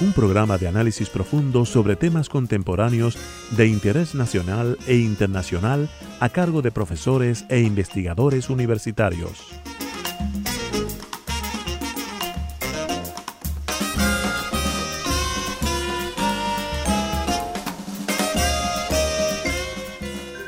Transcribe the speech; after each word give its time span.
un 0.00 0.12
programa 0.12 0.58
de 0.58 0.68
análisis 0.68 1.10
profundo 1.10 1.64
sobre 1.64 1.96
temas 1.96 2.28
contemporáneos 2.28 3.18
de 3.56 3.66
interés 3.66 4.14
nacional 4.14 4.78
e 4.86 4.96
internacional 4.96 5.88
a 6.20 6.28
cargo 6.28 6.62
de 6.62 6.70
profesores 6.70 7.44
e 7.48 7.60
investigadores 7.60 8.48
universitarios. 8.48 9.60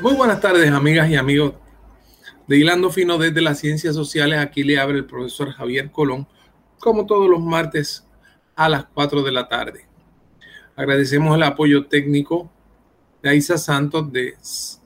Muy 0.01 0.13
buenas 0.13 0.39
tardes, 0.39 0.71
amigas 0.71 1.09
y 1.09 1.15
amigos 1.15 1.53
de 2.47 2.57
Hilando 2.57 2.89
Fino 2.89 3.17
desde 3.17 3.41
las 3.41 3.59
Ciencias 3.59 3.95
Sociales. 3.95 4.39
Aquí 4.39 4.63
le 4.63 4.79
abre 4.79 4.97
el 4.97 5.05
profesor 5.05 5.51
Javier 5.51 5.91
Colón, 5.91 6.27
como 6.79 7.05
todos 7.05 7.29
los 7.29 7.41
martes 7.41 8.07
a 8.55 8.69
las 8.69 8.85
4 8.93 9.23
de 9.23 9.31
la 9.31 9.47
tarde. 9.47 9.85
Agradecemos 10.75 11.35
el 11.35 11.43
apoyo 11.43 11.85
técnico 11.87 12.49
de 13.21 13.29
Aisa 13.29 13.57
Santos, 13.57 14.11
de 14.11 14.35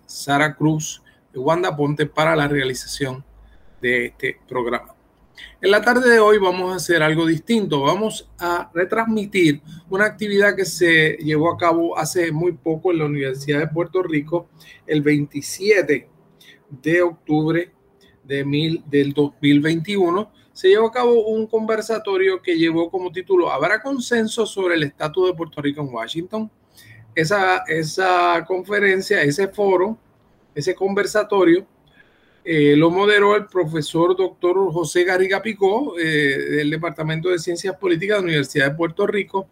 Sara 0.06 0.56
Cruz, 0.56 1.02
de 1.32 1.40
Wanda 1.40 1.76
Ponte 1.76 2.06
para 2.06 2.36
la 2.36 2.48
realización 2.48 3.24
de 3.82 4.08
este 4.08 4.40
programa. 4.48 4.96
En 5.62 5.72
la 5.72 5.82
tarde 5.82 6.10
de 6.10 6.20
hoy 6.20 6.38
vamos 6.38 6.72
a 6.72 6.78
hacer 6.78 7.04
algo 7.04 7.26
distinto. 7.26 7.82
Vamos 7.82 8.30
a 8.40 8.70
retransmitir 8.74 9.62
una 9.90 10.06
actividad 10.06 10.56
que 10.56 10.66
se 10.66 11.18
llevó 11.18 11.52
a 11.52 11.58
cabo 11.58 11.98
hace 11.98 12.32
muy 12.32 12.54
poco 12.54 12.92
en 12.92 13.00
la 13.00 13.06
Universidad 13.06 13.60
de 13.60 13.68
Puerto 13.68 14.02
Rico, 14.02 14.50
el 14.88 15.02
27 15.02 16.10
de 16.70 17.02
octubre 17.02 17.72
de 18.24 18.46
mil, 18.46 18.84
del 18.88 19.14
2021 19.14 20.32
se 20.56 20.70
llevó 20.70 20.88
a 20.88 20.92
cabo 20.92 21.28
un 21.28 21.48
conversatorio 21.48 22.42
que 22.42 22.58
llevó 22.58 22.90
como 22.90 23.12
título 23.12 23.52
¿Habrá 23.52 23.82
consenso 23.82 24.46
sobre 24.46 24.76
el 24.76 24.84
estatus 24.84 25.28
de 25.28 25.34
Puerto 25.34 25.62
Rico 25.62 25.82
en 25.82 25.94
Washington? 25.94 26.50
Esa, 27.14 27.66
esa 27.68 28.46
conferencia, 28.48 29.22
ese 29.22 29.50
foro, 29.50 29.98
ese 30.56 30.74
conversatorio, 30.74 31.68
eh, 32.46 32.74
lo 32.78 32.90
moderó 32.90 33.36
el 33.36 33.48
profesor 33.48 34.16
doctor 34.16 34.72
José 34.72 35.04
Garriga 35.04 35.42
Picó 35.42 36.00
eh, 36.00 36.04
del 36.04 36.70
Departamento 36.70 37.28
de 37.30 37.40
Ciencias 37.40 37.76
Políticas 37.76 38.18
de 38.18 38.22
la 38.22 38.28
Universidad 38.28 38.70
de 38.72 38.78
Puerto 38.78 39.06
Rico 39.06 39.50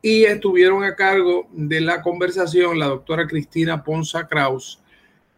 y 0.00 0.22
estuvieron 0.26 0.84
a 0.84 0.94
cargo 0.94 1.48
de 1.50 1.80
la 1.80 2.02
conversación 2.02 2.78
la 2.78 2.86
doctora 2.86 3.26
Cristina 3.26 3.82
Ponza 3.82 4.28
Kraus 4.28 4.80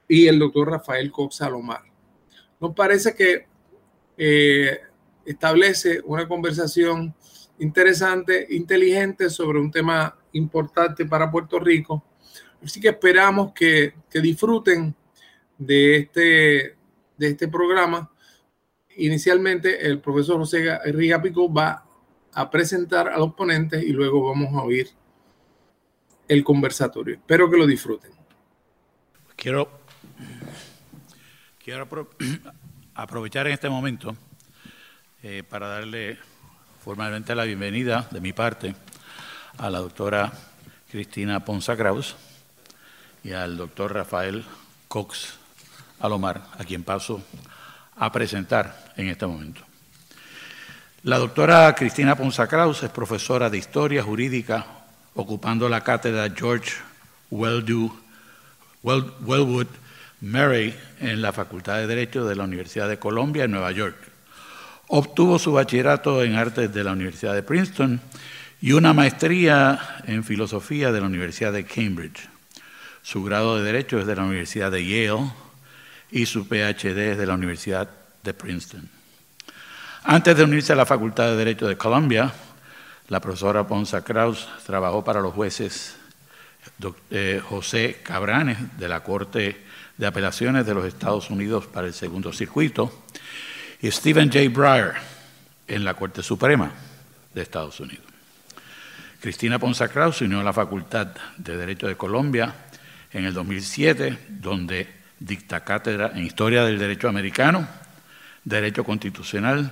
y 0.07 0.27
el 0.27 0.39
doctor 0.39 0.71
Rafael 0.71 1.11
Cox 1.11 1.37
Salomar. 1.37 1.81
Nos 2.61 2.75
parece 2.75 3.15
que 3.15 3.52
eh, 4.17 4.81
establece 5.25 6.01
una 6.05 6.27
conversación 6.27 7.15
interesante, 7.59 8.47
inteligente 8.51 9.31
sobre 9.31 9.61
un 9.61 9.71
tema 9.71 10.17
importante 10.33 11.05
para 11.07 11.31
Puerto 11.31 11.59
Rico. 11.59 12.05
Así 12.63 12.81
que 12.81 12.89
esperamos 12.89 13.53
que, 13.53 13.95
disfruten 14.13 14.95
de 15.59 15.97
este, 15.97 16.77
de 17.17 17.29
este 17.29 17.49
programa. 17.49 18.11
Inicialmente, 18.97 19.87
el 19.87 20.01
profesor 20.01 20.39
José 20.39 20.79
Riga 20.93 21.21
Pico 21.21 21.53
va 21.53 21.85
a 22.35 22.51
presentar 22.51 23.09
a 23.09 23.19
los 23.19 23.35
ponentes 23.35 23.83
y 23.83 23.93
luego 23.93 24.29
vamos 24.29 24.55
a 24.55 24.63
oír 24.63 24.89
el 26.29 26.45
conversatorio. 26.45 27.17
Espero 27.17 27.51
que 27.51 27.57
lo 27.57 27.67
disfruten. 27.67 28.13
Quiero, 29.37 29.69
quiero 31.63 31.89
aprovechar 32.95 33.47
en 33.47 33.55
este 33.55 33.69
momento 33.69 34.17
eh, 35.23 35.43
para 35.49 35.69
darle 35.69 36.19
formalmente 36.85 37.35
la 37.35 37.45
bienvenida 37.45 38.07
de 38.11 38.21
mi 38.21 38.33
parte 38.33 38.75
a 39.59 39.71
la 39.71 39.79
doctora 39.79 40.33
Cristina 40.91 41.45
Ponza 41.45 41.77
Kraus 41.77 42.17
y 43.25 43.33
al 43.33 43.57
doctor 43.57 43.95
Rafael 43.95 44.45
Cox 44.89 45.35
Alomar, 46.01 46.43
a 46.59 46.65
quien 46.65 46.83
paso 46.83 47.23
a 47.97 48.11
presentar 48.11 48.93
en 48.97 49.09
este 49.09 49.27
momento. 49.27 49.63
La 51.05 51.19
doctora 51.19 51.75
Cristina 51.75 52.17
Ponza 52.17 52.47
Kraus 52.47 52.83
es 52.83 52.91
profesora 52.91 53.49
de 53.49 53.59
Historia 53.59 54.03
Jurídica, 54.03 54.67
ocupando 55.15 55.69
la 55.69 55.83
cátedra 55.83 56.29
George 56.35 56.73
Wellwood 57.31 57.93
Murray 60.23 60.73
en 61.01 61.21
la 61.21 61.33
Facultad 61.33 61.79
de 61.79 61.89
Derecho 61.89 62.25
de 62.25 62.37
la 62.37 62.45
Universidad 62.45 62.89
de 62.89 62.99
Columbia 62.99 63.45
en 63.45 63.51
Nueva 63.51 63.73
York. 63.73 63.97
Obtuvo 64.87 65.37
su 65.39 65.53
bachillerato 65.53 66.23
en 66.23 66.37
artes 66.37 66.73
de 66.73 66.85
la 66.85 66.93
Universidad 66.93 67.35
de 67.35 67.43
Princeton 67.43 68.01
y 68.61 68.71
una 68.71 68.93
maestría 68.93 69.81
en 70.07 70.23
filosofía 70.23 70.93
de 70.93 71.01
la 71.01 71.07
Universidad 71.07 71.53
de 71.53 71.65
Cambridge. 71.65 72.29
Su 73.03 73.25
grado 73.25 73.57
de 73.57 73.65
Derecho 73.65 73.99
es 73.99 74.07
de 74.07 74.15
la 74.15 74.23
Universidad 74.23 74.71
de 74.71 74.87
Yale 74.87 75.33
y 76.13 76.27
su 76.27 76.47
PhD 76.47 77.11
es 77.11 77.19
de 77.19 77.27
la 77.27 77.35
Universidad 77.35 77.91
de 78.23 78.33
Princeton. 78.33 78.89
Antes 80.05 80.37
de 80.37 80.45
unirse 80.45 80.73
a 80.73 80.77
la 80.77 80.87
Facultad 80.87 81.31
de 81.31 81.37
Derecho 81.37 81.67
de 81.67 81.77
Columbia, 81.77 82.33
la 83.09 83.19
profesora 83.19 83.67
Ponza 83.67 84.05
Kraus 84.05 84.49
trabajó 84.65 85.03
para 85.03 85.21
los 85.21 85.35
jueces 85.35 85.97
eh, 87.11 87.43
José 87.45 87.99
Cabranes 88.05 88.79
de 88.79 88.89
la 88.89 89.03
Corte 89.03 89.72
de 89.97 90.07
Apelaciones 90.07 90.67
de 90.67 90.75
los 90.75 90.85
Estados 90.85 91.31
Unidos 91.31 91.67
para 91.67 91.87
el 91.87 91.95
Segundo 91.95 92.33
Circuito 92.33 93.05
y 93.81 93.91
Stephen 93.91 94.31
J. 94.33 94.49
Breyer 94.49 94.95
en 95.69 95.85
la 95.85 95.95
Corte 95.95 96.23
Suprema 96.23 96.71
de 97.35 97.43
Estados 97.43 97.81
Unidos. 97.81 98.07
Cristina 99.21 99.59
Ponza 99.59 99.89
Kraus 99.89 100.17
se 100.17 100.25
unió 100.25 100.41
a 100.41 100.45
la 100.45 100.53
Facultad 100.53 101.09
de 101.37 101.57
Derecho 101.57 101.87
de 101.87 101.97
Colombia 101.97 102.55
en 103.13 103.25
el 103.25 103.35
2007, 103.35 104.19
donde 104.29 104.89
dicta 105.21 105.63
cátedra 105.63 106.13
en 106.15 106.25
Historia 106.25 106.65
del 106.65 106.79
Derecho 106.79 107.09
Americano, 107.09 107.69
Derecho 108.45 108.83
Constitucional, 108.83 109.71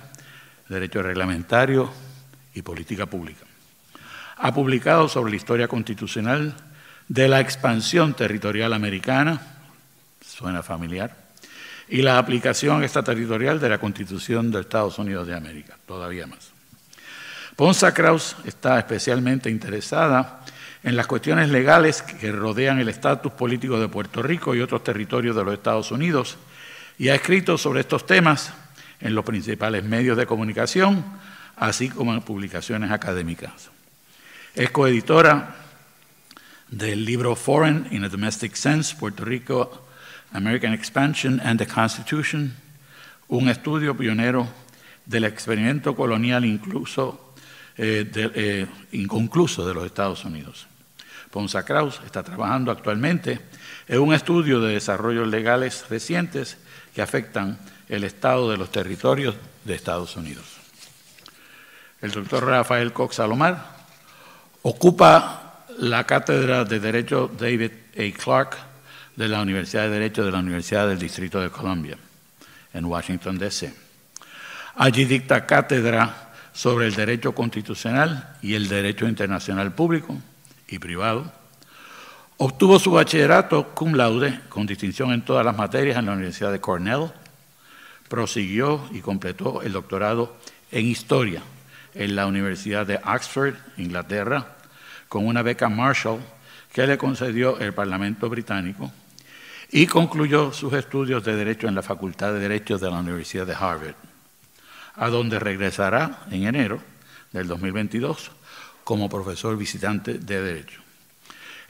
Derecho 0.68 1.02
Reglamentario 1.02 1.92
y 2.54 2.62
Política 2.62 3.06
Pública. 3.06 3.44
Ha 4.36 4.54
publicado 4.54 5.08
sobre 5.08 5.32
la 5.32 5.36
historia 5.36 5.68
constitucional 5.68 6.54
de 7.08 7.28
la 7.28 7.40
expansión 7.40 8.14
territorial 8.14 8.72
americana, 8.72 9.40
suena 10.40 10.62
familiar, 10.62 11.14
y 11.88 12.00
la 12.00 12.16
aplicación 12.16 12.82
extraterritorial 12.82 13.60
de 13.60 13.68
la 13.68 13.78
Constitución 13.78 14.50
de 14.50 14.60
Estados 14.60 14.98
Unidos 14.98 15.26
de 15.26 15.34
América, 15.34 15.76
todavía 15.86 16.26
más. 16.26 16.50
Ponza 17.56 17.92
Kraus 17.92 18.36
está 18.46 18.78
especialmente 18.78 19.50
interesada 19.50 20.40
en 20.82 20.96
las 20.96 21.06
cuestiones 21.06 21.50
legales 21.50 22.00
que 22.00 22.32
rodean 22.32 22.78
el 22.78 22.88
estatus 22.88 23.32
político 23.32 23.78
de 23.78 23.88
Puerto 23.88 24.22
Rico 24.22 24.54
y 24.54 24.62
otros 24.62 24.82
territorios 24.82 25.36
de 25.36 25.44
los 25.44 25.52
Estados 25.52 25.90
Unidos 25.90 26.38
y 26.98 27.10
ha 27.10 27.14
escrito 27.14 27.58
sobre 27.58 27.80
estos 27.80 28.06
temas 28.06 28.54
en 28.98 29.14
los 29.14 29.24
principales 29.24 29.84
medios 29.84 30.16
de 30.16 30.24
comunicación, 30.24 31.04
así 31.56 31.90
como 31.90 32.14
en 32.14 32.22
publicaciones 32.22 32.90
académicas. 32.92 33.68
Es 34.54 34.70
coeditora 34.70 35.56
del 36.68 37.04
libro 37.04 37.36
Foreign 37.36 37.88
in 37.90 38.04
a 38.04 38.08
Domestic 38.08 38.54
Sense, 38.54 38.96
Puerto 38.96 39.24
Rico 39.24 39.89
American 40.32 40.72
Expansion 40.72 41.40
and 41.44 41.58
the 41.58 41.66
Constitution, 41.66 42.54
un 43.28 43.48
estudio 43.48 43.96
pionero 43.96 44.48
del 45.06 45.24
experimento 45.24 45.94
colonial 45.94 46.44
incluso, 46.44 47.34
eh, 47.76 48.10
eh, 48.14 48.66
inconcluso 48.92 49.66
de 49.66 49.74
los 49.74 49.84
Estados 49.84 50.24
Unidos. 50.24 50.66
Ponza 51.30 51.64
Kraus 51.64 52.00
está 52.04 52.22
trabajando 52.22 52.72
actualmente 52.72 53.40
en 53.86 54.00
un 54.00 54.12
estudio 54.12 54.60
de 54.60 54.74
desarrollos 54.74 55.28
legales 55.28 55.86
recientes 55.88 56.58
que 56.94 57.02
afectan 57.02 57.58
el 57.88 58.04
estado 58.04 58.50
de 58.50 58.56
los 58.56 58.70
territorios 58.70 59.36
de 59.64 59.74
Estados 59.74 60.16
Unidos. 60.16 60.44
El 62.00 62.12
doctor 62.12 62.44
Rafael 62.46 62.92
Cox 62.92 63.16
Salomar 63.16 63.78
ocupa 64.62 65.64
la 65.78 66.04
cátedra 66.04 66.64
de 66.64 66.80
Derecho 66.80 67.30
David 67.38 67.72
A. 67.96 68.18
Clark 68.18 68.69
de 69.20 69.28
la 69.28 69.42
Universidad 69.42 69.82
de 69.82 69.90
Derecho 69.90 70.24
de 70.24 70.32
la 70.32 70.38
Universidad 70.38 70.88
del 70.88 70.98
Distrito 70.98 71.42
de 71.42 71.50
Columbia, 71.50 71.98
en 72.72 72.86
Washington, 72.86 73.36
D.C. 73.36 73.70
Allí 74.76 75.04
dicta 75.04 75.44
cátedra 75.44 76.32
sobre 76.54 76.86
el 76.86 76.94
derecho 76.94 77.34
constitucional 77.34 78.38
y 78.40 78.54
el 78.54 78.66
derecho 78.66 79.06
internacional 79.06 79.74
público 79.74 80.16
y 80.68 80.78
privado. 80.78 81.30
Obtuvo 82.38 82.78
su 82.78 82.92
bachillerato 82.92 83.74
cum 83.74 83.92
laude 83.92 84.40
con 84.48 84.64
distinción 84.64 85.12
en 85.12 85.20
todas 85.20 85.44
las 85.44 85.54
materias 85.54 85.98
en 85.98 86.06
la 86.06 86.12
Universidad 86.12 86.50
de 86.50 86.62
Cornell. 86.62 87.12
Prosiguió 88.08 88.88
y 88.90 89.00
completó 89.00 89.60
el 89.60 89.72
doctorado 89.72 90.34
en 90.72 90.86
historia 90.86 91.42
en 91.92 92.16
la 92.16 92.26
Universidad 92.26 92.86
de 92.86 92.98
Oxford, 93.04 93.54
Inglaterra, 93.76 94.56
con 95.10 95.26
una 95.26 95.42
beca 95.42 95.68
Marshall 95.68 96.20
que 96.72 96.86
le 96.86 96.96
concedió 96.96 97.58
el 97.58 97.74
Parlamento 97.74 98.30
británico 98.30 98.90
y 99.72 99.86
concluyó 99.86 100.52
sus 100.52 100.72
estudios 100.72 101.24
de 101.24 101.36
Derecho 101.36 101.68
en 101.68 101.74
la 101.74 101.82
Facultad 101.82 102.32
de 102.32 102.40
Derecho 102.40 102.78
de 102.78 102.90
la 102.90 102.98
Universidad 102.98 103.46
de 103.46 103.54
Harvard, 103.54 103.94
a 104.96 105.08
donde 105.08 105.38
regresará 105.38 106.24
en 106.30 106.44
enero 106.44 106.80
del 107.32 107.46
2022 107.46 108.32
como 108.82 109.08
profesor 109.08 109.56
visitante 109.56 110.14
de 110.14 110.42
Derecho. 110.42 110.80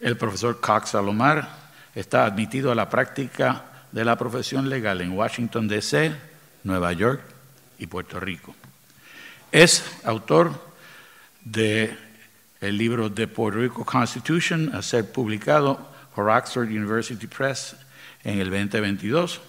El 0.01 0.17
profesor 0.17 0.61
Cox 0.61 0.91
Salomar 0.91 1.47
está 1.95 2.25
admitido 2.25 2.73
a 2.73 2.75
la 2.75 2.89
práctica 2.89 3.65
de 3.93 4.05
la 4.05 4.17
profesión 4.17 4.71
legal 4.71 5.03
en 5.03 5.13
Washington, 5.13 5.69
D.C., 5.69 6.15
Nueva 6.65 6.93
York 6.93 7.21
y 7.79 7.87
Puerto 7.87 8.19
Rico. 8.19 8.55
Es 9.53 9.85
autor 10.05 10.53
del 11.45 11.99
libro 12.61 13.13
The 13.13 13.29
Puerto 13.29 13.59
Rico 13.59 13.85
Constitution, 13.85 14.75
a 14.75 14.81
ser 14.81 15.13
publicado 15.13 15.91
por 16.15 16.31
Oxford 16.31 16.69
University 16.69 17.27
Press 17.27 17.77
en 18.25 18.39
el 18.41 18.51
2022, 18.51 19.41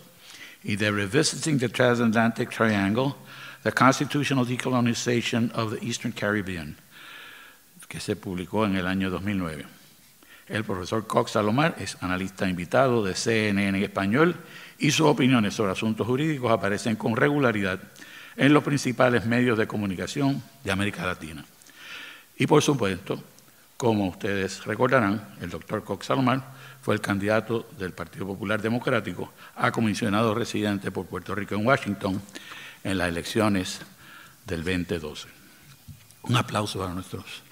y 0.63 0.75
de 0.75 0.91
Revisiting 0.91 1.59
the 1.59 1.69
Transatlantic 1.69 2.49
Triangle, 2.49 3.13
The 3.63 3.71
Constitutional 3.71 4.45
Decolonization 4.45 5.51
of 5.55 5.73
the 5.73 5.85
Eastern 5.85 6.13
Caribbean, 6.13 6.75
que 7.87 7.99
se 7.99 8.15
publicó 8.15 8.65
en 8.65 8.75
el 8.75 8.87
año 8.87 9.09
2009. 9.09 9.65
El 10.47 10.63
profesor 10.63 11.05
Cox 11.07 11.31
Salomar 11.31 11.75
es 11.79 11.97
analista 12.01 12.47
invitado 12.47 13.03
de 13.03 13.15
CNN 13.15 13.77
en 13.77 13.83
español 13.83 14.35
y 14.79 14.91
sus 14.91 15.07
opiniones 15.07 15.53
sobre 15.53 15.71
asuntos 15.71 16.07
jurídicos 16.07 16.51
aparecen 16.51 16.95
con 16.95 17.15
regularidad 17.15 17.79
en 18.35 18.53
los 18.53 18.63
principales 18.63 19.25
medios 19.25 19.57
de 19.57 19.67
comunicación 19.67 20.41
de 20.63 20.71
América 20.71 21.05
Latina. 21.05 21.45
Y 22.37 22.47
por 22.47 22.61
supuesto, 22.63 23.23
como 23.77 24.07
ustedes 24.07 24.65
recordarán, 24.65 25.35
el 25.41 25.49
doctor 25.49 25.83
Cox 25.83 26.07
Salomar 26.07 26.43
fue 26.81 26.95
el 26.95 27.01
candidato 27.01 27.67
del 27.77 27.93
Partido 27.93 28.25
Popular 28.27 28.61
Democrático 28.61 29.31
a 29.55 29.71
comisionado 29.71 30.33
residente 30.33 30.91
por 30.91 31.05
Puerto 31.05 31.35
Rico 31.35 31.55
en 31.55 31.65
Washington 31.65 32.21
en 32.83 32.97
las 32.97 33.09
elecciones 33.09 33.81
del 34.45 34.63
2012. 34.63 35.27
Un 36.23 36.35
aplauso 36.35 36.79
para 36.79 36.93
nuestros. 36.93 37.43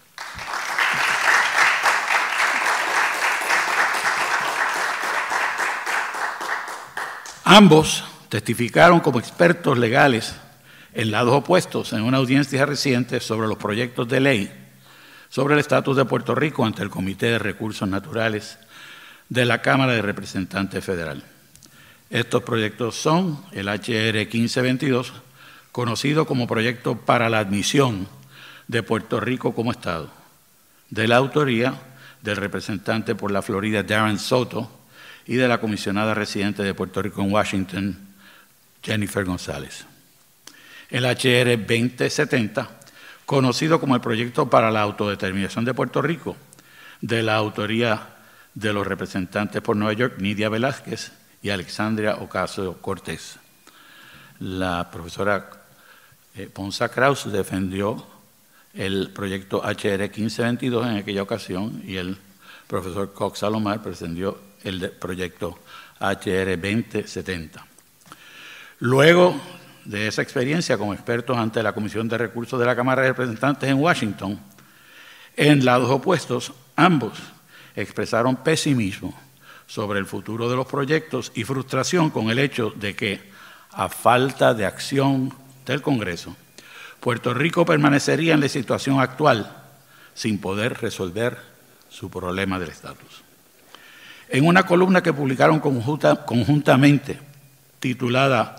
Ambos 7.44 8.04
testificaron 8.30 9.00
como 9.00 9.20
expertos 9.20 9.78
legales 9.78 10.36
en 10.94 11.12
lados 11.12 11.34
opuestos 11.34 11.94
en 11.94 12.02
una 12.02 12.18
audiencia 12.18 12.66
reciente 12.66 13.20
sobre 13.20 13.48
los 13.48 13.58
proyectos 13.58 14.08
de 14.08 14.20
ley 14.20 14.66
sobre 15.30 15.54
el 15.54 15.60
estatus 15.60 15.96
de 15.96 16.06
Puerto 16.06 16.34
Rico 16.36 16.66
ante 16.66 16.82
el 16.82 16.90
Comité 16.90 17.28
de 17.28 17.40
Recursos 17.40 17.88
Naturales 17.88 18.58
de 19.30 19.46
la 19.46 19.62
Cámara 19.62 19.94
de 19.94 20.02
Representantes 20.02 20.84
Federal. 20.84 21.24
Estos 22.10 22.44
proyectos 22.44 22.96
son 22.96 23.44
el 23.52 23.68
HR 23.68 24.16
1522, 24.16 25.14
conocido 25.72 26.26
como 26.26 26.48
Proyecto 26.48 26.98
para 26.98 27.30
la 27.30 27.40
Admisión 27.40 28.08
de 28.68 28.84
Puerto 28.84 29.20
Rico 29.20 29.54
como 29.54 29.72
Estado, 29.72 30.12
de 30.90 31.08
la 31.08 31.18
autoría 31.18 31.76
del 32.22 32.38
representante 32.38 33.16
por 33.16 33.32
la 33.32 33.42
Florida 33.42 33.84
Darren 33.84 34.20
Soto 34.20 34.70
y 35.26 35.36
de 35.36 35.48
la 35.48 35.60
comisionada 35.60 36.14
residente 36.14 36.64
de 36.64 36.74
Puerto 36.74 37.02
Rico 37.02 37.22
en 37.22 37.32
Washington, 37.32 37.98
Jennifer 38.82 39.24
González 39.24 39.86
el 40.90 41.06
HR 41.06 41.58
2070, 41.58 42.68
conocido 43.26 43.80
como 43.80 43.96
el 43.96 44.02
Proyecto 44.02 44.50
para 44.50 44.72
la 44.72 44.82
Autodeterminación 44.82 45.66
de 45.66 45.74
Puerto 45.74 46.02
Rico, 46.02 46.36
de 47.02 47.24
la 47.24 47.36
autoría 47.36 48.16
de 48.60 48.74
los 48.74 48.86
representantes 48.86 49.62
por 49.62 49.76
Nueva 49.76 49.94
York, 49.94 50.16
Nidia 50.18 50.50
Velázquez 50.50 51.12
y 51.42 51.50
Alexandria 51.50 52.16
Ocasio 52.16 52.82
Cortés. 52.82 53.38
La 54.40 54.92
profesora 54.92 55.50
eh, 56.36 56.50
Ponza 56.52 56.90
Kraus 56.90 57.32
defendió 57.32 58.06
el 58.74 59.12
proyecto 59.12 59.62
HR 59.64 60.02
1522 60.02 60.88
en 60.88 60.98
aquella 60.98 61.24
ocasión 61.24 61.82
y 61.86 61.96
el 61.96 62.18
profesor 62.68 63.14
Cox 63.14 63.40
Salomar 63.40 63.82
presentó 63.82 64.40
el 64.64 64.92
proyecto 64.92 65.60
HR 66.02 66.58
2070. 66.58 67.66
Luego 68.80 69.40
de 69.86 70.08
esa 70.08 70.22
experiencia 70.22 70.78
como 70.78 70.94
expertos 70.94 71.38
ante 71.38 71.64
la 71.64 71.74
Comisión 71.74 72.10
de 72.10 72.18
Recursos 72.18 72.60
de 72.60 72.66
la 72.66 72.76
Cámara 72.76 73.02
de 73.04 73.10
Representantes 73.10 73.70
en 73.70 73.78
Washington, 73.78 74.40
en 75.38 75.64
lados 75.64 75.90
opuestos, 75.90 76.52
ambos 76.76 77.14
expresaron 77.76 78.38
pesimismo 78.38 79.14
sobre 79.68 80.00
el 80.00 80.06
futuro 80.06 80.50
de 80.50 80.56
los 80.56 80.68
proyectos 80.68 81.32
y 81.36 81.44
frustración 81.44 82.10
con 82.10 82.30
el 82.30 82.40
hecho 82.40 82.72
de 82.76 82.96
que, 82.96 83.22
a 83.72 83.88
falta 83.88 84.54
de 84.54 84.66
acción 84.66 85.34
del 85.66 85.82
Congreso, 85.82 86.36
Puerto 87.00 87.34
Rico 87.34 87.66
permanecería 87.66 88.34
en 88.34 88.42
la 88.42 88.50
situación 88.50 89.00
actual 89.00 89.56
sin 90.14 90.40
poder 90.40 90.82
resolver 90.82 91.38
su 91.90 92.10
problema 92.10 92.60
del 92.60 92.70
estatus. 92.70 93.24
En 94.28 94.46
una 94.46 94.64
columna 94.64 95.02
que 95.02 95.14
publicaron 95.14 95.60
conjuntamente, 95.60 97.20
titulada 97.80 98.56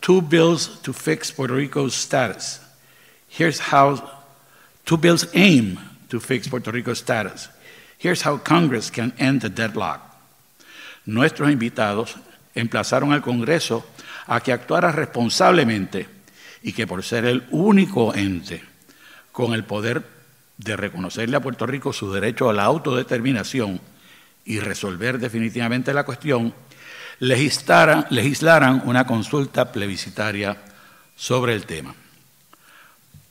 two 0.00 0.20
bills 0.20 0.80
to 0.82 0.92
fix 0.92 1.30
Puerto 1.32 1.54
Rico's 1.54 1.94
status. 1.94 2.60
Here's 3.28 3.60
how 3.72 4.02
two 4.84 4.98
bills 4.98 5.28
aim 5.34 5.78
to 6.08 6.20
fix 6.20 6.48
Puerto 6.48 6.70
Rico's 6.70 6.98
status. 6.98 7.48
Here's 7.98 8.26
how 8.26 8.38
Congress 8.42 8.90
can 8.90 9.12
end 9.18 9.40
the 9.42 9.48
deadlock. 9.48 10.00
Nuestros 11.06 11.50
invitados 11.50 12.16
emplazaron 12.54 13.12
al 13.12 13.22
Congreso 13.22 13.86
a 14.26 14.40
que 14.40 14.52
actuara 14.52 14.92
responsablemente 14.92 16.08
y 16.62 16.72
que 16.72 16.86
por 16.86 17.02
ser 17.02 17.26
el 17.26 17.44
único 17.50 18.14
ente 18.14 18.62
con 19.32 19.52
el 19.52 19.64
poder 19.64 20.02
de 20.56 20.76
reconocerle 20.76 21.36
a 21.36 21.40
Puerto 21.40 21.66
Rico 21.66 21.92
su 21.92 22.12
derecho 22.12 22.48
a 22.48 22.52
la 22.52 22.64
autodeterminación 22.64 23.80
y 24.44 24.60
resolver 24.60 25.18
definitivamente 25.18 25.92
la 25.92 26.04
cuestión, 26.04 26.54
legislaran, 27.18 28.82
una 28.84 29.06
consulta 29.06 29.72
plebiscitaria 29.72 30.56
sobre 31.16 31.54
el 31.54 31.66
tema. 31.66 31.94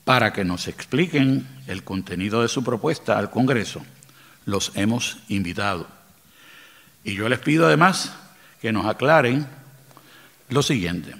Para 0.03 0.33
que 0.33 0.43
nos 0.43 0.67
expliquen 0.67 1.47
el 1.67 1.83
contenido 1.83 2.41
de 2.41 2.49
su 2.49 2.63
propuesta 2.63 3.17
al 3.17 3.29
Congreso, 3.29 3.83
los 4.45 4.71
hemos 4.75 5.17
invitado. 5.27 5.87
Y 7.03 7.15
yo 7.15 7.29
les 7.29 7.39
pido 7.39 7.67
además 7.67 8.13
que 8.61 8.71
nos 8.71 8.85
aclaren 8.85 9.47
lo 10.49 10.61
siguiente. 10.63 11.15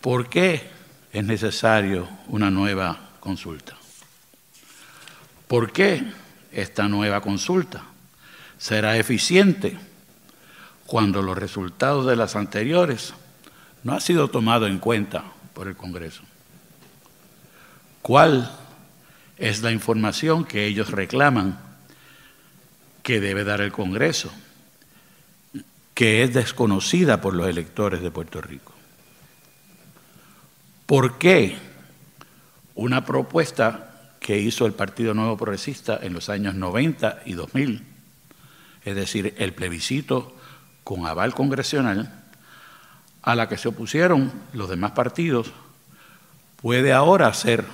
¿Por 0.00 0.28
qué 0.28 0.70
es 1.12 1.24
necesario 1.24 2.08
una 2.28 2.50
nueva 2.50 3.10
consulta? 3.20 3.76
¿Por 5.48 5.72
qué 5.72 6.02
esta 6.50 6.88
nueva 6.88 7.20
consulta 7.20 7.84
será 8.58 8.96
eficiente? 8.96 9.78
cuando 10.92 11.22
los 11.22 11.38
resultados 11.38 12.04
de 12.04 12.16
las 12.16 12.36
anteriores 12.36 13.14
no 13.82 13.94
han 13.94 14.02
sido 14.02 14.28
tomados 14.28 14.68
en 14.68 14.78
cuenta 14.78 15.24
por 15.54 15.66
el 15.66 15.74
Congreso. 15.74 16.20
¿Cuál 18.02 18.52
es 19.38 19.62
la 19.62 19.70
información 19.70 20.44
que 20.44 20.66
ellos 20.66 20.90
reclaman 20.90 21.58
que 23.02 23.20
debe 23.20 23.44
dar 23.44 23.60
el 23.60 23.72
Congreso, 23.72 24.32
que 25.94 26.22
es 26.22 26.32
desconocida 26.32 27.20
por 27.20 27.34
los 27.34 27.48
electores 27.48 28.02
de 28.02 28.10
Puerto 28.10 28.40
Rico? 28.40 28.72
¿Por 30.86 31.18
qué 31.18 31.56
una 32.74 33.04
propuesta 33.04 33.92
que 34.22 34.38
hizo 34.38 34.66
el 34.66 34.72
Partido 34.72 35.14
Nuevo 35.14 35.36
Progresista 35.36 35.98
en 36.00 36.14
los 36.14 36.28
años 36.28 36.54
90 36.54 37.22
y 37.26 37.34
2000, 37.34 37.82
es 38.84 38.94
decir, 38.94 39.34
el 39.38 39.52
plebiscito 39.52 40.34
con 40.84 41.06
aval 41.06 41.34
congresional, 41.34 42.22
a 43.22 43.34
la 43.34 43.48
que 43.48 43.58
se 43.58 43.68
opusieron 43.68 44.32
los 44.52 44.68
demás 44.68 44.92
partidos, 44.92 45.52
puede 46.60 46.92
ahora 46.92 47.32
ser 47.34 47.64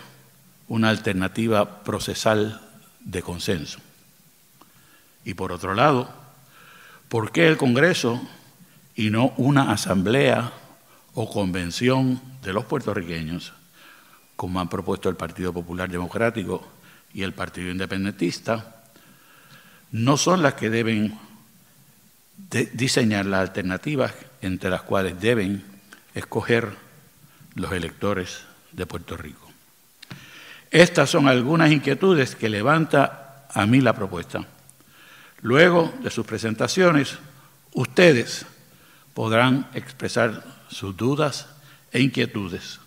una 0.68 0.90
alternativa 0.90 1.82
procesal 1.84 2.60
de 3.00 3.22
consenso. 3.22 3.80
Y 5.28 5.34
por 5.34 5.52
otro 5.52 5.74
lado, 5.74 6.08
¿por 7.10 7.32
qué 7.32 7.48
el 7.48 7.58
Congreso 7.58 8.18
y 8.94 9.10
no 9.10 9.34
una 9.36 9.72
asamblea 9.72 10.50
o 11.12 11.28
convención 11.28 12.18
de 12.42 12.54
los 12.54 12.64
puertorriqueños, 12.64 13.52
como 14.36 14.58
han 14.58 14.70
propuesto 14.70 15.10
el 15.10 15.16
Partido 15.16 15.52
Popular 15.52 15.90
Democrático 15.90 16.66
y 17.12 17.24
el 17.24 17.34
Partido 17.34 17.70
Independentista, 17.70 18.80
no 19.92 20.16
son 20.16 20.40
las 20.40 20.54
que 20.54 20.70
deben 20.70 21.18
diseñar 22.72 23.26
las 23.26 23.40
alternativas 23.40 24.14
entre 24.40 24.70
las 24.70 24.80
cuales 24.80 25.20
deben 25.20 25.62
escoger 26.14 26.72
los 27.54 27.70
electores 27.72 28.44
de 28.72 28.86
Puerto 28.86 29.14
Rico. 29.18 29.46
Estas 30.70 31.10
son 31.10 31.28
algunas 31.28 31.70
inquietudes 31.70 32.34
que 32.34 32.48
levanta 32.48 33.46
a 33.52 33.66
mí 33.66 33.82
la 33.82 33.92
propuesta. 33.92 34.46
Luego 35.40 35.92
de 36.02 36.10
sus 36.10 36.26
presentaciones, 36.26 37.18
ustedes 37.72 38.44
podrán 39.14 39.68
expresar 39.74 40.44
sus 40.68 40.96
dudas 40.96 41.46
e 41.92 42.00
inquietudes 42.00 42.80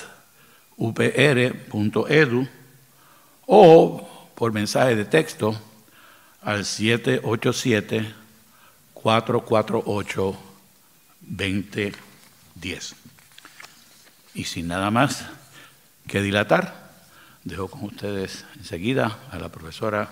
upr.edu 0.78 2.48
o 3.48 4.08
por 4.36 4.52
mensaje 4.52 4.96
de 4.96 5.06
texto 5.06 5.56
al 6.42 6.66
787 6.66 8.14
448 8.94 10.38
2010. 11.22 13.05
Y 14.36 14.44
sin 14.44 14.68
nada 14.68 14.92
más 14.92 15.24
que 16.08 16.22
dilatar, 16.22 16.92
dejo 17.46 17.70
con 17.70 17.86
ustedes 17.86 18.44
enseguida 18.58 19.18
a 19.32 19.40
la 19.40 19.48
profesora 19.48 20.10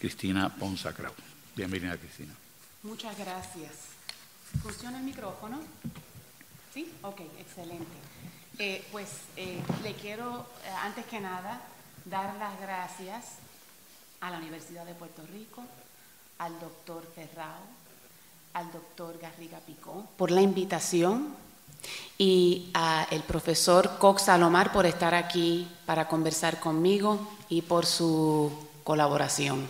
Cristina 0.00 0.48
Ponza 0.48 0.92
Kraus. 0.92 1.14
Bienvenida, 1.54 1.96
Cristina. 1.96 2.34
Muchas 2.82 3.16
gracias. 3.16 3.70
¿Funciona 4.60 4.98
el 4.98 5.04
micrófono? 5.04 5.60
¿Sí? 6.74 6.92
Ok, 7.02 7.20
excelente. 7.38 7.86
Eh, 8.58 8.84
pues 8.90 9.08
eh, 9.36 9.62
le 9.84 9.94
quiero, 9.94 10.44
eh, 10.64 10.68
antes 10.82 11.06
que 11.06 11.20
nada, 11.20 11.60
dar 12.04 12.34
las 12.34 12.60
gracias 12.60 13.36
a 14.20 14.30
la 14.30 14.38
Universidad 14.38 14.84
de 14.84 14.94
Puerto 14.94 15.22
Rico, 15.32 15.64
al 16.38 16.58
doctor 16.58 17.08
Ferrao, 17.14 17.62
al 18.54 18.72
doctor 18.72 19.18
Garriga 19.20 19.60
Picó 19.60 20.10
por 20.16 20.32
la 20.32 20.42
invitación 20.42 21.28
y 22.18 22.70
al 22.74 23.22
profesor 23.26 23.98
Cox 23.98 24.22
Salomar 24.22 24.72
por 24.72 24.86
estar 24.86 25.14
aquí 25.14 25.68
para 25.86 26.06
conversar 26.06 26.60
conmigo 26.60 27.28
y 27.48 27.62
por 27.62 27.86
su 27.86 28.52
colaboración. 28.84 29.68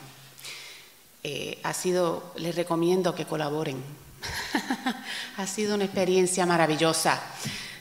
Eh, 1.24 1.60
ha 1.62 1.72
sido, 1.72 2.32
les 2.36 2.54
recomiendo 2.54 3.14
que 3.14 3.24
colaboren. 3.24 3.82
ha 5.36 5.46
sido 5.46 5.76
una 5.76 5.84
experiencia 5.84 6.44
maravillosa. 6.46 7.20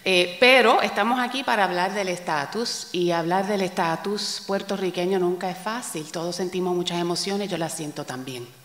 Eh, 0.03 0.37
pero 0.39 0.81
estamos 0.81 1.19
aquí 1.19 1.43
para 1.43 1.65
hablar 1.65 1.93
del 1.93 2.07
estatus 2.07 2.87
y 2.91 3.11
hablar 3.11 3.47
del 3.47 3.61
estatus 3.61 4.43
puertorriqueño 4.47 5.19
nunca 5.19 5.49
es 5.49 5.57
fácil. 5.57 6.11
Todos 6.11 6.35
sentimos 6.35 6.75
muchas 6.75 6.99
emociones, 6.99 7.49
yo 7.49 7.57
las 7.57 7.73
siento 7.73 8.05
también. 8.05 8.60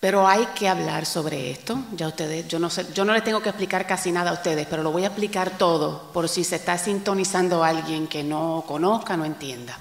Pero 0.00 0.28
hay 0.28 0.46
que 0.54 0.68
hablar 0.68 1.06
sobre 1.06 1.50
esto. 1.50 1.78
Ya 1.96 2.06
ustedes, 2.08 2.46
yo 2.46 2.58
no 2.58 2.70
sé, 2.70 2.86
yo 2.94 3.04
no 3.04 3.12
les 3.12 3.24
tengo 3.24 3.42
que 3.42 3.48
explicar 3.48 3.86
casi 3.86 4.12
nada 4.12 4.30
a 4.30 4.34
ustedes, 4.34 4.66
pero 4.68 4.82
lo 4.82 4.92
voy 4.92 5.02
a 5.02 5.08
explicar 5.08 5.58
todo 5.58 6.12
por 6.12 6.28
si 6.28 6.44
se 6.44 6.56
está 6.56 6.78
sintonizando 6.78 7.64
alguien 7.64 8.06
que 8.06 8.22
no 8.22 8.64
conozca, 8.66 9.16
no 9.16 9.24
entienda. 9.24 9.76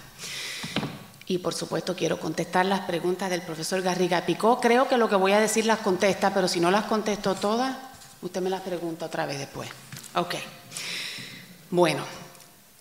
Y 1.28 1.40
por 1.40 1.54
supuesto 1.54 1.96
quiero 1.96 2.20
contestar 2.20 2.66
las 2.66 2.82
preguntas 2.82 3.30
del 3.30 3.42
profesor 3.42 3.82
Garriga 3.82 4.26
Picó. 4.26 4.60
Creo 4.60 4.88
que 4.88 4.98
lo 4.98 5.10
que 5.10 5.16
voy 5.18 5.34
a 5.34 5.40
decir 5.40 5.66
las 5.66 5.80
contesta, 5.80 6.34
pero 6.34 6.48
si 6.48 6.60
no 6.60 6.72
las 6.72 6.86
contesto 6.86 7.36
todas, 7.36 7.76
usted 8.22 8.42
me 8.42 8.50
las 8.50 8.62
pregunta 8.62 9.06
otra 9.06 9.26
vez 9.26 9.38
después. 9.38 9.70
Ok. 10.16 10.36
Bueno, 11.70 12.04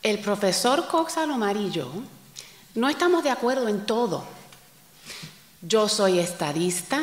el 0.02 0.21
profesor 0.21 0.87
Cox 0.87 1.14
Salomar 1.14 1.57
y 1.57 1.71
yo 1.71 1.90
no 2.76 2.88
estamos 2.88 3.25
de 3.25 3.31
acuerdo 3.31 3.69
en 3.69 3.85
todo. 3.85 4.25
Yo 5.61 5.88
soy 5.88 6.21
estadista, 6.21 7.00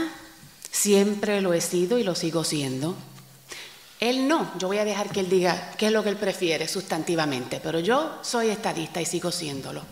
siempre 0.74 1.39
lo 1.39 1.53
he 1.53 1.62
sido 1.62 2.00
y 2.00 2.03
lo 2.03 2.15
sigo 2.15 2.44
siendo. 2.44 2.98
Él 4.00 4.27
no, 4.27 4.51
yo 4.58 4.68
voy 4.68 4.80
a 4.80 4.86
dejar 4.86 5.10
que 5.10 5.22
él 5.22 5.30
diga 5.30 5.72
qué 5.77 5.86
es 5.86 5.92
lo 5.94 6.03
que 6.03 6.10
él 6.10 6.18
prefiere 6.18 6.68
sustantivamente, 6.68 7.62
pero 7.63 7.80
yo 7.80 8.18
soy 8.22 8.50
estadista 8.50 9.00
y 9.00 9.06
sigo 9.06 9.32
siéndolo. 9.32 9.84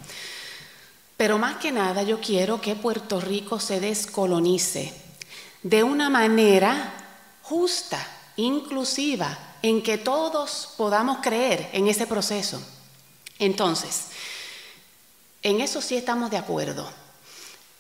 Pero 1.16 1.38
más 1.38 1.58
que 1.58 1.72
nada 1.72 2.04
yo 2.04 2.20
quiero 2.20 2.60
que 2.60 2.76
Puerto 2.76 3.22
Rico 3.22 3.60
se 3.60 3.80
descolonice 3.80 4.94
de 5.62 5.84
una 5.84 6.10
manera 6.10 6.94
justa, 7.44 8.06
inclusiva, 8.36 9.38
en 9.62 9.84
que 9.84 10.00
todos 10.00 10.74
podamos 10.76 11.20
creer 11.22 11.70
en 11.74 11.88
ese 11.88 12.08
proceso. 12.08 12.60
Entonces, 13.38 14.08
en 15.44 15.62
eso 15.62 15.80
sí 15.80 15.96
estamos 15.96 16.32
de 16.32 16.38
acuerdo. 16.38 16.92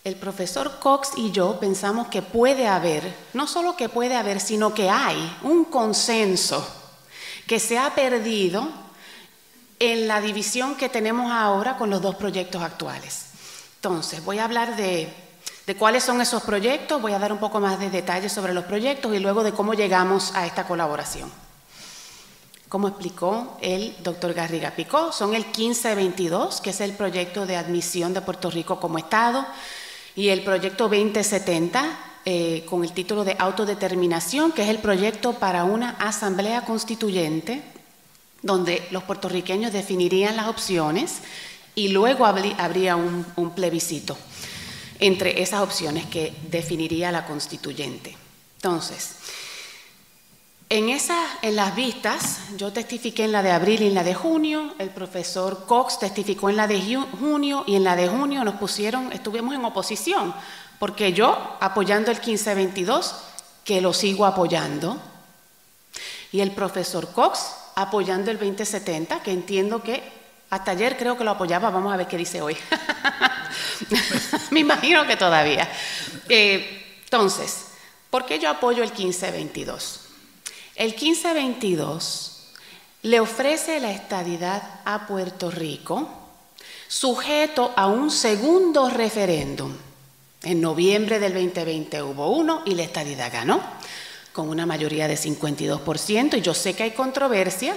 El 0.03 0.15
profesor 0.15 0.79
Cox 0.79 1.12
y 1.15 1.31
yo 1.31 1.60
pensamos 1.60 2.08
que 2.08 2.24
puede 2.24 2.67
haber, 2.67 3.15
no 3.34 3.46
solo 3.46 3.77
que 3.77 3.88
puede 3.88 4.15
haber, 4.15 4.39
sino 4.39 4.74
que 4.74 4.89
hay 4.89 5.38
un 5.43 5.65
consenso 5.65 6.67
que 7.46 7.60
se 7.60 7.77
ha 7.77 7.93
perdido 7.93 8.67
en 9.77 10.08
la 10.08 10.20
división 10.20 10.75
que 10.75 10.89
tenemos 10.89 11.31
ahora 11.31 11.77
con 11.77 11.91
los 11.91 12.01
dos 12.01 12.15
proyectos 12.15 12.63
actuales. 12.63 13.25
Entonces, 13.75 14.25
voy 14.25 14.39
a 14.39 14.46
hablar 14.46 14.75
de, 14.75 15.13
cuáles 15.77 16.03
son 16.03 16.20
esos 16.20 16.41
proyectos, 16.41 17.00
voy 17.00 17.13
a 17.13 17.20
dar 17.20 17.31
un 17.31 17.39
poco 17.39 17.60
más 17.60 17.79
de 17.79 17.91
detalles 17.91 18.31
sobre 18.31 18.55
los 18.55 18.65
proyectos 18.65 19.13
y 19.13 19.20
luego 19.20 19.43
de 19.43 19.53
cómo 19.53 19.75
llegamos 19.75 20.34
a 20.34 20.48
esta 20.48 20.65
colaboración 20.65 21.31
como 22.70 22.88
explicó 22.88 23.58
el 23.60 23.93
doctor 24.01 24.34
Garriga 24.34 24.72
Picó, 24.72 25.12
son 25.12 25.34
el 25.34 25.43
1522, 25.46 26.62
que 26.62 26.70
es 26.70 26.79
el 26.79 26.93
proyecto 26.93 27.46
de 27.46 27.58
admisión 27.58 28.13
de 28.13 28.22
Puerto 28.22 28.50
Rico 28.50 28.79
como 28.79 28.98
Estado, 28.98 29.46
y 30.15 30.30
el 30.30 30.44
proyecto 30.44 30.89
2070, 30.89 32.00
eh, 32.25 32.65
con 32.70 32.84
el 32.84 32.91
título 32.91 33.24
de 33.24 33.36
autodeterminación, 33.39 34.51
que 34.51 34.63
es 34.63 34.70
el 34.70 34.80
proyecto 34.80 35.34
para 35.34 35.63
una 35.63 35.91
asamblea 35.91 36.65
constituyente, 36.65 37.62
donde 38.41 38.88
los 38.91 39.03
puertorriqueños 39.03 39.72
definirían 39.74 40.36
las 40.36 40.48
opciones 40.48 41.20
y 41.75 41.89
luego 41.89 42.25
habría 42.25 42.96
un, 42.96 43.25
un 43.36 43.51
plebiscito 43.51 44.18
entre 45.00 45.41
esas 45.41 45.62
opciones 45.62 46.06
que 46.06 46.34
definiría 46.50 47.12
la 47.12 47.25
constituyente. 47.25 48.15
Entonces, 48.58 49.15
en, 50.72 50.88
en 51.42 51.56
las 51.58 51.75
vistas, 51.75 52.40
yo 52.56 52.72
testifiqué 52.72 53.25
en 53.25 53.34
la 53.34 53.44
de 53.44 53.51
abril 53.51 53.82
y 53.82 53.88
en 53.88 53.94
la 53.94 54.06
de 54.06 54.16
junio, 54.16 54.74
el 54.80 54.90
profesor 54.90 55.66
Cox 55.66 56.00
testificó 56.00 56.50
en 56.50 56.56
la 56.56 56.66
de 56.66 56.82
junio 57.20 57.66
y 57.68 57.75
en 57.75 57.84
la 57.84 57.98
de 57.98 58.08
junio 58.08 58.46
nos 58.46 58.56
pusieron, 58.56 59.12
estuvimos 59.12 59.54
en 59.54 59.66
oposición, 59.66 60.34
porque 60.80 61.12
yo 61.12 61.58
apoyando 61.60 62.10
el 62.10 62.18
1522, 62.18 63.16
que 63.66 63.82
lo 63.82 63.92
sigo 63.92 64.25
apoyando, 64.25 64.98
y 66.32 66.40
el 66.40 66.51
profesor 66.51 67.12
Cox 67.12 67.54
apoyando 67.75 68.32
el 68.32 68.40
2070, 68.40 69.22
que 69.22 69.32
entiendo 69.32 69.84
que 69.84 70.01
hasta 70.51 70.72
ayer 70.72 70.96
creo 70.98 71.18
que 71.18 71.25
lo 71.25 71.32
apoyaba, 71.32 71.70
vamos 71.70 71.94
a 71.94 71.98
ver 71.98 72.08
qué 72.08 72.16
dice 72.16 72.42
hoy. 72.42 72.56
Me 74.51 74.62
imagino 74.62 75.06
que 75.06 75.18
todavía. 75.18 75.70
Eh, 76.30 77.01
entonces, 77.04 77.66
¿por 78.10 78.25
qué 78.25 78.40
yo 78.40 78.50
apoyo 78.50 78.84
el 78.84 78.92
1522? 78.92 80.00
El 80.81 80.95
1522 80.95 82.38
le 83.03 83.19
ofrece 83.19 83.79
la 83.79 83.91
estadidad 83.91 84.79
a 84.83 85.05
Puerto 85.05 85.51
Rico 85.51 86.09
sujeto 86.88 87.71
a 87.75 87.85
un 87.85 88.09
segundo 88.09 88.89
referéndum. 88.89 89.71
En 90.41 90.59
noviembre 90.59 91.19
del 91.19 91.35
2020 91.35 92.01
hubo 92.01 92.31
uno 92.31 92.63
y 92.65 92.73
la 92.73 92.81
estadidad 92.81 93.31
ganó 93.31 93.61
con 94.33 94.50
una 94.50 94.65
mayoría 94.65 95.07
de 95.07 95.19
52%. 95.19 96.39
Y 96.39 96.41
yo 96.41 96.55
sé 96.55 96.73
que 96.73 96.81
hay 96.81 96.91
controversia, 96.93 97.75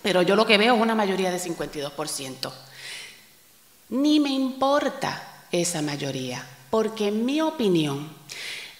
pero 0.00 0.22
yo 0.22 0.34
lo 0.34 0.46
que 0.46 0.56
veo 0.56 0.76
es 0.76 0.80
una 0.80 0.94
mayoría 0.94 1.30
de 1.30 1.38
52%. 1.38 2.52
Ni 3.90 4.18
me 4.18 4.30
importa 4.30 5.42
esa 5.52 5.82
mayoría, 5.82 6.42
porque 6.70 7.08
en 7.08 7.26
mi 7.26 7.42
opinión 7.42 8.08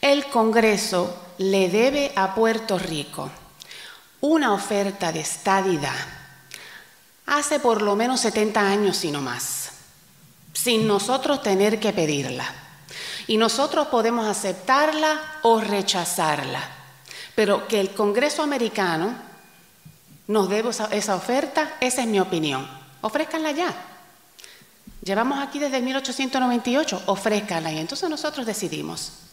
el 0.04 0.26
Congreso 0.26 1.16
le 1.38 1.70
debe 1.70 2.12
a 2.14 2.34
Puerto 2.34 2.78
Rico 2.78 3.30
una 4.20 4.52
oferta 4.52 5.10
de 5.10 5.20
estadidad 5.20 5.96
hace 7.24 7.58
por 7.58 7.80
lo 7.80 7.96
menos 7.96 8.20
70 8.20 8.60
años, 8.60 8.98
si 8.98 9.10
no 9.10 9.22
más, 9.22 9.70
sin 10.52 10.86
nosotros 10.86 11.42
tener 11.42 11.80
que 11.80 11.94
pedirla. 11.94 12.44
Y 13.28 13.38
nosotros 13.38 13.86
podemos 13.86 14.26
aceptarla 14.26 15.38
o 15.40 15.58
rechazarla. 15.58 16.60
Pero 17.34 17.66
que 17.66 17.80
el 17.80 17.94
Congreso 17.94 18.42
americano 18.42 19.16
nos 20.26 20.50
dé 20.50 20.62
esa 20.90 21.16
oferta, 21.16 21.78
esa 21.80 22.02
es 22.02 22.08
mi 22.08 22.20
opinión. 22.20 22.68
Ofrézcanla 23.00 23.52
ya. 23.52 23.74
Llevamos 25.02 25.38
aquí 25.38 25.58
desde 25.58 25.80
1898, 25.80 27.04
ofrézcanla 27.06 27.72
y 27.72 27.78
entonces 27.78 28.10
nosotros 28.10 28.44
decidimos. 28.44 29.24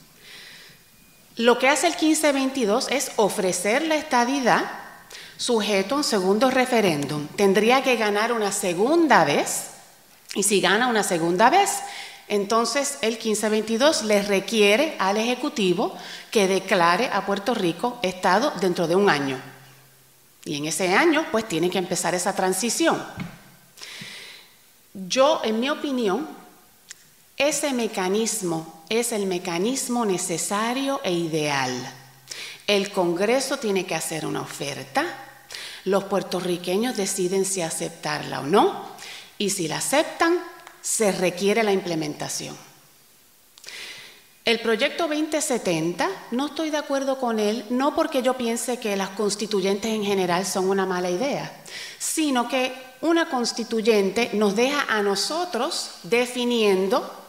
Lo 1.38 1.58
que 1.58 1.70
hace 1.70 1.88
el 1.88 1.94
1522 1.94 2.88
es 2.92 3.12
ofrecer 3.16 3.84
la 3.84 3.96
estadidad 3.96 4.64
sujeto 5.38 5.96
a 5.96 5.98
un 6.00 6.04
segundo 6.04 6.52
referéndum. 6.52 7.28
Tendría 7.30 7.84
que 7.84 7.96
ganar 7.96 8.32
una 8.32 8.52
segunda 8.52 9.24
vez 9.24 9.72
y 10.36 10.44
si 10.44 10.62
gana 10.62 10.88
una 10.88 11.04
segunda 11.04 11.50
vez, 11.50 11.70
entonces 12.28 12.98
el 13.02 13.14
1522 13.14 14.04
le 14.04 14.22
requiere 14.22 14.96
al 15.00 15.18
Ejecutivo 15.18 15.96
que 16.32 16.48
declare 16.48 17.10
a 17.12 17.26
Puerto 17.26 17.54
Rico 17.54 18.00
Estado 18.02 18.54
dentro 18.62 18.88
de 18.88 18.96
un 18.96 19.10
año. 19.10 19.42
Y 20.46 20.56
en 20.56 20.66
ese 20.66 20.94
año, 20.94 21.26
pues 21.32 21.48
tiene 21.48 21.70
que 21.70 21.78
empezar 21.78 22.16
esa 22.16 22.34
transición. 22.36 23.04
Yo, 24.94 25.42
en 25.44 25.60
mi 25.60 25.70
opinión, 25.70 26.28
ese 27.38 27.74
mecanismo 27.74 28.84
es 28.90 29.12
el 29.12 29.26
mecanismo 29.26 30.06
necesario 30.06 31.02
e 31.04 31.14
ideal. 31.14 31.72
El 32.68 32.92
Congreso 32.92 33.58
tiene 33.58 33.86
que 33.86 33.96
hacer 33.96 34.26
una 34.26 34.42
oferta, 34.42 35.06
los 35.86 36.04
puertorriqueños 36.06 36.96
deciden 36.96 37.46
si 37.46 37.62
aceptarla 37.62 38.42
o 38.42 38.44
no, 38.44 38.86
y 39.38 39.50
si 39.50 39.68
la 39.68 39.78
aceptan, 39.78 40.40
se 40.82 41.12
requiere 41.12 41.64
la 41.64 41.72
implementación. 41.72 42.56
El 44.44 44.60
proyecto 44.60 45.08
2070, 45.08 46.10
no 46.32 46.48
estoy 46.48 46.72
de 46.72 46.78
acuerdo 46.78 47.20
con 47.20 47.40
él, 47.40 47.64
no 47.70 47.96
porque 47.96 48.24
yo 48.24 48.36
piense 48.36 48.80
que 48.80 48.96
las 48.96 49.10
constituyentes 49.10 49.92
en 49.92 50.04
general 50.04 50.46
son 50.48 50.68
una 50.68 50.86
mala 50.86 51.12
idea, 51.12 51.62
sino 52.00 52.48
que 52.48 52.74
una 53.02 53.30
constituyente 53.30 54.32
nos 54.34 54.56
deja 54.56 54.86
a 54.90 55.04
nosotros 55.04 55.92
definiendo 56.04 57.21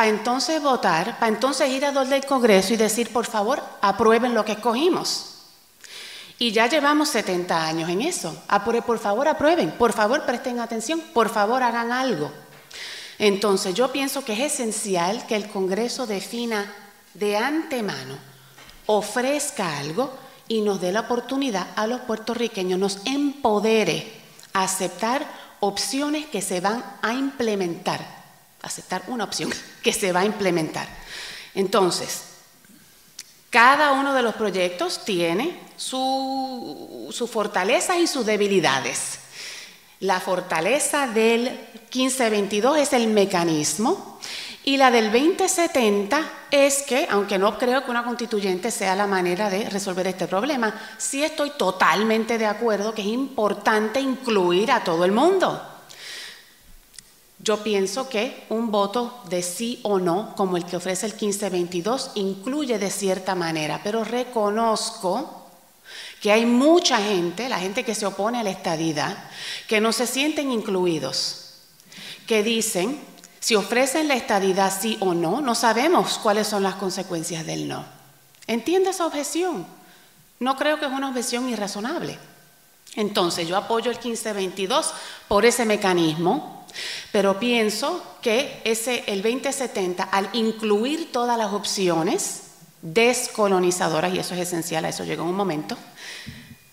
para 0.00 0.08
entonces 0.08 0.62
votar, 0.62 1.18
para 1.18 1.28
entonces 1.28 1.68
ir 1.68 1.84
a 1.84 1.92
donde 1.92 2.14
del 2.14 2.24
Congreso 2.24 2.72
y 2.72 2.78
decir, 2.78 3.12
por 3.12 3.26
favor, 3.26 3.62
aprueben 3.82 4.32
lo 4.32 4.46
que 4.46 4.52
escogimos. 4.52 5.34
Y 6.38 6.52
ya 6.52 6.68
llevamos 6.68 7.10
70 7.10 7.66
años 7.66 7.90
en 7.90 8.00
eso. 8.00 8.34
Por 8.86 8.98
favor, 8.98 9.28
aprueben, 9.28 9.72
por 9.72 9.92
favor, 9.92 10.24
presten 10.24 10.58
atención, 10.58 11.02
por 11.12 11.28
favor, 11.28 11.62
hagan 11.62 11.92
algo. 11.92 12.32
Entonces, 13.18 13.74
yo 13.74 13.92
pienso 13.92 14.24
que 14.24 14.32
es 14.32 14.54
esencial 14.54 15.26
que 15.26 15.36
el 15.36 15.50
Congreso 15.50 16.06
defina 16.06 16.72
de 17.12 17.36
antemano, 17.36 18.16
ofrezca 18.86 19.80
algo 19.80 20.14
y 20.48 20.62
nos 20.62 20.80
dé 20.80 20.92
la 20.92 21.00
oportunidad 21.00 21.66
a 21.76 21.86
los 21.86 22.00
puertorriqueños, 22.00 22.78
nos 22.78 23.00
empodere 23.04 24.10
a 24.54 24.62
aceptar 24.62 25.26
opciones 25.60 26.24
que 26.24 26.40
se 26.40 26.62
van 26.62 26.82
a 27.02 27.12
implementar, 27.12 28.19
aceptar 28.62 29.02
una 29.08 29.24
opción 29.24 29.50
que 29.82 29.92
se 29.92 30.12
va 30.12 30.20
a 30.20 30.24
implementar. 30.24 30.88
Entonces, 31.54 32.22
cada 33.50 33.92
uno 33.92 34.14
de 34.14 34.22
los 34.22 34.34
proyectos 34.34 35.04
tiene 35.04 35.60
sus 35.76 37.14
su 37.14 37.26
fortalezas 37.26 37.98
y 37.98 38.06
sus 38.06 38.24
debilidades. 38.24 39.18
La 40.00 40.20
fortaleza 40.20 41.08
del 41.08 41.50
1522 41.92 42.78
es 42.78 42.92
el 42.92 43.08
mecanismo 43.08 44.18
y 44.62 44.76
la 44.76 44.90
del 44.90 45.10
2070 45.10 46.22
es 46.50 46.82
que, 46.82 47.06
aunque 47.10 47.38
no 47.38 47.58
creo 47.58 47.84
que 47.84 47.90
una 47.90 48.04
constituyente 48.04 48.70
sea 48.70 48.94
la 48.94 49.06
manera 49.06 49.50
de 49.50 49.68
resolver 49.68 50.06
este 50.06 50.26
problema, 50.26 50.72
sí 50.98 51.24
estoy 51.24 51.50
totalmente 51.50 52.38
de 52.38 52.46
acuerdo 52.46 52.94
que 52.94 53.02
es 53.02 53.08
importante 53.08 54.00
incluir 54.00 54.70
a 54.70 54.84
todo 54.84 55.04
el 55.04 55.12
mundo. 55.12 55.69
Yo 57.42 57.62
pienso 57.62 58.08
que 58.08 58.44
un 58.50 58.70
voto 58.70 59.22
de 59.30 59.42
sí 59.42 59.80
o 59.82 59.98
no, 59.98 60.34
como 60.36 60.58
el 60.58 60.66
que 60.66 60.76
ofrece 60.76 61.06
el 61.06 61.12
1522, 61.12 62.12
incluye 62.16 62.78
de 62.78 62.90
cierta 62.90 63.34
manera, 63.34 63.80
pero 63.82 64.04
reconozco 64.04 65.48
que 66.20 66.32
hay 66.32 66.44
mucha 66.44 66.98
gente, 66.98 67.48
la 67.48 67.58
gente 67.58 67.82
que 67.82 67.94
se 67.94 68.04
opone 68.04 68.38
a 68.38 68.42
la 68.42 68.50
estadidad, 68.50 69.16
que 69.66 69.80
no 69.80 69.92
se 69.92 70.06
sienten 70.06 70.50
incluidos, 70.50 71.54
que 72.26 72.42
dicen, 72.42 73.00
si 73.40 73.54
ofrecen 73.54 74.06
la 74.06 74.16
estadidad 74.16 74.70
sí 74.78 74.98
o 75.00 75.14
no, 75.14 75.40
no 75.40 75.54
sabemos 75.54 76.18
cuáles 76.18 76.46
son 76.46 76.62
las 76.62 76.74
consecuencias 76.74 77.46
del 77.46 77.66
no. 77.66 77.86
¿Entiende 78.46 78.90
esa 78.90 79.06
objeción? 79.06 79.66
No 80.40 80.56
creo 80.56 80.78
que 80.78 80.86
es 80.86 80.92
una 80.92 81.08
objeción 81.08 81.48
irrazonable. 81.48 82.18
Entonces, 82.96 83.48
yo 83.48 83.56
apoyo 83.56 83.90
el 83.90 83.96
1522 83.96 84.92
por 85.28 85.46
ese 85.46 85.64
mecanismo, 85.64 86.59
pero 87.12 87.38
pienso 87.38 88.02
que 88.22 88.60
ese, 88.64 89.04
el 89.06 89.22
2070, 89.22 90.04
al 90.04 90.28
incluir 90.32 91.12
todas 91.12 91.36
las 91.38 91.52
opciones 91.52 92.42
descolonizadoras, 92.82 94.12
y 94.14 94.18
eso 94.18 94.34
es 94.34 94.40
esencial, 94.40 94.84
a 94.84 94.88
eso 94.88 95.04
llega 95.04 95.22
un 95.22 95.34
momento, 95.34 95.76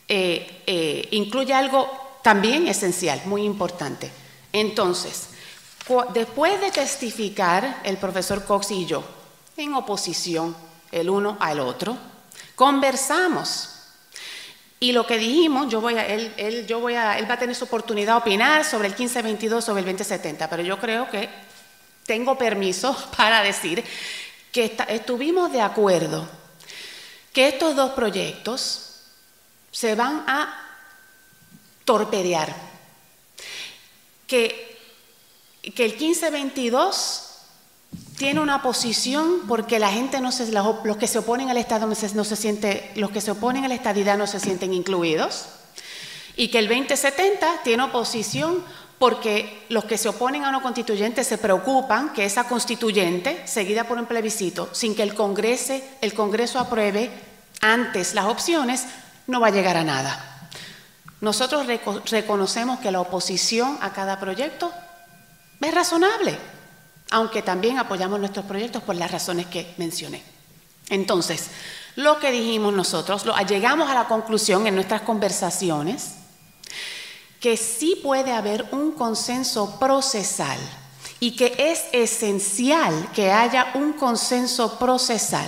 eh, 0.07 0.63
eh, 0.65 1.07
incluye 1.11 1.53
algo 1.53 1.89
también 2.21 2.67
esencial, 2.67 3.21
muy 3.25 3.43
importante. 3.43 4.11
Entonces, 4.53 5.29
después 6.13 6.59
de 6.61 6.71
testificar 6.71 7.81
el 7.83 7.97
profesor 7.97 8.45
Cox 8.45 8.71
y 8.71 8.85
yo 8.85 9.03
en 9.55 9.73
oposición 9.73 10.55
el 10.91 11.09
uno 11.09 11.37
al 11.39 11.59
otro, 11.59 11.97
conversamos. 12.55 13.76
Y 14.79 14.91
lo 14.91 15.07
que 15.07 15.17
dijimos, 15.17 15.69
yo 15.69 15.81
voy 15.81 15.95
a, 15.95 16.05
él, 16.05 16.65
yo 16.67 16.79
voy 16.79 16.93
a, 16.93 17.17
él 17.17 17.29
va 17.29 17.33
a 17.33 17.39
tener 17.39 17.55
su 17.55 17.65
oportunidad 17.65 18.13
de 18.13 18.19
opinar 18.19 18.63
sobre 18.63 18.87
el 18.87 18.93
1522, 18.93 19.65
sobre 19.65 19.79
el 19.79 19.85
2070, 19.85 20.49
pero 20.49 20.61
yo 20.61 20.79
creo 20.79 21.09
que 21.09 21.29
tengo 22.05 22.37
permiso 22.37 22.95
para 23.17 23.41
decir 23.41 23.83
que 24.51 24.75
estuvimos 24.89 25.51
de 25.51 25.61
acuerdo 25.61 26.27
que 27.33 27.47
estos 27.47 27.75
dos 27.75 27.91
proyectos 27.91 29.01
se 29.71 29.95
van 29.95 30.23
a 30.27 30.67
torpedear. 31.85 32.55
Que, 34.27 34.79
que 35.75 35.85
el 35.85 35.91
1522 35.91 37.26
tiene 38.17 38.39
una 38.39 38.63
posición 38.63 39.41
porque 39.47 39.79
la 39.79 39.91
gente 39.91 40.19
no 40.19 40.31
se, 40.31 40.51
los, 40.51 40.97
que 40.97 41.07
se 41.07 41.19
oponen 41.19 41.49
al 41.49 41.57
Estado 41.57 41.87
no 41.87 41.95
se, 41.95 42.35
siente, 42.35 42.91
los 42.95 43.11
que 43.11 43.21
se 43.21 43.31
oponen 43.31 43.63
a 43.63 43.67
la 43.67 43.75
estadidad 43.75 44.17
no 44.17 44.25
se 44.25 44.39
sienten 44.39 44.73
incluidos, 44.73 45.45
y 46.35 46.49
que 46.49 46.59
el 46.59 46.67
2070 46.67 47.61
tiene 47.63 47.83
oposición 47.83 48.63
porque 48.99 49.65
los 49.69 49.85
que 49.85 49.99
se 49.99 50.09
oponen 50.09 50.43
a 50.43 50.49
una 50.49 50.61
constituyente 50.61 51.23
se 51.23 51.37
preocupan 51.37 52.13
que 52.13 52.25
esa 52.25 52.45
constituyente, 52.45 53.47
seguida 53.47 53.83
por 53.83 53.99
un 53.99 54.07
plebiscito, 54.07 54.69
sin 54.71 54.95
que 54.95 55.03
el 55.03 55.13
Congreso, 55.13 55.79
el 56.01 56.15
Congreso 56.15 56.57
apruebe 56.59 57.11
antes 57.61 58.15
las 58.15 58.25
opciones, 58.25 58.85
no 59.27 59.39
va 59.39 59.47
a 59.47 59.51
llegar 59.51 59.77
a 59.77 59.83
nada. 59.83 60.49
Nosotros 61.21 61.67
reconocemos 62.09 62.79
que 62.79 62.91
la 62.91 63.01
oposición 63.01 63.77
a 63.81 63.93
cada 63.93 64.19
proyecto 64.19 64.71
es 65.61 65.73
razonable, 65.73 66.37
aunque 67.11 67.41
también 67.41 67.77
apoyamos 67.77 68.19
nuestros 68.19 68.45
proyectos 68.45 68.83
por 68.83 68.95
las 68.95 69.11
razones 69.11 69.47
que 69.47 69.73
mencioné. 69.77 70.23
Entonces, 70.89 71.49
lo 71.95 72.19
que 72.19 72.31
dijimos 72.31 72.73
nosotros, 72.73 73.25
lo, 73.25 73.35
llegamos 73.39 73.89
a 73.89 73.93
la 73.93 74.07
conclusión 74.07 74.67
en 74.67 74.75
nuestras 74.75 75.01
conversaciones 75.01 76.15
que 77.39 77.57
sí 77.57 77.99
puede 78.01 78.31
haber 78.31 78.65
un 78.71 78.93
consenso 78.93 79.79
procesal 79.79 80.57
y 81.19 81.35
que 81.35 81.55
es 81.57 81.85
esencial 81.91 83.09
que 83.13 83.31
haya 83.31 83.71
un 83.75 83.93
consenso 83.93 84.77
procesal 84.77 85.47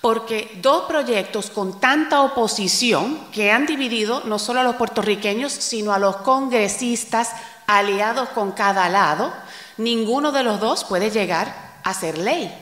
porque 0.00 0.58
dos 0.62 0.84
proyectos 0.84 1.50
con 1.50 1.80
tanta 1.80 2.22
oposición 2.22 3.18
que 3.32 3.50
han 3.50 3.66
dividido 3.66 4.22
no 4.24 4.38
solo 4.38 4.60
a 4.60 4.64
los 4.64 4.76
puertorriqueños, 4.76 5.52
sino 5.52 5.92
a 5.92 5.98
los 5.98 6.18
congresistas 6.18 7.32
aliados 7.66 8.28
con 8.30 8.52
cada 8.52 8.88
lado, 8.88 9.32
ninguno 9.78 10.32
de 10.32 10.42
los 10.42 10.60
dos 10.60 10.84
puede 10.84 11.10
llegar 11.10 11.80
a 11.82 11.94
ser 11.94 12.18
ley. 12.18 12.54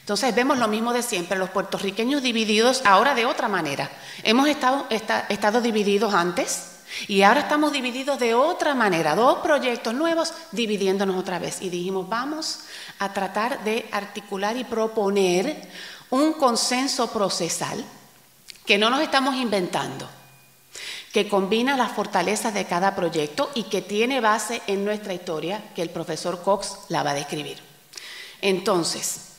Entonces 0.00 0.34
vemos 0.34 0.58
lo 0.58 0.66
mismo 0.66 0.92
de 0.92 1.02
siempre, 1.02 1.38
los 1.38 1.50
puertorriqueños 1.50 2.22
divididos 2.22 2.82
ahora 2.84 3.14
de 3.14 3.26
otra 3.26 3.48
manera. 3.48 3.90
Hemos 4.24 4.48
estado, 4.48 4.86
estado 4.90 5.60
divididos 5.60 6.12
antes 6.12 6.72
y 7.06 7.22
ahora 7.22 7.40
estamos 7.40 7.72
divididos 7.72 8.18
de 8.18 8.34
otra 8.34 8.74
manera, 8.74 9.14
dos 9.14 9.38
proyectos 9.38 9.94
nuevos 9.94 10.32
dividiéndonos 10.50 11.16
otra 11.16 11.38
vez. 11.38 11.62
Y 11.62 11.70
dijimos, 11.70 12.08
vamos 12.08 12.60
a 12.98 13.12
tratar 13.12 13.62
de 13.64 13.88
articular 13.92 14.56
y 14.56 14.64
proponer 14.64 15.68
un 16.10 16.34
consenso 16.34 17.10
procesal 17.10 17.82
que 18.66 18.78
no 18.78 18.90
nos 18.90 19.00
estamos 19.00 19.36
inventando, 19.36 20.08
que 21.12 21.28
combina 21.28 21.76
las 21.76 21.92
fortalezas 21.92 22.54
de 22.54 22.64
cada 22.64 22.96
proyecto 22.96 23.50
y 23.54 23.64
que 23.64 23.82
tiene 23.82 24.20
base 24.20 24.62
en 24.66 24.84
nuestra 24.84 25.12
historia 25.12 25.62
que 25.74 25.82
el 25.82 25.90
profesor 25.90 26.42
Cox 26.42 26.78
la 26.88 27.02
va 27.02 27.10
a 27.10 27.14
describir. 27.14 27.58
Entonces, 28.40 29.32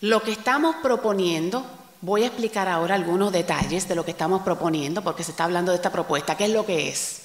lo 0.00 0.22
que 0.22 0.32
estamos 0.32 0.76
proponiendo, 0.82 1.66
voy 2.00 2.22
a 2.22 2.28
explicar 2.28 2.66
ahora 2.66 2.94
algunos 2.94 3.30
detalles 3.30 3.86
de 3.86 3.94
lo 3.94 4.04
que 4.04 4.12
estamos 4.12 4.42
proponiendo 4.42 5.02
porque 5.02 5.22
se 5.22 5.32
está 5.32 5.44
hablando 5.44 5.70
de 5.70 5.76
esta 5.76 5.92
propuesta, 5.92 6.36
¿qué 6.36 6.46
es 6.46 6.50
lo 6.50 6.64
que 6.64 6.88
es? 6.88 7.22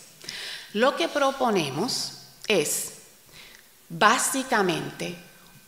Lo 0.73 0.95
que 0.97 1.07
proponemos 1.07 2.17
es 2.47 2.93
básicamente 3.87 5.15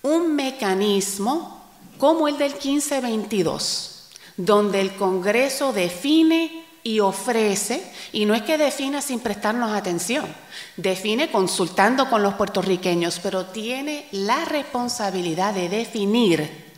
un 0.01 0.35
mecanismo 0.35 1.63
como 1.97 2.27
el 2.27 2.37
del 2.37 2.51
1522, 2.53 4.09
donde 4.35 4.81
el 4.81 4.95
Congreso 4.95 5.71
define 5.71 6.64
y 6.85 6.99
ofrece, 6.99 7.91
y 8.11 8.25
no 8.25 8.35
es 8.35 8.43
que 8.43 8.59
defina 8.59 9.01
sin 9.01 9.19
prestarnos 9.19 9.71
atención, 9.71 10.23
define 10.77 11.31
consultando 11.31 12.07
con 12.11 12.21
los 12.21 12.35
puertorriqueños, 12.35 13.19
pero 13.23 13.47
tiene 13.47 14.07
la 14.11 14.45
responsabilidad 14.45 15.55
de 15.55 15.67
definir 15.67 16.73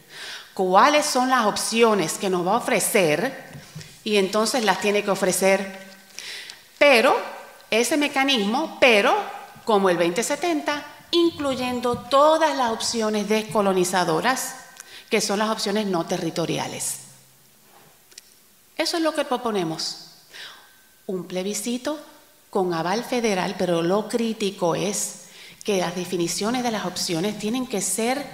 cuáles 0.54 1.06
son 1.06 1.30
las 1.30 1.46
opciones 1.46 2.13
que 2.13 2.30
nos 2.30 2.48
va 2.48 2.54
a 2.54 2.58
ofrecer 2.60 3.50
y 4.06 4.15
entonces 4.15 4.63
las 4.63 4.80
tiene 4.80 5.04
que 5.04 5.12
ofrecer. 5.12 5.78
Pero 6.78 7.13
ese 7.70 7.98
mecanismo, 7.98 8.78
pero 8.80 9.13
como 9.65 9.89
el 9.89 9.98
2070, 9.98 10.86
incluyendo 11.12 11.98
todas 11.98 12.56
las 12.56 12.72
opciones 12.72 13.28
descolonizadoras, 13.28 14.56
que 15.10 15.20
son 15.20 15.39
las 15.39 15.50
opciones 15.50 15.86
no 15.86 16.06
territoriales. 16.06 17.07
Eso 18.78 18.98
es 18.98 19.04
lo 19.04 19.13
que 19.13 19.26
proponemos. 19.26 20.06
Un 21.08 21.26
plebiscito 21.26 22.00
con 22.50 22.74
aval 22.74 23.04
federal, 23.04 23.56
pero 23.58 23.82
lo 23.82 24.08
crítico 24.08 24.76
es 24.76 25.26
que 25.63 25.80
las 25.80 25.96
definiciones 25.96 26.63
de 26.63 26.72
las 26.72 26.86
opciones 26.86 27.38
tienen 27.40 27.68
que 27.68 27.82
ser 27.82 28.26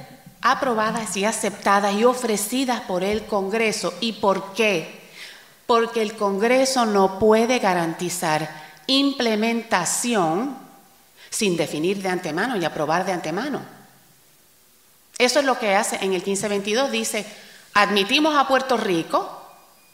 aprobadas 0.41 1.15
y 1.15 1.25
aceptadas 1.25 1.95
y 1.95 2.03
ofrecidas 2.03 2.81
por 2.81 3.03
el 3.03 3.25
Congreso. 3.25 3.93
¿Y 4.01 4.13
por 4.13 4.53
qué? 4.53 5.01
Porque 5.65 6.01
el 6.01 6.15
Congreso 6.15 6.85
no 6.85 7.17
puede 7.17 7.59
garantizar 7.59 8.63
implementación 8.87 10.57
sin 11.29 11.57
definir 11.57 12.01
de 12.01 12.09
antemano 12.09 12.57
y 12.57 12.65
aprobar 12.65 13.05
de 13.05 13.13
antemano. 13.13 13.61
Eso 15.17 15.39
es 15.39 15.45
lo 15.45 15.57
que 15.57 15.73
hace 15.73 15.95
en 15.97 16.13
el 16.13 16.21
1522. 16.21 16.91
Dice, 16.91 17.25
admitimos 17.73 18.35
a 18.35 18.47
Puerto 18.47 18.77
Rico 18.77 19.42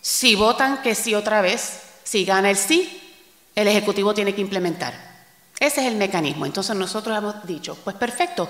si 0.01 0.35
votan 0.35 0.81
que 0.81 0.95
sí 0.95 1.13
otra 1.13 1.41
vez, 1.41 1.81
si 2.03 2.25
gana 2.25 2.49
el 2.49 2.57
sí, 2.57 3.13
el 3.55 3.67
Ejecutivo 3.67 4.13
tiene 4.13 4.33
que 4.33 4.41
implementar. 4.41 4.93
Ese 5.59 5.81
es 5.81 5.87
el 5.87 5.95
mecanismo. 5.95 6.45
Entonces 6.45 6.75
nosotros 6.75 7.17
hemos 7.17 7.45
dicho, 7.45 7.77
pues 7.83 7.95
perfecto, 7.95 8.49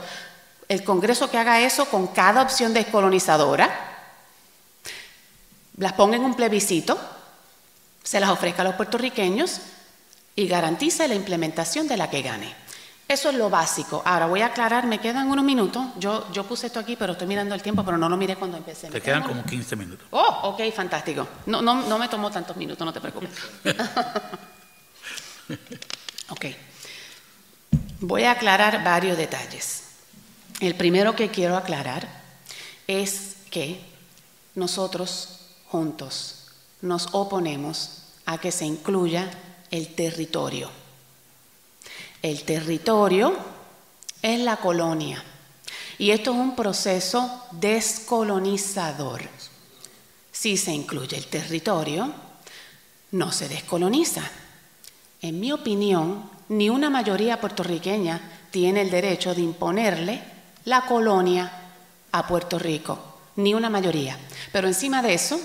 el 0.67 0.83
Congreso 0.83 1.31
que 1.31 1.37
haga 1.37 1.61
eso 1.61 1.85
con 1.85 2.07
cada 2.07 2.43
opción 2.43 2.73
descolonizadora, 2.73 3.87
las 5.77 5.93
ponga 5.93 6.17
en 6.17 6.25
un 6.25 6.35
plebiscito, 6.35 6.99
se 8.03 8.19
las 8.19 8.29
ofrezca 8.29 8.61
a 8.61 8.65
los 8.65 8.75
puertorriqueños 8.75 9.61
y 10.35 10.47
garantice 10.47 11.07
la 11.07 11.15
implementación 11.15 11.87
de 11.87 11.97
la 11.97 12.09
que 12.09 12.21
gane. 12.21 12.53
Eso 13.09 13.31
es 13.31 13.35
lo 13.35 13.49
básico. 13.49 14.03
Ahora 14.05 14.27
voy 14.27 14.41
a 14.41 14.45
aclarar, 14.45 14.85
me 14.85 14.99
quedan 14.99 15.31
unos 15.31 15.43
minutos. 15.43 15.83
Yo, 15.97 16.31
yo 16.31 16.43
puse 16.43 16.67
esto 16.67 16.79
aquí, 16.79 16.95
pero 16.95 17.13
estoy 17.13 17.25
mirando 17.25 17.55
el 17.55 17.61
tiempo, 17.63 17.83
pero 17.83 17.97
no 17.97 18.07
lo 18.07 18.15
miré 18.15 18.35
cuando 18.35 18.55
empecé. 18.55 18.87
Te 18.87 19.01
quedan 19.01 19.23
como 19.23 19.43
15 19.43 19.75
minutos. 19.75 20.05
Oh, 20.11 20.41
ok, 20.43 20.71
fantástico. 20.71 21.27
No, 21.47 21.59
no, 21.59 21.87
no 21.87 21.97
me 21.97 22.07
tomó 22.07 22.29
tantos 22.29 22.55
minutos, 22.55 22.85
no 22.85 22.93
te 22.93 23.01
preocupes. 23.01 23.31
ok. 26.29 26.45
Voy 28.01 28.25
a 28.25 28.31
aclarar 28.31 28.83
varios 28.83 29.17
detalles. 29.17 29.85
El 30.59 30.75
primero 30.75 31.15
que 31.15 31.29
quiero 31.29 31.57
aclarar 31.57 32.07
es 32.85 33.37
que 33.49 33.81
nosotros 34.53 35.47
juntos 35.67 36.45
nos 36.83 37.09
oponemos 37.13 38.03
a 38.27 38.37
que 38.37 38.51
se 38.51 38.65
incluya 38.65 39.31
el 39.71 39.95
territorio. 39.95 40.69
El 42.21 42.43
territorio 42.43 43.37
es 44.21 44.39
la 44.39 44.57
colonia 44.57 45.23
y 45.97 46.11
esto 46.11 46.31
es 46.31 46.37
un 46.37 46.55
proceso 46.55 47.43
descolonizador. 47.51 49.21
Si 50.31 50.57
se 50.57 50.71
incluye 50.71 51.17
el 51.17 51.27
territorio, 51.27 52.11
no 53.11 53.31
se 53.31 53.47
descoloniza. 53.47 54.23
En 55.21 55.39
mi 55.39 55.51
opinión, 55.51 56.29
ni 56.49 56.69
una 56.69 56.89
mayoría 56.89 57.39
puertorriqueña 57.41 58.21
tiene 58.51 58.81
el 58.81 58.89
derecho 58.89 59.33
de 59.35 59.41
imponerle 59.41 60.23
la 60.65 60.85
colonia 60.85 61.51
a 62.11 62.27
Puerto 62.27 62.59
Rico, 62.59 62.99
ni 63.35 63.53
una 63.53 63.69
mayoría. 63.69 64.17
Pero 64.51 64.67
encima 64.67 65.01
de 65.01 65.13
eso, 65.13 65.39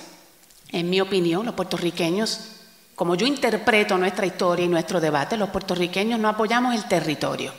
en 0.71 0.91
mi 0.91 1.01
opinión, 1.01 1.47
los 1.47 1.55
puertorriqueños 1.55 2.54
como 2.95 3.15
yo 3.17 3.27
interpreto 3.27 3.99
nuestra 3.99 4.27
historia 4.27 4.65
y 4.65 4.69
nuestro 4.69 5.01
debate, 5.01 5.37
los 5.37 5.51
puertorriqueños 5.51 6.21
no 6.21 6.29
apoyamos 6.29 6.75
el 6.75 6.85
territorio. 6.87 7.53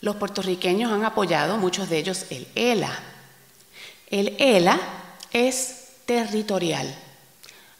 Los 0.00 0.16
puertorriqueños 0.16 0.92
han 0.92 1.04
apoyado, 1.04 1.56
muchos 1.56 1.88
de 1.88 1.98
ellos, 1.98 2.26
el 2.30 2.46
ELA. 2.54 2.96
El 4.08 4.36
ELA 4.38 4.78
es 5.32 5.88
territorial. 6.04 6.94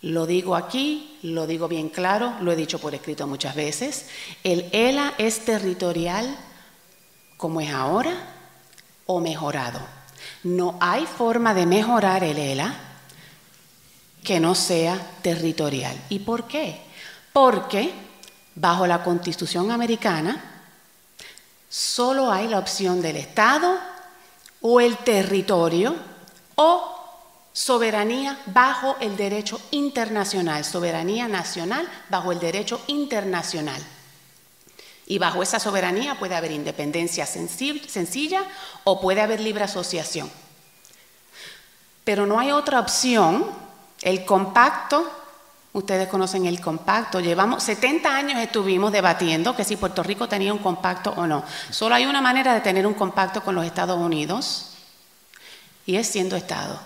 Lo 0.02 0.26
digo 0.26 0.56
aquí, 0.56 1.18
lo 1.22 1.46
digo 1.46 1.68
bien 1.68 1.88
claro, 1.88 2.34
lo 2.40 2.50
he 2.50 2.56
dicho 2.56 2.80
por 2.80 2.94
escrito 2.94 3.26
muchas 3.26 3.54
veces. 3.54 4.06
El 4.42 4.68
ELA 4.72 5.14
es 5.18 5.44
territorial 5.44 6.36
como 7.36 7.60
es 7.60 7.70
ahora 7.70 8.12
o 9.06 9.20
mejorado. 9.20 9.80
No 10.42 10.78
hay 10.80 11.06
forma 11.06 11.54
de 11.54 11.66
mejorar 11.66 12.24
el 12.24 12.38
ELA 12.38 12.74
que 14.26 14.40
no 14.40 14.56
sea 14.56 15.00
territorial. 15.22 15.96
¿Y 16.08 16.18
por 16.18 16.48
qué? 16.48 16.80
Porque 17.32 17.94
bajo 18.56 18.84
la 18.84 19.04
Constitución 19.04 19.70
americana 19.70 20.64
solo 21.68 22.32
hay 22.32 22.48
la 22.48 22.58
opción 22.58 23.00
del 23.00 23.18
Estado 23.18 23.78
o 24.62 24.80
el 24.80 24.96
territorio 24.98 25.94
o 26.56 26.92
soberanía 27.52 28.36
bajo 28.46 28.96
el 29.00 29.16
derecho 29.16 29.60
internacional, 29.70 30.64
soberanía 30.64 31.28
nacional 31.28 31.88
bajo 32.08 32.32
el 32.32 32.40
derecho 32.40 32.82
internacional. 32.88 33.80
Y 35.06 35.18
bajo 35.18 35.40
esa 35.40 35.60
soberanía 35.60 36.18
puede 36.18 36.34
haber 36.34 36.50
independencia 36.50 37.26
sencilla 37.26 38.42
o 38.82 39.00
puede 39.00 39.20
haber 39.20 39.38
libre 39.38 39.62
asociación. 39.62 40.28
Pero 42.02 42.26
no 42.26 42.40
hay 42.40 42.50
otra 42.50 42.80
opción 42.80 43.65
el 44.06 44.24
compacto, 44.24 45.04
ustedes 45.72 46.06
conocen 46.06 46.46
el 46.46 46.60
compacto, 46.60 47.18
llevamos 47.18 47.64
70 47.64 48.16
años 48.16 48.40
estuvimos 48.40 48.92
debatiendo 48.92 49.56
que 49.56 49.64
si 49.64 49.76
Puerto 49.76 50.04
Rico 50.04 50.28
tenía 50.28 50.52
un 50.52 50.60
compacto 50.60 51.12
o 51.16 51.26
no. 51.26 51.42
Solo 51.70 51.96
hay 51.96 52.06
una 52.06 52.20
manera 52.20 52.54
de 52.54 52.60
tener 52.60 52.86
un 52.86 52.94
compacto 52.94 53.42
con 53.42 53.56
los 53.56 53.66
Estados 53.66 53.98
Unidos 53.98 54.76
y 55.86 55.96
es 55.96 56.06
siendo 56.06 56.36
Estado. 56.36 56.78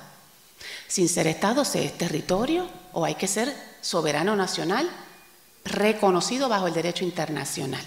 Sin 0.89 1.11
ser 1.11 1.27
Estado 1.27 1.67
se 1.67 1.85
es 1.85 1.99
territorio 1.99 2.67
o 2.95 3.05
hay 3.05 3.17
que 3.17 3.29
ser 3.29 3.55
soberano 3.83 4.35
nacional 4.35 4.89
reconocido 5.67 6.49
bajo 6.49 6.69
el 6.69 6.73
derecho 6.73 7.05
internacional. 7.05 7.85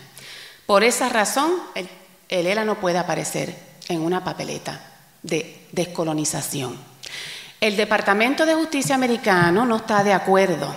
Por 0.67 0.83
esa 0.83 1.09
razón, 1.09 1.53
el, 1.73 1.89
el 2.29 2.45
ELA 2.45 2.65
no 2.65 2.79
puede 2.79 2.99
aparecer 2.99 3.57
en 3.89 3.99
una 4.01 4.23
papeleta 4.23 4.79
de 5.23 5.65
descolonización. 5.71 6.92
El 7.63 7.77
Departamento 7.77 8.45
de 8.45 8.55
Justicia 8.55 8.93
americano 8.93 9.65
no 9.65 9.77
está 9.77 10.03
de 10.03 10.11
acuerdo. 10.11 10.75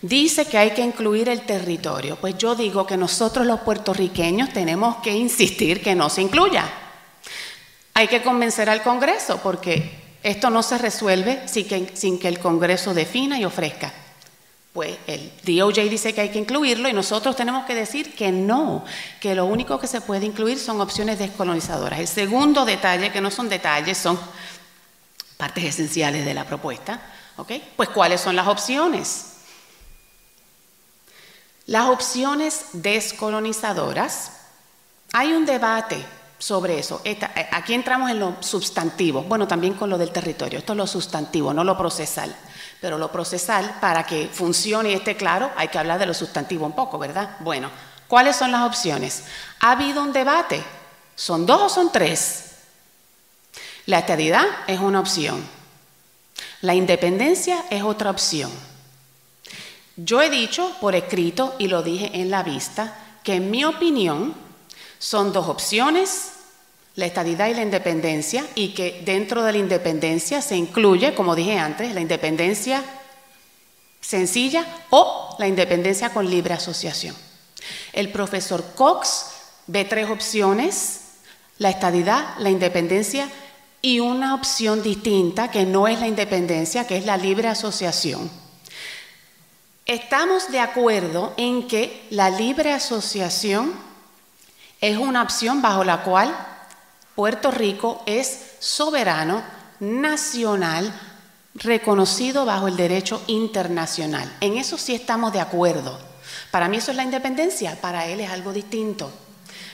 Dice 0.00 0.46
que 0.46 0.56
hay 0.56 0.70
que 0.70 0.80
incluir 0.80 1.28
el 1.28 1.42
territorio. 1.42 2.16
Pues 2.16 2.38
yo 2.38 2.54
digo 2.54 2.86
que 2.86 2.96
nosotros 2.96 3.46
los 3.46 3.60
puertorriqueños 3.60 4.50
tenemos 4.50 4.96
que 5.02 5.12
insistir 5.12 5.82
que 5.82 5.94
no 5.94 6.08
se 6.08 6.22
incluya. 6.22 6.64
Hay 7.92 8.08
que 8.08 8.22
convencer 8.22 8.70
al 8.70 8.82
Congreso 8.82 9.40
porque 9.42 9.90
esto 10.22 10.48
no 10.48 10.62
se 10.62 10.78
resuelve 10.78 11.46
sin 11.46 12.18
que, 12.18 12.28
el 12.28 12.38
Congreso 12.38 12.94
defina 12.94 13.38
y 13.38 13.44
ofrezca. 13.44 13.92
Pues 14.72 14.96
el 15.06 15.30
DOJ 15.44 15.90
dice 15.90 16.14
que 16.14 16.22
hay 16.22 16.28
que 16.30 16.38
incluirlo 16.38 16.88
y 16.88 16.94
nosotros 16.94 17.36
tenemos 17.36 17.66
que 17.66 17.74
decir 17.74 18.14
que 18.14 18.32
no, 18.32 18.86
que 19.20 19.34
lo 19.34 19.44
único 19.44 19.78
que 19.78 19.86
se 19.86 20.00
puede 20.00 20.24
incluir 20.24 20.58
son 20.58 20.80
opciones 20.80 21.18
descolonizadoras. 21.18 22.00
El 22.00 22.08
segundo 22.08 22.64
detalle, 22.64 23.12
que 23.12 23.20
no 23.20 23.30
son 23.30 23.50
detalles, 23.50 23.98
son 23.98 24.18
partes 25.40 25.64
esenciales 25.64 26.24
de 26.24 26.34
la 26.34 26.44
propuesta. 26.44 27.00
¿ok? 27.38 27.52
Pues 27.74 27.88
¿cuáles 27.88 28.20
son 28.20 28.36
las 28.36 28.46
opciones? 28.46 29.26
Las 31.66 31.88
opciones 31.88 32.66
descolonizadoras, 32.74 34.32
hay 35.12 35.32
un 35.32 35.46
debate 35.46 36.04
sobre 36.38 36.78
eso. 36.78 37.00
Eh, 37.04 37.18
aquí 37.52 37.74
entramos 37.74 38.10
en 38.10 38.18
lo 38.18 38.36
sustantivo, 38.40 39.22
bueno, 39.22 39.48
también 39.48 39.74
con 39.74 39.88
lo 39.88 39.96
del 39.96 40.10
territorio. 40.10 40.58
Esto 40.58 40.72
es 40.72 40.76
lo 40.76 40.86
sustantivo, 40.86 41.54
no 41.54 41.64
lo 41.64 41.76
procesal. 41.76 42.34
Pero 42.80 42.98
lo 42.98 43.10
procesal, 43.12 43.78
para 43.80 44.04
que 44.04 44.28
funcione 44.32 44.90
y 44.90 44.94
esté 44.94 45.16
claro, 45.16 45.50
hay 45.56 45.68
que 45.68 45.78
hablar 45.78 45.98
de 45.98 46.06
lo 46.06 46.14
sustantivo 46.14 46.66
un 46.66 46.72
poco, 46.72 46.98
¿verdad? 46.98 47.36
Bueno, 47.40 47.70
¿cuáles 48.08 48.36
son 48.36 48.52
las 48.52 48.62
opciones? 48.62 49.24
Ha 49.60 49.72
habido 49.72 50.02
un 50.02 50.12
debate. 50.12 50.62
¿Son 51.14 51.44
dos 51.46 51.60
o 51.62 51.68
son 51.68 51.92
tres? 51.92 52.49
La 53.86 54.00
estadidad 54.00 54.44
es 54.66 54.80
una 54.80 55.00
opción. 55.00 55.42
La 56.60 56.74
independencia 56.74 57.64
es 57.70 57.82
otra 57.82 58.10
opción. 58.10 58.50
Yo 59.96 60.22
he 60.22 60.30
dicho 60.30 60.76
por 60.80 60.94
escrito 60.94 61.54
y 61.58 61.68
lo 61.68 61.82
dije 61.82 62.10
en 62.14 62.30
la 62.30 62.42
vista 62.42 62.96
que 63.22 63.34
en 63.34 63.50
mi 63.50 63.64
opinión 63.64 64.34
son 64.98 65.32
dos 65.32 65.48
opciones, 65.48 66.32
la 66.94 67.06
estadidad 67.06 67.48
y 67.48 67.54
la 67.54 67.62
independencia, 67.62 68.46
y 68.54 68.74
que 68.74 69.02
dentro 69.04 69.42
de 69.42 69.52
la 69.52 69.58
independencia 69.58 70.42
se 70.42 70.56
incluye, 70.56 71.14
como 71.14 71.34
dije 71.34 71.58
antes, 71.58 71.94
la 71.94 72.00
independencia 72.00 72.82
sencilla 74.00 74.66
o 74.90 75.36
la 75.38 75.46
independencia 75.46 76.10
con 76.10 76.28
libre 76.28 76.54
asociación. 76.54 77.14
El 77.92 78.10
profesor 78.10 78.64
Cox 78.74 79.26
ve 79.66 79.84
tres 79.84 80.08
opciones, 80.10 81.00
la 81.58 81.70
estadidad, 81.70 82.36
la 82.38 82.50
independencia 82.50 83.28
y 83.82 84.00
una 84.00 84.34
opción 84.34 84.82
distinta 84.82 85.50
que 85.50 85.64
no 85.64 85.88
es 85.88 86.00
la 86.00 86.08
independencia, 86.08 86.86
que 86.86 86.96
es 86.96 87.06
la 87.06 87.16
libre 87.16 87.48
asociación. 87.48 88.30
Estamos 89.86 90.50
de 90.50 90.60
acuerdo 90.60 91.32
en 91.36 91.66
que 91.66 92.06
la 92.10 92.30
libre 92.30 92.72
asociación 92.72 93.72
es 94.80 94.98
una 94.98 95.22
opción 95.22 95.62
bajo 95.62 95.82
la 95.84 96.02
cual 96.02 96.34
Puerto 97.14 97.50
Rico 97.50 98.02
es 98.06 98.56
soberano, 98.60 99.42
nacional, 99.80 100.92
reconocido 101.54 102.44
bajo 102.44 102.68
el 102.68 102.76
derecho 102.76 103.22
internacional. 103.26 104.30
En 104.40 104.58
eso 104.58 104.78
sí 104.78 104.94
estamos 104.94 105.32
de 105.32 105.40
acuerdo. 105.40 105.98
Para 106.50 106.68
mí 106.68 106.76
eso 106.76 106.90
es 106.90 106.96
la 106.96 107.04
independencia, 107.04 107.80
para 107.80 108.06
él 108.06 108.20
es 108.20 108.30
algo 108.30 108.52
distinto. 108.52 109.10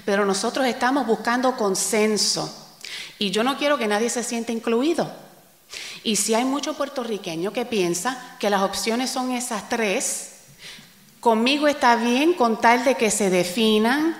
Pero 0.04 0.24
nosotros 0.24 0.66
estamos 0.66 1.06
buscando 1.06 1.56
consenso 1.56 2.65
y 3.18 3.30
yo 3.30 3.44
no 3.44 3.56
quiero 3.56 3.78
que 3.78 3.86
nadie 3.86 4.10
se 4.10 4.22
sienta 4.22 4.52
incluido. 4.52 5.10
Y 6.02 6.16
si 6.16 6.34
hay 6.34 6.44
mucho 6.44 6.74
puertorriqueño 6.74 7.52
que 7.52 7.66
piensa 7.66 8.36
que 8.38 8.50
las 8.50 8.62
opciones 8.62 9.10
son 9.10 9.32
esas 9.32 9.68
tres, 9.68 10.32
conmigo 11.20 11.66
está 11.66 11.96
bien 11.96 12.34
con 12.34 12.60
tal 12.60 12.84
de 12.84 12.94
que 12.94 13.10
se 13.10 13.30
definan 13.30 14.16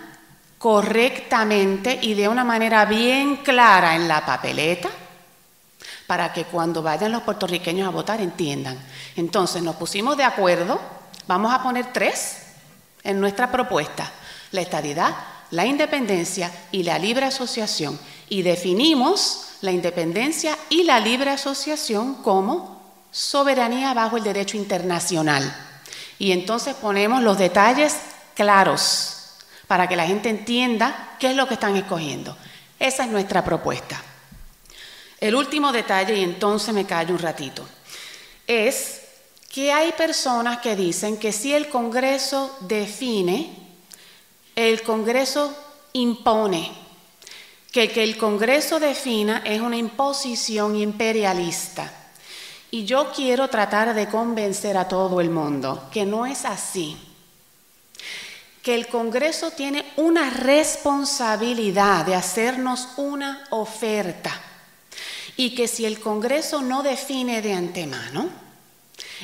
correctamente 0.59 1.99
y 2.03 2.15
de 2.15 2.29
una 2.29 2.45
manera 2.45 2.85
bien 2.87 3.37
clara 3.37 3.95
en 3.95 4.09
la 4.09 4.25
papeleta 4.25 4.89
para 6.07 6.33
que 6.33 6.45
cuando 6.45 6.83
vayan 6.83 7.13
los 7.13 7.23
puertorriqueños 7.23 7.87
a 7.87 7.91
votar 7.91 8.21
entiendan. 8.21 8.79
Entonces 9.17 9.63
nos 9.63 9.77
pusimos 9.77 10.17
de 10.17 10.25
acuerdo, 10.25 10.81
vamos 11.27 11.53
a 11.53 11.63
poner 11.63 11.93
tres 11.93 12.39
en 13.03 13.21
nuestra 13.21 13.51
propuesta, 13.51 14.11
la 14.53 14.61
estadidad, 14.61 15.15
la 15.51 15.67
independencia 15.67 16.51
y 16.73 16.83
la 16.83 16.99
libre 16.99 17.27
asociación. 17.27 17.99
Y 18.29 18.43
definimos 18.43 19.49
la 19.61 19.73
independencia 19.73 20.57
y 20.69 20.83
la 20.83 21.01
libre 21.01 21.31
asociación 21.31 22.15
como 22.23 22.83
soberanía 23.11 23.95
bajo 23.95 24.17
el 24.17 24.25
derecho 24.25 24.57
internacional. 24.57 25.55
Y 26.19 26.33
entonces 26.33 26.75
ponemos 26.75 27.23
los 27.23 27.39
detalles 27.39 27.97
claros 28.35 29.17
para 29.67 29.89
que 29.89 29.97
la 29.97 30.07
gente 30.07 30.29
entienda 30.29 31.17
qué 31.19 31.31
es 31.31 31.37
lo 31.37 31.47
que 31.47 31.55
están 31.55 31.77
escogiendo. 31.77 32.37
Esa 32.79 33.05
es 33.05 33.11
nuestra 33.11 33.45
propuesta. 33.45 34.03
El 35.19 35.35
último 35.35 35.73
detalle, 35.73 36.17
y 36.17 36.23
entonces 36.23 36.75
me 36.75 36.85
callo 36.85 37.15
un 37.15 37.21
ratito, 37.21 37.67
es 38.47 39.01
que 39.49 39.73
hay 39.73 39.93
personas 39.93 40.59
que 40.59 40.77
dicen 40.77 41.17
que 41.17 41.33
si 41.33 41.55
el 41.55 41.69
Congreso 41.69 42.55
define, 42.61 43.51
el 44.55 44.83
Congreso 44.83 45.57
impone, 45.95 46.71
que 47.77 47.91
que 47.91 48.03
el 48.03 48.17
Congreso 48.17 48.81
defina 48.81 49.43
es 49.45 49.61
una 49.61 49.77
imposición 49.77 50.77
imperialista. 50.77 51.93
Y 52.71 52.87
yo 52.87 53.13
quiero 53.15 53.49
tratar 53.49 53.95
de 53.95 54.09
convencer 54.09 54.79
a 54.79 54.89
todo 54.89 55.21
el 55.21 55.29
mundo 55.29 55.91
que 55.93 56.07
no 56.07 56.25
es 56.25 56.47
así 56.47 56.97
que 58.63 58.75
el 58.75 58.89
Congreso 58.89 59.51
tiene 59.51 59.85
una 59.97 60.31
responsabilidad 60.31 62.07
de 62.07 62.15
hacernos 62.15 62.89
una 62.97 63.47
oferta 63.51 64.33
y 65.37 65.55
que 65.55 65.69
si 65.69 65.85
el 65.85 66.01
Congreso 66.01 66.63
no 66.63 66.83
define 66.83 67.43
de 67.43 67.53
antemano, 67.53 68.31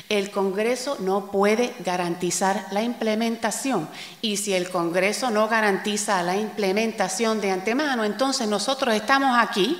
el 0.09 0.31
Congreso 0.31 0.97
no 0.99 1.31
puede 1.31 1.73
garantizar 1.79 2.67
la 2.71 2.81
implementación. 2.81 3.89
Y 4.21 4.37
si 4.37 4.53
el 4.53 4.69
Congreso 4.69 5.29
no 5.29 5.47
garantiza 5.47 6.21
la 6.23 6.35
implementación 6.35 7.41
de 7.41 7.51
antemano, 7.51 8.03
entonces 8.03 8.47
nosotros 8.47 8.93
estamos 8.93 9.35
aquí 9.37 9.79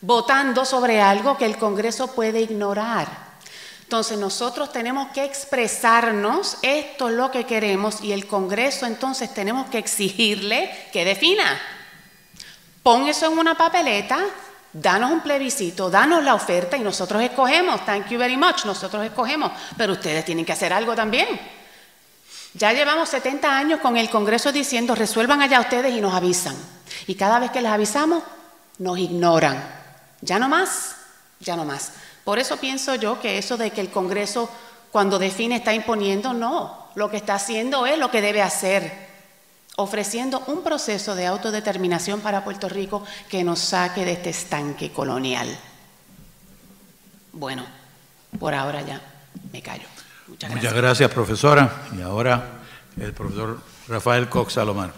votando 0.00 0.64
sobre 0.64 1.00
algo 1.00 1.36
que 1.38 1.46
el 1.46 1.56
Congreso 1.56 2.08
puede 2.08 2.40
ignorar. 2.40 3.24
Entonces 3.82 4.18
nosotros 4.18 4.72
tenemos 4.72 5.08
que 5.12 5.24
expresarnos, 5.24 6.56
esto 6.62 7.08
es 7.08 7.14
lo 7.14 7.30
que 7.30 7.44
queremos 7.44 8.02
y 8.02 8.12
el 8.12 8.26
Congreso 8.26 8.86
entonces 8.86 9.32
tenemos 9.32 9.68
que 9.68 9.78
exigirle 9.78 10.70
que 10.92 11.04
defina. 11.04 11.60
Pon 12.82 13.08
eso 13.08 13.30
en 13.30 13.38
una 13.38 13.56
papeleta, 13.56 14.18
danos 14.74 15.12
un 15.12 15.20
plebiscito, 15.20 15.88
danos 15.88 16.22
la 16.22 16.34
oferta 16.34 16.76
y 16.76 16.80
nosotros 16.80 17.22
escogemos. 17.22 17.84
Thank 17.86 18.08
you 18.08 18.18
very 18.18 18.36
much, 18.36 18.66
nosotros 18.66 19.04
escogemos, 19.04 19.52
pero 19.76 19.94
ustedes 19.94 20.24
tienen 20.24 20.44
que 20.44 20.52
hacer 20.52 20.72
algo 20.72 20.94
también. 20.94 21.40
Ya 22.54 22.72
llevamos 22.72 23.08
70 23.08 23.56
años 23.56 23.80
con 23.80 23.96
el 23.96 24.10
Congreso 24.10 24.52
diciendo 24.52 24.94
resuelvan 24.94 25.42
allá 25.42 25.60
ustedes 25.60 25.94
y 25.94 26.00
nos 26.00 26.14
avisan. 26.14 26.54
Y 27.06 27.14
cada 27.14 27.38
vez 27.38 27.50
que 27.50 27.62
les 27.62 27.70
avisamos, 27.70 28.22
nos 28.78 28.98
ignoran. 28.98 29.62
Ya 30.20 30.38
no 30.38 30.48
más, 30.48 30.96
ya 31.40 31.56
no 31.56 31.64
más. 31.64 31.92
Por 32.24 32.38
eso 32.38 32.56
pienso 32.56 32.94
yo 32.94 33.20
que 33.20 33.38
eso 33.38 33.56
de 33.56 33.70
que 33.70 33.80
el 33.80 33.90
Congreso 33.90 34.48
cuando 34.90 35.18
define 35.18 35.56
está 35.56 35.74
imponiendo, 35.74 36.32
no, 36.32 36.88
lo 36.94 37.10
que 37.10 37.16
está 37.16 37.34
haciendo 37.34 37.86
es 37.86 37.98
lo 37.98 38.10
que 38.10 38.20
debe 38.20 38.42
hacer, 38.42 39.13
ofreciendo 39.76 40.42
un 40.46 40.62
proceso 40.62 41.14
de 41.14 41.26
autodeterminación 41.26 42.20
para 42.20 42.44
Puerto 42.44 42.68
Rico 42.68 43.04
que 43.28 43.42
nos 43.44 43.58
saque 43.58 44.04
de 44.04 44.12
este 44.12 44.30
estanque 44.30 44.90
colonial. 44.90 45.48
Bueno, 47.32 47.64
por 48.38 48.54
ahora 48.54 48.82
ya 48.82 49.00
me 49.52 49.60
callo. 49.62 49.84
Muchas 50.28 50.50
gracias, 50.50 50.72
Muchas 50.72 50.82
gracias 50.82 51.10
profesora. 51.10 51.86
Y 51.98 52.02
ahora 52.02 52.60
el 53.00 53.12
profesor 53.12 53.60
Rafael 53.88 54.28
Cox 54.28 54.54
Salomar. 54.54 54.92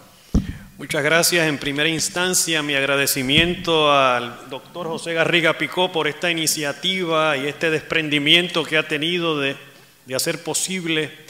Muchas 0.78 1.02
gracias. 1.02 1.48
En 1.48 1.56
primera 1.56 1.88
instancia, 1.88 2.62
mi 2.62 2.74
agradecimiento 2.74 3.90
al 3.90 4.50
doctor 4.50 4.86
José 4.88 5.14
Garriga 5.14 5.56
Picó 5.56 5.90
por 5.90 6.06
esta 6.06 6.30
iniciativa 6.30 7.34
y 7.38 7.46
este 7.46 7.70
desprendimiento 7.70 8.62
que 8.62 8.76
ha 8.76 8.86
tenido 8.86 9.40
de, 9.40 9.56
de 10.04 10.14
hacer 10.14 10.44
posible 10.44 11.25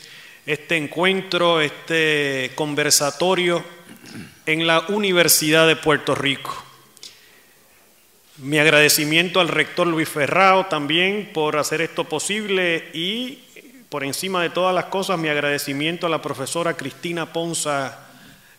este 0.46 0.76
encuentro, 0.76 1.60
este 1.60 2.52
conversatorio 2.54 3.62
en 4.46 4.66
la 4.66 4.80
Universidad 4.88 5.66
de 5.66 5.76
Puerto 5.76 6.14
Rico. 6.14 6.64
Mi 8.38 8.58
agradecimiento 8.58 9.40
al 9.40 9.48
rector 9.48 9.86
Luis 9.86 10.08
Ferrao 10.08 10.66
también 10.66 11.30
por 11.34 11.56
hacer 11.58 11.80
esto 11.80 12.04
posible 12.04 12.90
y 12.94 13.42
por 13.88 14.04
encima 14.04 14.42
de 14.42 14.50
todas 14.50 14.74
las 14.74 14.86
cosas 14.86 15.18
mi 15.18 15.28
agradecimiento 15.28 16.06
a 16.06 16.10
la 16.10 16.22
profesora 16.22 16.76
Cristina 16.76 17.32
Ponza 17.32 18.06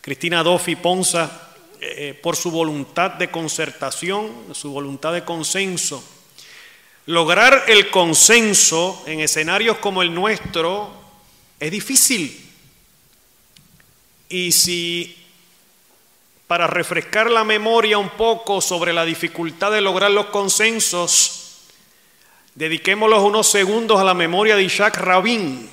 Cristina 0.08 0.42
Doffi 0.42 0.78
Ponza, 0.78 1.30
eh, 1.82 2.18
por 2.24 2.38
su 2.38 2.50
voluntad 2.50 3.12
de 3.16 3.30
concertación, 3.30 4.32
su 4.54 4.72
voluntad 4.72 5.12
de 5.12 5.26
consenso. 5.26 6.02
Lograr 7.08 7.66
el 7.68 7.90
consenso 7.90 9.04
en 9.06 9.20
escenarios 9.20 9.80
como 9.80 10.02
el 10.02 10.14
nuestro 10.14 11.07
es 11.60 11.72
difícil. 11.72 12.46
Y 14.30 14.52
si 14.52 15.18
para 16.48 16.68
refrescar 16.68 17.30
la 17.30 17.44
memoria 17.44 17.98
un 17.98 18.10
poco 18.12 18.62
sobre 18.62 18.94
la 18.94 19.06
dificultad 19.06 19.72
de 19.72 19.82
lograr 19.82 20.12
los 20.12 20.28
consensos, 20.28 21.64
dediquémoslos 22.56 23.24
unos 23.24 23.48
segundos 23.48 24.00
a 24.00 24.04
la 24.04 24.14
memoria 24.14 24.56
de 24.56 24.64
Isaac 24.64 24.98
Rabin 24.98 25.70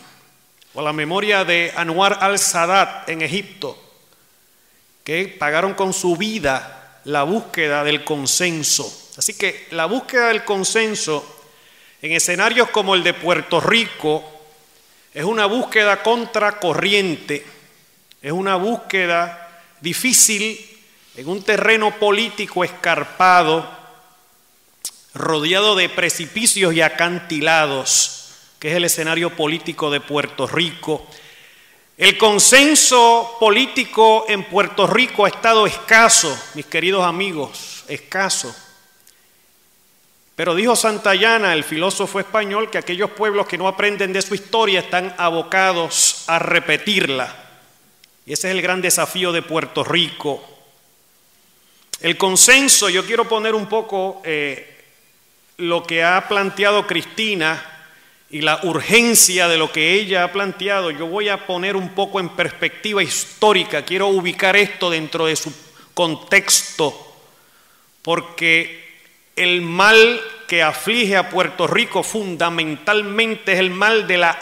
o 0.75 0.81
a 0.81 0.83
la 0.83 0.93
memoria 0.93 1.45
de 1.45 1.73
Anwar 1.77 2.19
al-Sadat 2.21 3.09
en 3.09 3.23
Egipto 3.23 3.81
que 5.05 5.29
pagaron 5.29 5.75
con 5.75 5.93
su 5.93 6.17
vida 6.17 7.01
la 7.05 7.23
búsqueda 7.23 7.85
del 7.85 8.05
consenso. 8.05 9.11
Así 9.17 9.35
que 9.35 9.69
la 9.71 9.85
búsqueda 9.85 10.29
del 10.29 10.45
consenso 10.45 11.43
en 12.01 12.13
escenarios 12.13 12.71
como 12.71 12.95
el 12.95 13.05
de 13.05 13.15
Puerto 13.15 13.61
Rico 13.61 14.34
es 15.15 15.25
una 15.25 15.47
búsqueda 15.47 16.03
contracorriente, 16.03 17.47
es 18.21 18.33
una 18.33 18.57
búsqueda 18.57 19.63
difícil 19.81 20.59
en 21.17 21.29
un 21.29 21.43
terreno 21.45 21.93
político 21.93 22.65
escarpado, 22.65 23.71
rodeado 25.15 25.77
de 25.77 25.89
precipicios 25.89 26.75
y 26.75 26.81
acantilados, 26.81 28.33
que 28.59 28.71
es 28.71 28.77
el 28.77 28.85
escenario 28.85 29.37
político 29.37 29.89
de 29.89 30.01
Puerto 30.01 30.49
Rico. 30.49 31.07
El 31.97 32.19
consenso 32.19 33.37
político 33.39 34.25
en 34.29 34.43
Puerto 34.43 34.89
Rico 34.89 35.27
ha 35.27 35.29
estado 35.29 35.65
escaso, 35.65 36.37
mis 36.55 36.67
queridos 36.67 37.05
amigos, 37.05 37.85
escaso. 37.87 38.53
Pero 40.37 40.55
dijo 40.55 40.75
Santayana, 40.75 41.53
el 41.53 41.63
filósofo 41.63 42.19
español, 42.19 42.69
que 42.69 42.79
aquellos 42.79 43.11
pueblos 43.11 43.47
que 43.47 43.59
no 43.59 43.69
aprenden 43.69 44.13
de 44.13 44.23
su 44.23 44.35
historia 44.35 44.81
están 44.81 45.15
abocados 45.17 46.25
a 46.27 46.41
repetirla. 46.41 47.35
Y 48.27 48.33
ese 48.33 48.49
es 48.49 48.57
el 48.57 48.63
gran 48.63 48.81
desafío 48.81 49.31
de 49.31 49.43
Puerto 49.43 49.85
Rico. 49.85 50.43
El 52.01 52.17
consenso, 52.17 52.89
yo 52.89 53.07
quiero 53.07 53.29
poner 53.29 53.55
un 53.55 53.67
poco 53.67 54.23
eh, 54.25 54.85
lo 55.59 55.85
que 55.85 56.03
ha 56.03 56.27
planteado 56.27 56.87
Cristina 56.87 57.71
y 58.29 58.41
la 58.41 58.59
urgencia 58.65 59.47
de 59.47 59.57
lo 59.57 59.71
que 59.71 59.93
ella 59.93 60.25
ha 60.25 60.33
planteado. 60.33 60.91
Yo 60.91 61.07
voy 61.07 61.29
a 61.29 61.47
poner 61.47 61.77
un 61.77 61.91
poco 61.91 62.19
en 62.19 62.31
perspectiva 62.31 63.03
histórica, 63.03 63.85
quiero 63.85 64.09
ubicar 64.09 64.57
esto 64.57 64.91
dentro 64.91 65.27
de 65.27 65.37
su 65.37 65.53
contexto, 65.95 67.15
porque 68.03 68.84
el 69.37 69.63
mal 69.63 70.21
que 70.47 70.63
aflige 70.63 71.17
a 71.17 71.31
Puerto 71.31 71.67
Rico 71.67 72.03
fundamentalmente 72.03 73.53
es 73.53 73.59
el 73.59 73.71
mal 73.71 74.07
de 74.07 74.19
la... 74.19 74.39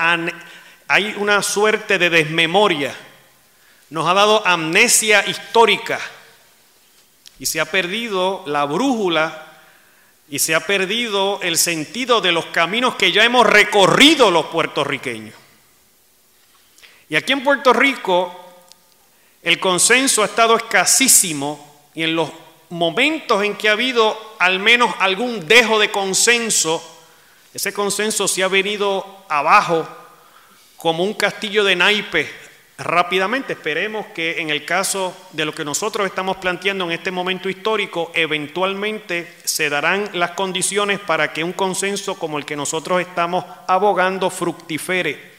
Hay 0.88 1.14
una 1.16 1.42
suerte 1.42 1.98
de 1.98 2.11
desmemoria. 2.11 2.94
Nos 3.90 4.07
ha 4.09 4.14
dado 4.14 4.46
amnesia 4.46 5.24
histórica 5.26 5.98
y 7.38 7.46
se 7.46 7.61
ha 7.61 7.64
perdido 7.64 8.42
la 8.46 8.64
brújula 8.64 9.46
y 10.28 10.38
se 10.38 10.55
ha 10.55 10.61
perdido 10.61 11.40
el 11.42 11.59
sentido 11.59 12.20
de 12.20 12.33
los 12.33 12.46
caminos 12.46 12.94
que 12.96 13.12
ya 13.12 13.24
hemos 13.24 13.46
recorrido 13.46 14.31
los 14.31 14.46
puertorriqueños. 14.46 15.35
Y 17.09 17.16
aquí 17.16 17.33
en 17.33 17.44
Puerto 17.44 17.72
Rico 17.72 18.38
el 19.42 19.59
consenso 19.59 20.22
ha 20.22 20.26
estado 20.26 20.57
escasísimo 20.57 21.90
y 21.94 22.05
en 22.05 22.16
los 22.16 22.31
momentos 22.73 23.45
en 23.45 23.55
que 23.55 23.69
ha 23.69 23.73
habido 23.73 24.19
al 24.39 24.59
menos 24.59 24.95
algún 24.99 25.47
dejo 25.47 25.79
de 25.79 25.91
consenso, 25.91 26.83
ese 27.53 27.71
consenso 27.71 28.27
se 28.27 28.43
ha 28.43 28.49
venido 28.49 29.25
abajo 29.29 29.87
como 30.79 31.05
un 31.05 31.13
castillo 31.13 31.65
de 31.65 31.77
naipes 31.77 32.31
rápidamente. 32.79 33.53
Esperemos 33.53 34.07
que 34.15 34.41
en 34.41 34.49
el 34.49 34.65
caso 34.65 35.15
de 35.33 35.45
lo 35.45 35.55
que 35.55 35.67
nosotros 35.67 36.07
estamos 36.07 36.39
planteando 36.39 36.87
en 36.87 36.93
este 36.93 37.11
momento 37.11 37.51
histórico, 37.51 38.11
eventualmente 38.15 39.35
se 39.45 39.69
darán 39.69 40.09
las 40.15 40.31
condiciones 40.31 40.99
para 40.99 41.31
que 41.31 41.45
un 41.45 41.53
consenso 41.53 42.15
como 42.15 42.39
el 42.39 42.47
que 42.47 42.57
nosotros 42.57 43.03
estamos 43.03 43.45
abogando 43.69 44.31
fructifere. 44.31 45.33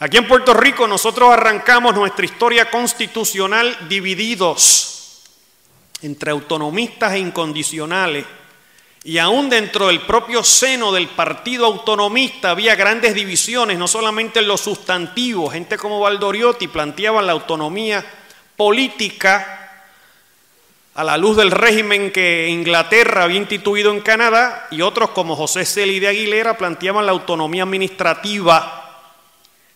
Aquí 0.00 0.16
en 0.16 0.26
Puerto 0.26 0.52
Rico 0.52 0.88
nosotros 0.88 1.32
arrancamos 1.32 1.94
nuestra 1.94 2.24
historia 2.24 2.68
constitucional 2.68 3.88
divididos 3.88 4.93
entre 6.04 6.30
autonomistas 6.30 7.14
e 7.14 7.18
incondicionales, 7.18 8.24
y 9.04 9.18
aún 9.18 9.50
dentro 9.50 9.88
del 9.88 10.00
propio 10.00 10.42
seno 10.42 10.92
del 10.92 11.08
partido 11.08 11.66
autonomista 11.66 12.50
había 12.50 12.74
grandes 12.74 13.14
divisiones, 13.14 13.78
no 13.78 13.88
solamente 13.88 14.38
en 14.38 14.48
los 14.48 14.60
sustantivos, 14.60 15.52
gente 15.52 15.76
como 15.76 16.00
Valdoriotti 16.00 16.68
planteaba 16.68 17.20
la 17.20 17.32
autonomía 17.32 18.04
política 18.56 19.60
a 20.94 21.04
la 21.04 21.16
luz 21.16 21.36
del 21.36 21.50
régimen 21.50 22.12
que 22.12 22.48
Inglaterra 22.48 23.24
había 23.24 23.38
instituido 23.38 23.90
en 23.90 24.00
Canadá, 24.00 24.68
y 24.70 24.80
otros 24.80 25.10
como 25.10 25.36
José 25.36 25.64
Celi 25.64 26.00
de 26.00 26.08
Aguilera 26.08 26.56
planteaban 26.56 27.04
la 27.04 27.12
autonomía 27.12 27.64
administrativa 27.64 28.83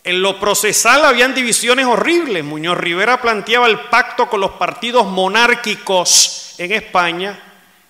en 0.05 0.23
lo 0.23 0.39
procesal 0.41 1.05
habían 1.05 1.35
divisiones 1.35 1.87
horribles. 1.87 2.45
Muñoz 2.45 2.79
Rivera 2.79 3.21
planteaba 3.21 3.67
el 3.67 3.79
pacto 3.81 4.29
con 4.29 4.41
los 4.41 4.53
partidos 4.53 5.07
monárquicos 5.07 6.55
en 6.59 6.73
España 6.73 7.39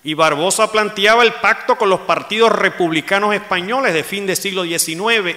y 0.03 0.13
Barbosa 0.13 0.71
planteaba 0.71 1.23
el 1.23 1.33
pacto 1.33 1.77
con 1.77 1.89
los 1.89 2.01
partidos 2.01 2.51
republicanos 2.51 3.33
españoles 3.35 3.93
de 3.93 4.03
fin 4.03 4.25
del 4.25 4.37
siglo 4.37 4.63
XIX. 4.63 5.35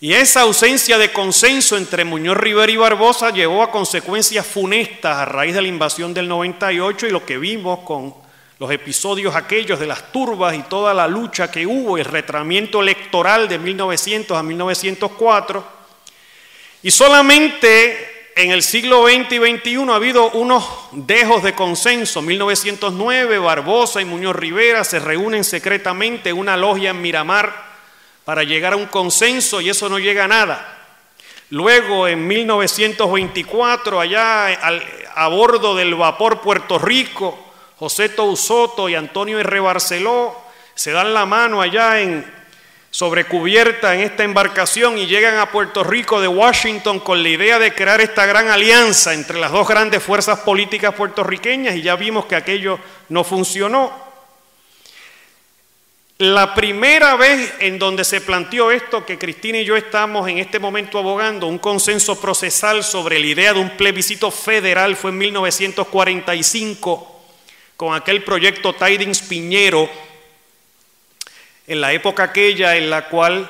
Y 0.00 0.12
esa 0.12 0.42
ausencia 0.42 0.96
de 0.96 1.12
consenso 1.12 1.76
entre 1.76 2.04
Muñoz 2.04 2.36
Rivera 2.36 2.70
y 2.70 2.76
Barbosa 2.76 3.30
llevó 3.30 3.62
a 3.62 3.72
consecuencias 3.72 4.46
funestas 4.46 5.16
a 5.16 5.24
raíz 5.24 5.54
de 5.54 5.62
la 5.62 5.68
invasión 5.68 6.14
del 6.14 6.28
98 6.28 7.08
y 7.08 7.10
lo 7.10 7.26
que 7.26 7.38
vimos 7.38 7.80
con 7.80 8.14
los 8.58 8.70
episodios 8.72 9.36
aquellos 9.36 9.78
de 9.78 9.86
las 9.86 10.10
turbas 10.10 10.54
y 10.56 10.62
toda 10.62 10.92
la 10.92 11.06
lucha 11.06 11.50
que 11.50 11.64
hubo, 11.64 11.96
el 11.96 12.04
retramiento 12.04 12.80
electoral 12.80 13.48
de 13.48 13.58
1900 13.58 14.36
a 14.36 14.42
1904. 14.42 15.64
Y 16.82 16.90
solamente 16.90 18.32
en 18.34 18.50
el 18.50 18.62
siglo 18.62 19.06
XX 19.06 19.32
y 19.32 19.38
XXI 19.38 19.90
ha 19.90 19.94
habido 19.94 20.30
unos 20.30 20.64
dejos 20.92 21.42
de 21.44 21.54
consenso. 21.54 22.20
1909, 22.20 23.38
Barbosa 23.38 24.00
y 24.00 24.04
Muñoz 24.04 24.34
Rivera 24.34 24.82
se 24.82 24.98
reúnen 24.98 25.44
secretamente 25.44 26.30
en 26.30 26.38
una 26.38 26.56
logia 26.56 26.90
en 26.90 27.00
Miramar 27.00 27.68
para 28.24 28.42
llegar 28.42 28.72
a 28.72 28.76
un 28.76 28.86
consenso 28.86 29.60
y 29.60 29.70
eso 29.70 29.88
no 29.88 30.00
llega 30.00 30.24
a 30.24 30.28
nada. 30.28 30.74
Luego, 31.50 32.06
en 32.06 32.26
1924, 32.26 34.00
allá 34.00 34.48
a 35.14 35.28
bordo 35.28 35.74
del 35.74 35.94
vapor 35.94 36.40
Puerto 36.40 36.78
Rico, 36.78 37.47
José 37.78 38.08
Tousoto 38.08 38.88
y 38.88 38.96
Antonio 38.96 39.38
R. 39.38 39.60
Barceló 39.60 40.34
se 40.74 40.90
dan 40.90 41.14
la 41.14 41.26
mano 41.26 41.60
allá 41.60 42.00
en 42.00 42.26
sobrecubierta 42.90 43.94
en 43.94 44.00
esta 44.00 44.24
embarcación 44.24 44.98
y 44.98 45.06
llegan 45.06 45.38
a 45.38 45.52
Puerto 45.52 45.84
Rico 45.84 46.20
de 46.20 46.26
Washington 46.26 46.98
con 46.98 47.22
la 47.22 47.28
idea 47.28 47.60
de 47.60 47.74
crear 47.74 48.00
esta 48.00 48.26
gran 48.26 48.48
alianza 48.48 49.14
entre 49.14 49.38
las 49.38 49.52
dos 49.52 49.68
grandes 49.68 50.02
fuerzas 50.02 50.40
políticas 50.40 50.94
puertorriqueñas 50.94 51.76
y 51.76 51.82
ya 51.82 51.94
vimos 51.94 52.26
que 52.26 52.34
aquello 52.34 52.80
no 53.10 53.22
funcionó. 53.22 53.92
La 56.18 56.56
primera 56.56 57.14
vez 57.14 57.54
en 57.60 57.78
donde 57.78 58.02
se 58.02 58.20
planteó 58.20 58.72
esto, 58.72 59.06
que 59.06 59.18
Cristina 59.18 59.58
y 59.58 59.64
yo 59.64 59.76
estamos 59.76 60.28
en 60.28 60.38
este 60.38 60.58
momento 60.58 60.98
abogando, 60.98 61.46
un 61.46 61.58
consenso 61.58 62.20
procesal 62.20 62.82
sobre 62.82 63.20
la 63.20 63.26
idea 63.26 63.54
de 63.54 63.60
un 63.60 63.76
plebiscito 63.76 64.32
federal 64.32 64.96
fue 64.96 65.12
en 65.12 65.18
1945 65.18 67.17
con 67.78 67.94
aquel 67.94 68.24
proyecto 68.24 68.72
Tidings 68.72 69.22
Piñero, 69.22 69.88
en 71.68 71.80
la 71.80 71.92
época 71.92 72.24
aquella 72.24 72.76
en 72.76 72.90
la 72.90 73.08
cual 73.08 73.48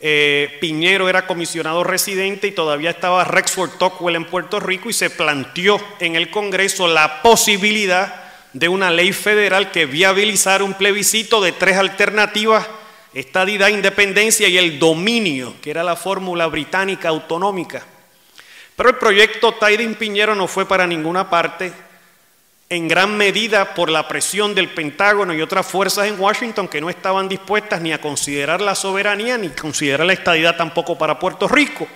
eh, 0.00 0.56
Piñero 0.58 1.06
era 1.06 1.26
comisionado 1.26 1.84
residente 1.84 2.46
y 2.46 2.52
todavía 2.52 2.88
estaba 2.88 3.24
Rexford 3.24 3.72
Tocqueville 3.72 4.16
en 4.16 4.24
Puerto 4.24 4.58
Rico 4.58 4.88
y 4.88 4.94
se 4.94 5.10
planteó 5.10 5.78
en 6.00 6.16
el 6.16 6.30
Congreso 6.30 6.88
la 6.88 7.20
posibilidad 7.20 8.32
de 8.54 8.70
una 8.70 8.90
ley 8.90 9.12
federal 9.12 9.70
que 9.70 9.84
viabilizara 9.84 10.64
un 10.64 10.72
plebiscito 10.72 11.42
de 11.42 11.52
tres 11.52 11.76
alternativas, 11.76 12.66
estadidad, 13.12 13.68
independencia 13.68 14.48
y 14.48 14.56
el 14.56 14.78
dominio, 14.78 15.56
que 15.60 15.72
era 15.72 15.84
la 15.84 15.94
fórmula 15.94 16.46
británica 16.46 17.10
autonómica. 17.10 17.84
Pero 18.76 18.88
el 18.88 18.96
proyecto 18.96 19.56
Tidings 19.56 19.98
Piñero 19.98 20.34
no 20.34 20.48
fue 20.48 20.66
para 20.66 20.86
ninguna 20.86 21.28
parte, 21.28 21.70
en 22.70 22.86
gran 22.86 23.16
medida 23.16 23.74
por 23.74 23.88
la 23.88 24.06
presión 24.06 24.54
del 24.54 24.68
Pentágono 24.68 25.32
y 25.32 25.40
otras 25.40 25.66
fuerzas 25.66 26.06
en 26.06 26.20
Washington 26.20 26.68
que 26.68 26.80
no 26.80 26.90
estaban 26.90 27.28
dispuestas 27.28 27.80
ni 27.80 27.92
a 27.92 28.00
considerar 28.00 28.60
la 28.60 28.74
soberanía 28.74 29.38
ni 29.38 29.48
considerar 29.48 30.06
la 30.06 30.12
estadidad 30.12 30.56
tampoco 30.56 30.98
para 30.98 31.18
Puerto 31.18 31.48
Rico. 31.48 31.86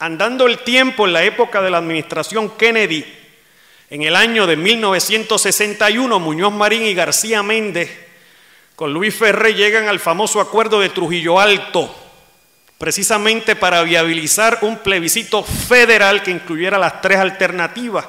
Andando 0.00 0.46
el 0.46 0.58
tiempo 0.60 1.06
en 1.06 1.12
la 1.12 1.22
época 1.22 1.62
de 1.62 1.70
la 1.70 1.78
administración 1.78 2.50
Kennedy, 2.50 3.04
en 3.90 4.02
el 4.02 4.16
año 4.16 4.46
de 4.46 4.56
1961, 4.56 6.18
Muñoz 6.18 6.52
Marín 6.52 6.82
y 6.82 6.94
García 6.94 7.42
Méndez 7.42 8.06
con 8.74 8.92
Luis 8.92 9.14
Ferré 9.14 9.54
llegan 9.54 9.88
al 9.88 9.98
famoso 9.98 10.40
acuerdo 10.40 10.78
de 10.80 10.88
Trujillo 10.90 11.40
Alto, 11.40 11.92
precisamente 12.78 13.56
para 13.56 13.82
viabilizar 13.82 14.58
un 14.62 14.78
plebiscito 14.78 15.42
federal 15.42 16.22
que 16.22 16.30
incluyera 16.30 16.78
las 16.78 17.00
tres 17.00 17.18
alternativas 17.18 18.06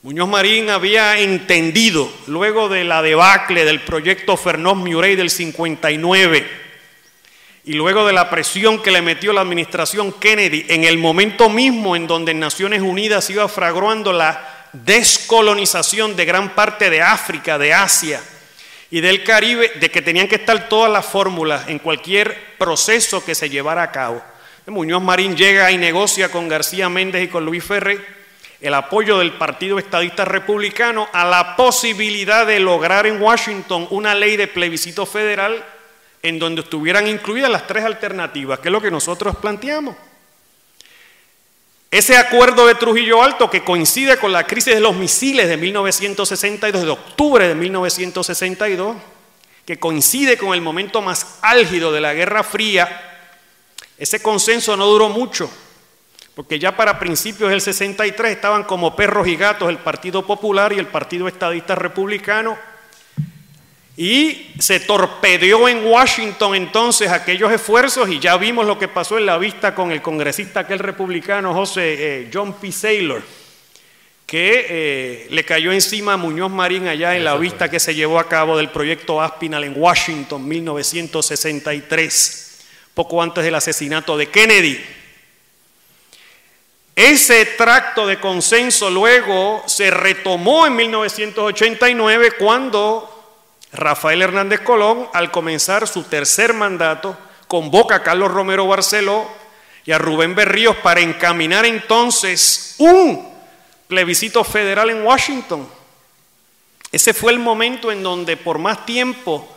Muñoz 0.00 0.28
Marín 0.28 0.70
había 0.70 1.18
entendido, 1.18 2.08
luego 2.28 2.68
de 2.68 2.84
la 2.84 3.02
debacle 3.02 3.64
del 3.64 3.80
proyecto 3.80 4.36
Fernós 4.36 4.76
Murray 4.76 5.16
del 5.16 5.28
59, 5.28 6.48
y 7.64 7.72
luego 7.72 8.06
de 8.06 8.12
la 8.12 8.30
presión 8.30 8.80
que 8.80 8.92
le 8.92 9.02
metió 9.02 9.32
la 9.32 9.40
administración 9.40 10.12
Kennedy, 10.12 10.66
en 10.68 10.84
el 10.84 10.98
momento 10.98 11.48
mismo 11.48 11.96
en 11.96 12.06
donde 12.06 12.30
en 12.30 12.38
Naciones 12.38 12.80
Unidas 12.80 13.28
iba 13.30 13.48
fraguando 13.48 14.12
la 14.12 14.68
descolonización 14.72 16.14
de 16.14 16.24
gran 16.24 16.54
parte 16.54 16.90
de 16.90 17.02
África, 17.02 17.58
de 17.58 17.74
Asia 17.74 18.22
y 18.92 19.00
del 19.00 19.24
Caribe, 19.24 19.72
de 19.80 19.90
que 19.90 20.00
tenían 20.00 20.28
que 20.28 20.36
estar 20.36 20.68
todas 20.68 20.92
las 20.92 21.06
fórmulas 21.06 21.66
en 21.66 21.80
cualquier 21.80 22.56
proceso 22.56 23.24
que 23.24 23.34
se 23.34 23.50
llevara 23.50 23.82
a 23.82 23.90
cabo. 23.90 24.22
Muñoz 24.66 25.02
Marín 25.02 25.36
llega 25.36 25.72
y 25.72 25.76
negocia 25.76 26.30
con 26.30 26.46
García 26.46 26.88
Méndez 26.88 27.24
y 27.24 27.28
con 27.28 27.44
Luis 27.44 27.64
Ferré 27.64 28.17
el 28.60 28.74
apoyo 28.74 29.18
del 29.18 29.34
Partido 29.34 29.78
Estadista 29.78 30.24
Republicano 30.24 31.08
a 31.12 31.24
la 31.24 31.56
posibilidad 31.56 32.46
de 32.46 32.58
lograr 32.58 33.06
en 33.06 33.22
Washington 33.22 33.86
una 33.90 34.14
ley 34.14 34.36
de 34.36 34.48
plebiscito 34.48 35.06
federal 35.06 35.64
en 36.22 36.38
donde 36.38 36.62
estuvieran 36.62 37.06
incluidas 37.06 37.50
las 37.50 37.66
tres 37.66 37.84
alternativas, 37.84 38.58
que 38.58 38.68
es 38.68 38.72
lo 38.72 38.80
que 38.80 38.90
nosotros 38.90 39.36
planteamos. 39.36 39.94
Ese 41.90 42.16
acuerdo 42.16 42.66
de 42.66 42.74
Trujillo 42.74 43.22
Alto 43.22 43.48
que 43.48 43.64
coincide 43.64 44.18
con 44.18 44.32
la 44.32 44.44
crisis 44.44 44.74
de 44.74 44.80
los 44.80 44.94
misiles 44.94 45.48
de 45.48 45.56
1962, 45.56 46.82
de 46.82 46.90
octubre 46.90 47.48
de 47.48 47.54
1962, 47.54 48.96
que 49.64 49.78
coincide 49.78 50.36
con 50.36 50.52
el 50.52 50.60
momento 50.60 51.00
más 51.00 51.38
álgido 51.40 51.92
de 51.92 52.00
la 52.00 52.12
Guerra 52.12 52.42
Fría, 52.42 53.04
ese 53.96 54.20
consenso 54.20 54.76
no 54.76 54.86
duró 54.86 55.08
mucho 55.08 55.50
porque 56.38 56.60
ya 56.60 56.76
para 56.76 57.00
principios 57.00 57.50
del 57.50 57.60
63 57.60 58.30
estaban 58.30 58.62
como 58.62 58.94
perros 58.94 59.26
y 59.26 59.34
gatos 59.34 59.70
el 59.70 59.78
Partido 59.78 60.24
Popular 60.24 60.72
y 60.72 60.78
el 60.78 60.86
Partido 60.86 61.26
Estadista 61.26 61.74
Republicano. 61.74 62.56
Y 63.96 64.52
se 64.60 64.78
torpedeó 64.78 65.68
en 65.68 65.84
Washington 65.84 66.54
entonces 66.54 67.10
aquellos 67.10 67.50
esfuerzos 67.50 68.08
y 68.08 68.20
ya 68.20 68.36
vimos 68.36 68.66
lo 68.66 68.78
que 68.78 68.86
pasó 68.86 69.18
en 69.18 69.26
la 69.26 69.36
vista 69.36 69.74
con 69.74 69.90
el 69.90 70.00
congresista 70.00 70.60
aquel 70.60 70.78
republicano 70.78 71.52
José 71.52 71.96
eh, 71.98 72.30
John 72.32 72.52
P. 72.52 72.70
Saylor, 72.70 73.20
que 74.24 74.66
eh, 74.68 75.26
le 75.30 75.44
cayó 75.44 75.72
encima 75.72 76.12
a 76.12 76.18
Muñoz 76.18 76.52
Marín 76.52 76.86
allá 76.86 77.16
en 77.16 77.24
la 77.24 77.36
vista 77.36 77.68
que 77.68 77.80
se 77.80 77.96
llevó 77.96 78.20
a 78.20 78.28
cabo 78.28 78.56
del 78.56 78.70
proyecto 78.70 79.20
Aspinal 79.20 79.64
en 79.64 79.74
Washington 79.76 80.46
1963, 80.46 82.60
poco 82.94 83.20
antes 83.20 83.42
del 83.42 83.56
asesinato 83.56 84.16
de 84.16 84.28
Kennedy. 84.28 84.97
Ese 86.98 87.46
tracto 87.46 88.08
de 88.08 88.18
consenso 88.18 88.90
luego 88.90 89.62
se 89.66 89.88
retomó 89.88 90.66
en 90.66 90.74
1989 90.74 92.32
cuando 92.32 93.38
Rafael 93.72 94.20
Hernández 94.20 94.62
Colón, 94.62 95.06
al 95.12 95.30
comenzar 95.30 95.86
su 95.86 96.02
tercer 96.02 96.54
mandato, 96.54 97.16
convoca 97.46 97.94
a 97.94 98.02
Carlos 98.02 98.32
Romero 98.32 98.66
Barceló 98.66 99.28
y 99.84 99.92
a 99.92 99.98
Rubén 99.98 100.34
Berríos 100.34 100.74
para 100.78 101.00
encaminar 101.00 101.66
entonces 101.66 102.74
un 102.78 103.32
plebiscito 103.86 104.42
federal 104.42 104.90
en 104.90 105.04
Washington. 105.04 105.68
Ese 106.90 107.14
fue 107.14 107.30
el 107.30 107.38
momento 107.38 107.92
en 107.92 108.02
donde 108.02 108.36
por 108.36 108.58
más 108.58 108.84
tiempo 108.84 109.48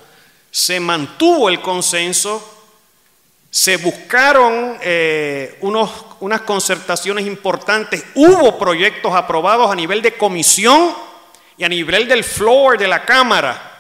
se 0.52 0.80
mantuvo 0.80 1.50
el 1.50 1.60
consenso 1.60 2.60
se 3.52 3.76
buscaron 3.76 4.78
eh, 4.82 5.58
unos, 5.60 5.90
unas 6.22 6.42
concertaciones 6.42 7.26
importantes, 7.26 8.06
hubo 8.16 8.58
proyectos 8.58 9.14
aprobados 9.14 9.70
a 9.70 9.76
nivel 9.76 10.02
de 10.02 10.16
comisión 10.16 10.96
y 11.58 11.64
a 11.64 11.70
nivel 11.70 12.08
del 12.08 12.24
floor 12.24 12.78
de 12.78 12.88
la 12.88 13.04
Cámara. 13.04 13.80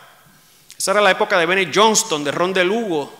Esa 0.77 0.91
era 0.91 1.01
la 1.01 1.11
época 1.11 1.37
de 1.37 1.45
Bennett 1.45 1.71
Johnston, 1.73 2.23
de 2.23 2.31
Ron 2.31 2.51
de 2.51 2.65
Lugo. 2.65 3.13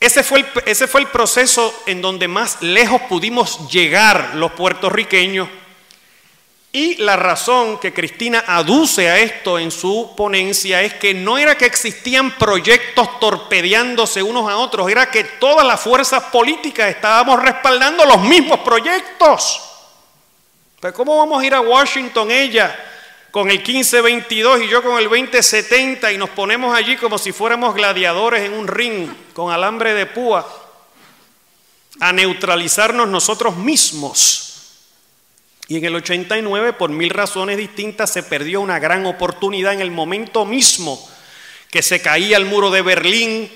Ese 0.00 0.22
fue, 0.22 0.44
ese 0.64 0.86
fue 0.86 1.02
el 1.02 1.08
proceso 1.08 1.82
en 1.86 2.00
donde 2.00 2.26
más 2.26 2.62
lejos 2.62 3.02
pudimos 3.02 3.70
llegar 3.70 4.32
los 4.34 4.52
puertorriqueños 4.52 5.48
y 6.72 6.96
la 6.96 7.16
razón 7.16 7.78
que 7.78 7.92
Cristina 7.92 8.44
aduce 8.46 9.08
a 9.10 9.18
esto 9.18 9.58
en 9.58 9.72
su 9.72 10.14
ponencia 10.16 10.82
es 10.82 10.94
que 10.94 11.12
no 11.12 11.36
era 11.36 11.58
que 11.58 11.66
existían 11.66 12.38
proyectos 12.38 13.18
torpedeándose 13.18 14.22
unos 14.22 14.48
a 14.48 14.56
otros, 14.56 14.88
era 14.88 15.10
que 15.10 15.24
todas 15.24 15.66
las 15.66 15.80
fuerzas 15.80 16.24
políticas 16.24 16.88
estábamos 16.88 17.42
respaldando 17.42 18.04
los 18.04 18.20
mismos 18.22 18.60
proyectos. 18.60 19.60
Pues 20.78 20.92
¿cómo 20.92 21.16
vamos 21.16 21.42
a 21.42 21.46
ir 21.46 21.54
a 21.54 21.60
Washington 21.60 22.30
ella 22.30 22.78
con 23.32 23.50
el 23.50 23.58
1522 23.58 24.62
y 24.62 24.68
yo 24.68 24.80
con 24.80 24.96
el 24.96 25.08
2070 25.08 26.12
y 26.12 26.18
nos 26.18 26.30
ponemos 26.30 26.72
allí 26.76 26.96
como 26.96 27.18
si 27.18 27.32
fuéramos 27.32 27.74
gladiadores 27.74 28.42
en 28.42 28.52
un 28.52 28.68
ring 28.68 29.08
con 29.32 29.52
alambre 29.52 29.92
de 29.92 30.06
púa 30.06 30.48
a 31.98 32.12
neutralizarnos 32.12 33.08
nosotros 33.08 33.56
mismos? 33.56 34.49
Y 35.70 35.76
en 35.76 35.84
el 35.84 35.94
89, 35.94 36.72
por 36.72 36.90
mil 36.90 37.10
razones 37.10 37.56
distintas, 37.56 38.12
se 38.12 38.24
perdió 38.24 38.60
una 38.60 38.80
gran 38.80 39.06
oportunidad 39.06 39.72
en 39.72 39.80
el 39.80 39.92
momento 39.92 40.44
mismo 40.44 41.00
que 41.70 41.80
se 41.80 42.02
caía 42.02 42.36
el 42.38 42.44
muro 42.44 42.72
de 42.72 42.82
Berlín, 42.82 43.48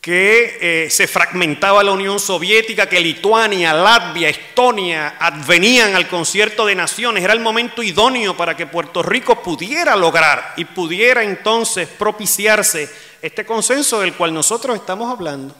que 0.00 0.58
eh, 0.60 0.90
se 0.90 1.06
fragmentaba 1.06 1.84
la 1.84 1.92
Unión 1.92 2.18
Soviética, 2.18 2.88
que 2.88 2.98
Lituania, 2.98 3.72
Latvia, 3.72 4.30
Estonia 4.30 5.14
advenían 5.20 5.94
al 5.94 6.08
concierto 6.08 6.66
de 6.66 6.74
naciones. 6.74 7.22
Era 7.22 7.34
el 7.34 7.38
momento 7.38 7.84
idóneo 7.84 8.36
para 8.36 8.56
que 8.56 8.66
Puerto 8.66 9.00
Rico 9.00 9.44
pudiera 9.44 9.94
lograr 9.94 10.54
y 10.56 10.64
pudiera 10.64 11.22
entonces 11.22 11.86
propiciarse 11.86 12.90
este 13.22 13.46
consenso 13.46 14.00
del 14.00 14.14
cual 14.14 14.34
nosotros 14.34 14.74
estamos 14.74 15.08
hablando. 15.08 15.54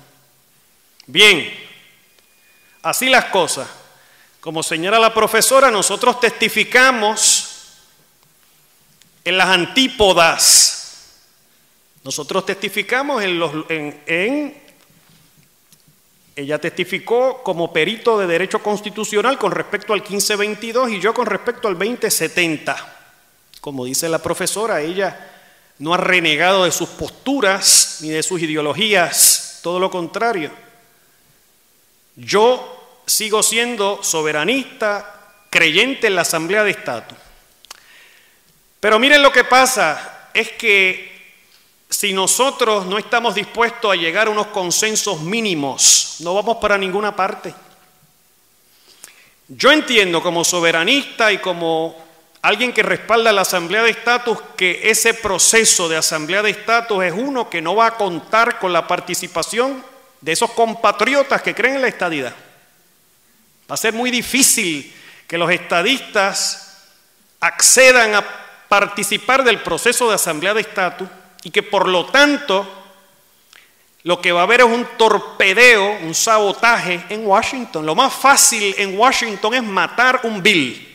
Bien, 1.06 1.54
así 2.82 3.08
las 3.08 3.26
cosas. 3.26 3.81
Como 4.42 4.64
señala 4.64 4.98
la 4.98 5.14
profesora, 5.14 5.70
nosotros 5.70 6.18
testificamos 6.18 7.48
en 9.24 9.38
las 9.38 9.46
antípodas. 9.46 11.12
Nosotros 12.02 12.44
testificamos 12.44 13.22
en 13.22 13.38
los... 13.38 13.52
Ella 16.34 16.58
testificó 16.58 17.44
como 17.44 17.72
perito 17.72 18.18
de 18.18 18.26
derecho 18.26 18.60
constitucional 18.60 19.38
con 19.38 19.52
respecto 19.52 19.92
al 19.92 20.00
1522 20.00 20.90
y 20.90 20.98
yo 20.98 21.14
con 21.14 21.26
respecto 21.26 21.68
al 21.68 21.78
2070. 21.78 22.98
Como 23.60 23.84
dice 23.84 24.08
la 24.08 24.18
profesora, 24.18 24.80
ella 24.80 25.30
no 25.78 25.94
ha 25.94 25.98
renegado 25.98 26.64
de 26.64 26.72
sus 26.72 26.88
posturas 26.88 27.98
ni 28.00 28.08
de 28.08 28.24
sus 28.24 28.42
ideologías, 28.42 29.60
todo 29.62 29.78
lo 29.78 29.88
contrario. 29.88 30.50
Yo 32.16 32.80
sigo 33.06 33.42
siendo 33.42 34.02
soberanista, 34.02 35.20
creyente 35.50 36.06
en 36.06 36.14
la 36.14 36.22
Asamblea 36.22 36.64
de 36.64 36.70
Estado. 36.70 37.04
Pero 38.80 38.98
miren 38.98 39.22
lo 39.22 39.30
que 39.30 39.44
pasa, 39.44 40.28
es 40.34 40.52
que 40.52 41.12
si 41.88 42.12
nosotros 42.12 42.86
no 42.86 42.98
estamos 42.98 43.34
dispuestos 43.34 43.92
a 43.92 43.96
llegar 43.96 44.26
a 44.26 44.30
unos 44.30 44.46
consensos 44.48 45.20
mínimos, 45.20 46.16
no 46.20 46.34
vamos 46.34 46.56
para 46.56 46.78
ninguna 46.78 47.14
parte. 47.14 47.54
Yo 49.48 49.70
entiendo 49.70 50.22
como 50.22 50.44
soberanista 50.44 51.30
y 51.30 51.38
como 51.38 52.02
alguien 52.40 52.72
que 52.72 52.82
respalda 52.82 53.30
la 53.30 53.42
Asamblea 53.42 53.82
de 53.82 53.90
Estatus 53.90 54.38
que 54.56 54.90
ese 54.90 55.12
proceso 55.12 55.88
de 55.88 55.98
Asamblea 55.98 56.42
de 56.42 56.50
Estatus 56.50 57.04
es 57.04 57.12
uno 57.12 57.50
que 57.50 57.60
no 57.60 57.76
va 57.76 57.86
a 57.86 57.96
contar 57.96 58.58
con 58.58 58.72
la 58.72 58.88
participación 58.88 59.84
de 60.22 60.32
esos 60.32 60.50
compatriotas 60.52 61.42
que 61.42 61.54
creen 61.54 61.76
en 61.76 61.82
la 61.82 61.88
estadidad. 61.88 62.34
Va 63.72 63.74
a 63.74 63.78
ser 63.78 63.94
muy 63.94 64.10
difícil 64.10 64.92
que 65.26 65.38
los 65.38 65.50
estadistas 65.50 66.76
accedan 67.40 68.14
a 68.14 68.22
participar 68.68 69.42
del 69.42 69.62
proceso 69.62 70.10
de 70.10 70.16
asamblea 70.16 70.52
de 70.52 70.60
estatus 70.60 71.08
y 71.42 71.50
que 71.50 71.62
por 71.62 71.88
lo 71.88 72.04
tanto 72.04 72.70
lo 74.02 74.20
que 74.20 74.30
va 74.30 74.40
a 74.40 74.42
haber 74.42 74.60
es 74.60 74.66
un 74.66 74.86
torpedeo, 74.98 76.00
un 76.02 76.14
sabotaje 76.14 77.02
en 77.08 77.26
Washington. 77.26 77.86
Lo 77.86 77.94
más 77.94 78.12
fácil 78.12 78.74
en 78.76 78.98
Washington 78.98 79.54
es 79.54 79.62
matar 79.62 80.20
un 80.24 80.42
bill. 80.42 80.94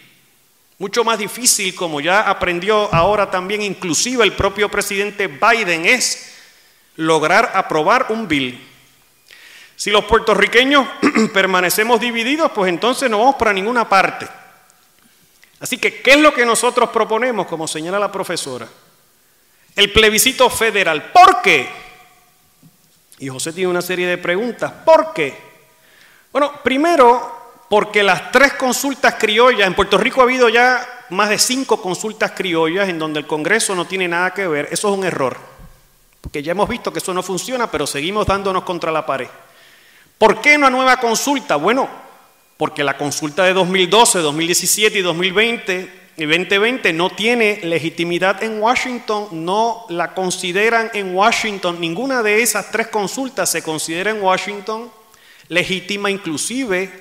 Mucho 0.78 1.04
más 1.04 1.18
difícil, 1.18 1.74
como 1.74 2.00
ya 2.00 2.30
aprendió 2.30 2.94
ahora 2.94 3.32
también 3.32 3.64
inclusive 3.64 4.24
el 4.24 4.34
propio 4.34 4.70
presidente 4.70 5.26
Biden, 5.26 5.88
es 5.88 6.32
lograr 6.96 7.54
aprobar 7.56 8.06
un 8.10 8.28
bill. 8.28 8.67
Si 9.78 9.92
los 9.92 10.06
puertorriqueños 10.06 10.88
permanecemos 11.34 12.02
divididos, 12.02 12.52
pues 12.52 12.68
entonces 12.68 13.12
no 13.12 13.20
vamos 13.20 13.36
para 13.36 13.54
ninguna 13.54 13.88
parte. 13.88 14.28
Así 15.60 15.78
que, 15.78 16.02
¿qué 16.02 16.12
es 16.12 16.20
lo 16.20 16.34
que 16.34 16.48
nosotros 16.48 16.90
proponemos, 16.90 17.46
como 17.46 17.68
señala 17.68 18.00
la 18.00 18.12
profesora? 18.12 18.68
El 19.76 19.94
plebiscito 19.94 20.50
federal. 20.50 21.12
¿Por 21.12 21.44
qué? 21.44 21.70
Y 23.20 23.30
José 23.30 23.54
tiene 23.54 23.70
una 23.70 23.84
serie 23.84 24.08
de 24.08 24.18
preguntas. 24.18 24.72
¿Por 24.84 25.14
qué? 25.14 25.38
Bueno, 26.32 26.54
primero, 26.64 27.62
porque 27.70 28.02
las 28.02 28.32
tres 28.32 28.54
consultas 28.54 29.14
criollas, 29.14 29.68
en 29.68 29.76
Puerto 29.76 30.00
Rico 30.00 30.22
ha 30.22 30.24
habido 30.24 30.50
ya 30.50 31.06
más 31.10 31.30
de 31.30 31.38
cinco 31.38 31.80
consultas 31.80 32.32
criollas 32.32 32.90
en 32.90 32.98
donde 32.98 33.20
el 33.20 33.28
Congreso 33.28 33.76
no 33.76 33.86
tiene 33.86 34.08
nada 34.08 34.34
que 34.34 34.48
ver. 34.48 34.70
Eso 34.72 34.92
es 34.92 34.98
un 34.98 35.06
error. 35.06 35.38
Porque 36.20 36.42
ya 36.42 36.54
hemos 36.54 36.68
visto 36.68 36.92
que 36.92 36.98
eso 36.98 37.14
no 37.14 37.22
funciona, 37.22 37.70
pero 37.70 37.86
seguimos 37.86 38.26
dándonos 38.26 38.64
contra 38.64 38.92
la 38.92 39.06
pared. 39.06 39.30
¿Por 40.18 40.42
qué 40.42 40.56
una 40.56 40.70
nueva 40.70 40.98
consulta? 40.98 41.58
Bueno, 41.58 41.88
porque 42.58 42.84
la 42.84 42.98
consulta 42.98 43.44
de 43.44 43.54
2012, 43.54 44.20
2017 44.20 45.00
y 45.00 45.02
2020 45.02 46.08
y 46.18 46.26
2020 46.26 46.94
no 46.94 47.12
tiene 47.12 47.60
legitimidad 47.64 48.42
en 48.42 48.60
Washington, 48.60 49.28
no 49.32 49.86
la 49.90 50.16
consideran 50.16 50.90
en 50.96 51.16
Washington, 51.16 51.80
ninguna 51.80 52.24
de 52.24 52.42
esas 52.42 52.72
tres 52.72 52.88
consultas 52.88 53.52
se 53.52 53.62
considera 53.62 54.10
en 54.10 54.24
Washington 54.24 54.92
legítima, 55.50 56.10
inclusive 56.10 56.92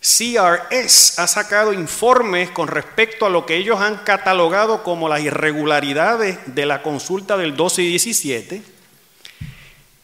CRS 0.00 1.18
ha 1.18 1.26
sacado 1.26 1.72
informes 1.72 2.50
con 2.50 2.68
respecto 2.68 3.24
a 3.24 3.30
lo 3.30 3.46
que 3.46 3.56
ellos 3.56 3.80
han 3.80 3.96
catalogado 4.04 4.82
como 4.82 5.08
las 5.08 5.22
irregularidades 5.22 6.38
de 6.46 6.66
la 6.66 6.82
consulta 6.82 7.38
del 7.38 7.56
12 7.56 7.82
y 7.82 7.88
17. 7.88 8.77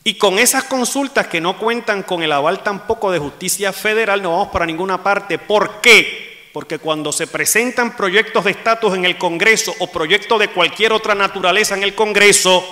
Y 0.06 0.14
con 0.14 0.38
esas 0.38 0.64
consultas 0.64 1.28
que 1.28 1.40
no 1.40 1.56
cuentan 1.56 2.02
con 2.02 2.22
el 2.22 2.30
aval 2.30 2.62
tampoco 2.62 3.10
de 3.10 3.18
justicia 3.18 3.72
federal, 3.72 4.22
no 4.22 4.32
vamos 4.32 4.48
para 4.48 4.66
ninguna 4.66 5.02
parte. 5.02 5.38
¿Por 5.38 5.80
qué? 5.80 6.50
Porque 6.52 6.78
cuando 6.78 7.10
se 7.10 7.26
presentan 7.26 7.96
proyectos 7.96 8.44
de 8.44 8.50
estatus 8.50 8.94
en 8.94 9.06
el 9.06 9.16
Congreso 9.16 9.74
o 9.78 9.90
proyectos 9.90 10.38
de 10.38 10.48
cualquier 10.48 10.92
otra 10.92 11.14
naturaleza 11.14 11.74
en 11.74 11.82
el 11.82 11.94
Congreso, 11.94 12.62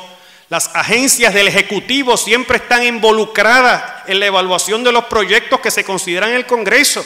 las 0.50 0.76
agencias 0.76 1.32
del 1.32 1.48
Ejecutivo 1.48 2.18
siempre 2.18 2.58
están 2.58 2.84
involucradas 2.84 3.82
en 4.06 4.20
la 4.20 4.26
evaluación 4.26 4.84
de 4.84 4.92
los 4.92 5.06
proyectos 5.06 5.58
que 5.60 5.70
se 5.70 5.84
consideran 5.84 6.30
en 6.30 6.36
el 6.36 6.46
Congreso. 6.46 7.02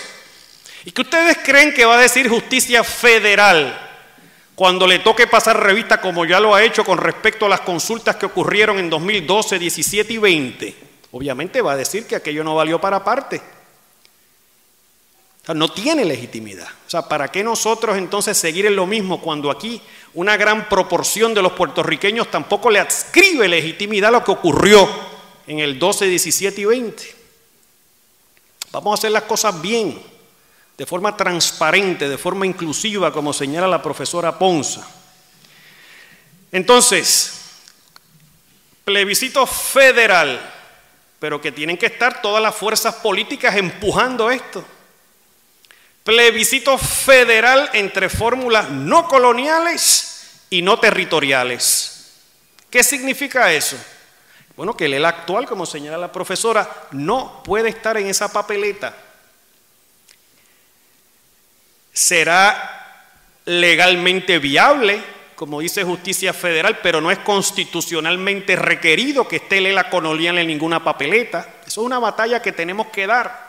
¿Y 0.84 0.90
que 0.90 1.02
ustedes 1.02 1.38
creen 1.44 1.72
que 1.72 1.84
va 1.84 1.98
a 1.98 2.02
decir 2.02 2.28
justicia 2.28 2.82
federal 2.82 3.85
cuando 4.56 4.86
le 4.86 5.00
toque 5.00 5.26
pasar 5.26 5.62
revista 5.62 6.00
como 6.00 6.24
ya 6.24 6.40
lo 6.40 6.54
ha 6.54 6.64
hecho 6.64 6.82
con 6.82 6.96
respecto 6.96 7.44
a 7.44 7.48
las 7.50 7.60
consultas 7.60 8.16
que 8.16 8.24
ocurrieron 8.24 8.78
en 8.78 8.88
2012, 8.88 9.58
17 9.58 10.14
y 10.14 10.18
20? 10.18 10.76
Obviamente 11.12 11.60
va 11.60 11.72
a 11.72 11.76
decir 11.76 12.06
que 12.06 12.16
aquello 12.16 12.42
no 12.42 12.54
valió 12.54 12.80
para 12.80 13.04
parte. 13.04 13.36
O 15.42 15.46
sea, 15.46 15.54
no 15.54 15.70
tiene 15.70 16.06
legitimidad. 16.06 16.68
O 16.86 16.90
sea, 16.90 17.02
¿para 17.02 17.28
qué 17.28 17.44
nosotros 17.44 17.98
entonces 17.98 18.38
seguir 18.38 18.64
en 18.64 18.76
lo 18.76 18.86
mismo 18.86 19.20
cuando 19.20 19.50
aquí 19.50 19.80
una 20.14 20.38
gran 20.38 20.70
proporción 20.70 21.34
de 21.34 21.42
los 21.42 21.52
puertorriqueños 21.52 22.30
tampoco 22.30 22.70
le 22.70 22.80
adscribe 22.80 23.46
legitimidad 23.48 24.08
a 24.08 24.12
lo 24.12 24.24
que 24.24 24.30
ocurrió 24.30 24.88
en 25.46 25.58
el 25.58 25.78
12, 25.78 26.06
17 26.06 26.62
y 26.62 26.64
20? 26.64 27.14
Vamos 28.72 28.92
a 28.92 28.94
hacer 28.94 29.12
las 29.12 29.24
cosas 29.24 29.60
bien, 29.60 30.00
de 30.76 30.86
forma 30.86 31.16
transparente, 31.16 32.08
de 32.08 32.18
forma 32.18 32.46
inclusiva, 32.46 33.12
como 33.12 33.32
señala 33.32 33.66
la 33.66 33.82
profesora 33.82 34.38
Ponza. 34.38 34.86
Entonces, 36.52 37.40
plebiscito 38.84 39.46
federal, 39.46 40.40
pero 41.18 41.40
que 41.40 41.52
tienen 41.52 41.76
que 41.76 41.86
estar 41.86 42.20
todas 42.20 42.42
las 42.42 42.54
fuerzas 42.54 42.96
políticas 42.96 43.56
empujando 43.56 44.30
esto 44.30 44.64
plebiscito 46.06 46.78
federal 46.78 47.68
entre 47.72 48.08
fórmulas 48.08 48.70
no 48.70 49.08
coloniales 49.08 50.44
y 50.48 50.62
no 50.62 50.78
territoriales. 50.78 52.12
¿Qué 52.70 52.84
significa 52.84 53.52
eso? 53.52 53.76
Bueno, 54.56 54.76
que 54.76 54.86
el 54.86 55.04
actual, 55.04 55.46
como 55.46 55.66
señala 55.66 55.98
la 55.98 56.12
profesora, 56.12 56.86
no 56.92 57.42
puede 57.42 57.70
estar 57.70 57.96
en 57.96 58.06
esa 58.06 58.32
papeleta. 58.32 58.94
Será 61.96 63.00
legalmente 63.46 64.38
viable, 64.38 65.02
como 65.34 65.60
dice 65.60 65.82
Justicia 65.82 66.34
Federal, 66.34 66.80
pero 66.82 67.00
no 67.00 67.10
es 67.10 67.18
constitucionalmente 67.20 68.54
requerido 68.54 69.26
que 69.26 69.36
esté 69.36 69.58
el 69.58 69.66
ELA 69.66 69.88
colonial 69.88 70.36
en 70.36 70.46
ninguna 70.46 70.84
papeleta. 70.84 71.48
Eso 71.66 71.80
es 71.80 71.86
una 71.86 71.98
batalla 71.98 72.42
que 72.42 72.52
tenemos 72.52 72.88
que 72.88 73.06
dar. 73.06 73.46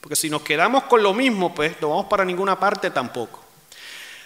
Porque 0.00 0.16
si 0.16 0.28
nos 0.28 0.42
quedamos 0.42 0.82
con 0.84 1.04
lo 1.04 1.14
mismo, 1.14 1.54
pues 1.54 1.80
no 1.80 1.90
vamos 1.90 2.06
para 2.06 2.24
ninguna 2.24 2.58
parte 2.58 2.90
tampoco. 2.90 3.44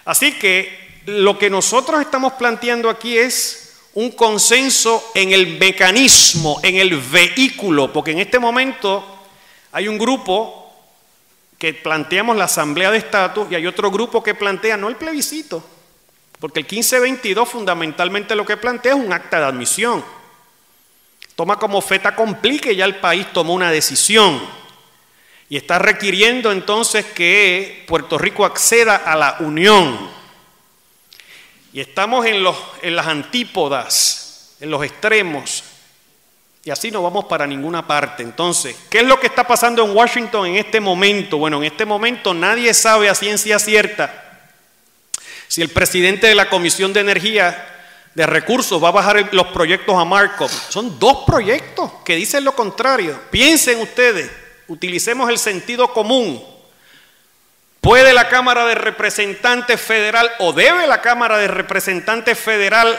Así 0.07 0.32
que 0.39 1.03
lo 1.05 1.39
que 1.39 1.51
nosotros 1.51 2.01
estamos 2.01 2.32
planteando 2.32 2.89
aquí 2.89 3.18
es 3.18 3.74
un 3.93 4.12
consenso 4.12 5.11
en 5.14 5.34
el 5.34 5.59
mecanismo, 5.59 6.59
en 6.62 6.76
el 6.76 6.99
vehículo, 6.99 7.93
porque 7.93 8.12
en 8.12 8.20
este 8.20 8.39
momento 8.39 9.26
hay 9.72 9.89
un 9.89 9.99
grupo 9.99 10.66
que 11.59 11.75
planteamos 11.75 12.37
la 12.37 12.45
asamblea 12.45 12.91
de 12.91 12.99
estatus 12.99 13.49
y 13.51 13.55
hay 13.55 13.67
otro 13.67 13.91
grupo 13.91 14.23
que 14.23 14.35
plantea 14.35 14.77
no 14.77 14.89
el 14.89 14.97
plebiscito, 14.97 15.65
porque 16.39 16.61
el 16.61 16.67
1522 16.67 17.49
fundamentalmente 17.49 18.35
lo 18.35 18.45
que 18.45 18.57
plantea 18.57 18.93
es 18.93 18.99
un 18.99 19.13
acta 19.13 19.39
de 19.39 19.47
admisión. 19.47 20.05
Toma 21.35 21.59
como 21.59 21.83
feta 21.83 22.17
complique 22.17 22.75
ya 22.75 22.87
el 22.87 22.97
país 22.97 23.31
tomó 23.33 23.55
una 23.55 23.71
decisión. 23.71 24.41
Y 25.49 25.57
está 25.57 25.79
requiriendo 25.79 26.51
entonces 26.51 27.05
que 27.05 27.85
Puerto 27.87 28.19
Rico 28.19 28.45
acceda 28.45 28.97
a 28.97 29.15
la 29.15 29.37
unión. 29.41 30.11
Y 31.73 31.81
estamos 31.81 32.27
en, 32.27 32.43
los, 32.43 32.57
en 32.83 32.97
las 32.97 33.07
antípodas, 33.07 34.57
en 34.61 34.71
los 34.71 34.83
extremos. 34.83 35.63
Y 36.67 36.71
así 36.73 36.91
no 36.91 37.01
vamos 37.01 37.27
para 37.27 37.47
ninguna 37.47 37.87
parte. 37.87 38.25
Entonces, 38.25 38.75
¿qué 38.91 38.99
es 38.99 39.07
lo 39.07 39.21
que 39.21 39.29
está 39.29 39.47
pasando 39.47 39.85
en 39.85 39.97
Washington 39.97 40.47
en 40.49 40.57
este 40.57 40.81
momento? 40.81 41.39
Bueno, 41.39 41.59
en 41.59 41.64
este 41.64 41.85
momento 41.85 42.35
nadie 42.35 42.75
sabe 42.75 43.09
a 43.09 43.14
ciencia 43.14 43.61
cierta 43.61 44.43
si 45.47 45.62
el 45.62 45.69
presidente 45.69 46.27
de 46.27 46.35
la 46.35 46.51
Comisión 46.51 46.93
de 46.93 46.99
Energía 46.99 47.73
de 48.17 48.27
Recursos 48.27 48.83
va 48.83 48.89
a 48.89 48.91
bajar 48.91 49.29
los 49.33 49.47
proyectos 49.47 49.95
a 49.95 50.05
Markov. 50.05 50.51
Son 50.51 50.99
dos 50.99 51.19
proyectos 51.25 51.89
que 52.05 52.17
dicen 52.17 52.43
lo 52.43 52.57
contrario. 52.57 53.17
Piensen 53.31 53.79
ustedes 53.79 54.29
utilicemos 54.67 55.31
el 55.31 55.39
sentido 55.39 55.93
común. 55.93 56.45
¿Puede 57.81 58.12
la 58.12 58.29
Cámara 58.29 58.67
de 58.67 58.75
Representantes 58.75 59.81
Federal 59.81 60.29
o 60.41 60.53
debe 60.53 60.89
la 60.89 61.01
Cámara 61.01 61.39
de 61.39 61.47
Representantes 61.47 62.37
Federal 62.37 62.99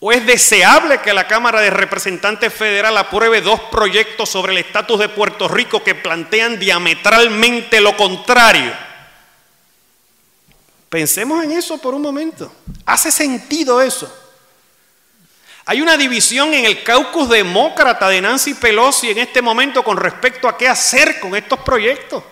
o 0.00 0.12
es 0.12 0.24
deseable 0.24 1.00
que 1.00 1.12
la 1.12 1.26
Cámara 1.26 1.60
de 1.60 1.70
Representantes 1.70 2.52
Federal 2.52 2.96
apruebe 2.96 3.40
dos 3.40 3.60
proyectos 3.62 4.28
sobre 4.28 4.52
el 4.52 4.58
estatus 4.58 4.98
de 5.00 5.08
Puerto 5.08 5.48
Rico 5.48 5.82
que 5.82 5.96
plantean 5.96 6.58
diametralmente 6.58 7.80
lo 7.80 7.96
contrario? 7.96 8.72
Pensemos 10.88 11.44
en 11.44 11.52
eso 11.52 11.78
por 11.78 11.94
un 11.94 12.02
momento. 12.02 12.52
¿Hace 12.86 13.10
sentido 13.10 13.82
eso? 13.82 14.12
Hay 15.66 15.82
una 15.82 15.96
división 15.96 16.54
en 16.54 16.64
el 16.64 16.82
caucus 16.82 17.28
demócrata 17.28 18.08
de 18.08 18.22
Nancy 18.22 18.54
Pelosi 18.54 19.10
en 19.10 19.18
este 19.18 19.42
momento 19.42 19.82
con 19.82 19.98
respecto 19.98 20.48
a 20.48 20.56
qué 20.56 20.68
hacer 20.68 21.20
con 21.20 21.34
estos 21.34 21.58
proyectos. 21.58 22.22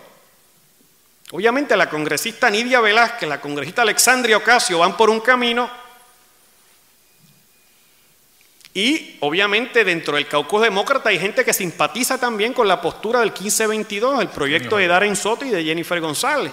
Obviamente 1.32 1.76
la 1.76 1.90
congresista 1.90 2.48
Nidia 2.48 2.80
Velázquez, 2.80 3.28
la 3.28 3.40
congresista 3.40 3.82
Alexandria 3.82 4.36
Ocasio 4.36 4.78
van 4.78 4.96
por 4.96 5.10
un 5.10 5.20
camino 5.20 5.68
y 8.76 9.16
obviamente 9.20 9.84
dentro 9.84 10.16
del 10.16 10.28
caucus 10.28 10.60
demócrata 10.60 11.08
hay 11.08 11.18
gente 11.18 11.46
que 11.46 11.54
simpatiza 11.54 12.20
también 12.20 12.52
con 12.52 12.68
la 12.68 12.78
postura 12.78 13.20
del 13.20 13.30
1522, 13.30 14.20
el 14.20 14.28
proyecto 14.28 14.76
de 14.76 14.86
Darren 14.86 15.16
Soto 15.16 15.46
y 15.46 15.48
de 15.48 15.64
Jennifer 15.64 15.98
González. 15.98 16.52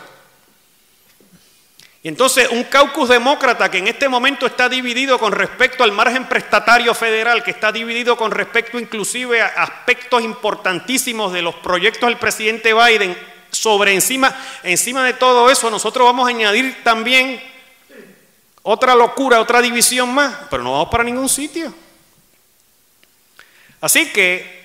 Y 2.01 2.07
entonces 2.07 2.47
un 2.49 2.63
caucus 2.63 3.09
demócrata 3.09 3.69
que 3.69 3.79
en 3.79 3.89
este 3.89 4.07
momento 4.07 4.45
está 4.45 4.69
dividido 4.69 5.19
con 5.19 5.33
respecto 5.33 5.83
al 5.83 5.91
margen 5.91 6.29
prestatario 6.29 6.93
federal, 6.93 7.43
que 7.43 7.51
está 7.51 7.73
dividido 7.73 8.15
con 8.15 8.31
respecto 8.31 8.79
inclusive 8.79 9.41
a 9.41 9.47
aspectos 9.47 10.23
importantísimos 10.23 11.33
de 11.33 11.41
los 11.41 11.55
proyectos 11.55 12.07
del 12.07 12.19
presidente 12.19 12.73
Biden, 12.73 13.17
sobre 13.51 13.93
encima, 13.93 14.33
encima 14.63 15.03
de 15.03 15.11
todo 15.11 15.49
eso 15.49 15.69
nosotros 15.69 16.05
vamos 16.05 16.25
a 16.25 16.29
añadir 16.29 16.85
también 16.85 17.43
otra 18.61 18.95
locura, 18.95 19.41
otra 19.41 19.61
división 19.61 20.13
más, 20.13 20.33
pero 20.49 20.63
no 20.63 20.71
vamos 20.71 20.87
para 20.87 21.03
ningún 21.03 21.27
sitio. 21.27 21.82
Así 23.83 24.13
que 24.13 24.63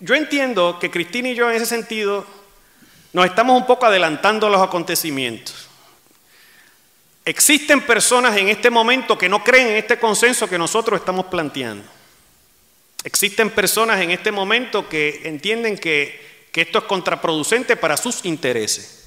yo 0.00 0.16
entiendo 0.16 0.80
que 0.80 0.90
Cristina 0.90 1.28
y 1.28 1.36
yo 1.36 1.48
en 1.48 1.54
ese 1.54 1.66
sentido 1.66 2.26
nos 3.12 3.24
estamos 3.24 3.56
un 3.56 3.68
poco 3.68 3.86
adelantando 3.86 4.48
a 4.48 4.50
los 4.50 4.60
acontecimientos. 4.60 5.68
Existen 7.24 7.80
personas 7.82 8.36
en 8.36 8.48
este 8.48 8.68
momento 8.68 9.16
que 9.16 9.28
no 9.28 9.44
creen 9.44 9.68
en 9.68 9.76
este 9.76 10.00
consenso 10.00 10.48
que 10.48 10.58
nosotros 10.58 10.98
estamos 10.98 11.26
planteando. 11.26 11.88
Existen 13.04 13.48
personas 13.48 14.00
en 14.00 14.10
este 14.10 14.32
momento 14.32 14.88
que 14.88 15.20
entienden 15.22 15.78
que, 15.78 16.48
esto 16.52 16.78
es 16.78 16.84
contraproducente 16.86 17.76
para 17.76 17.96
sus 17.96 18.24
intereses. 18.24 18.99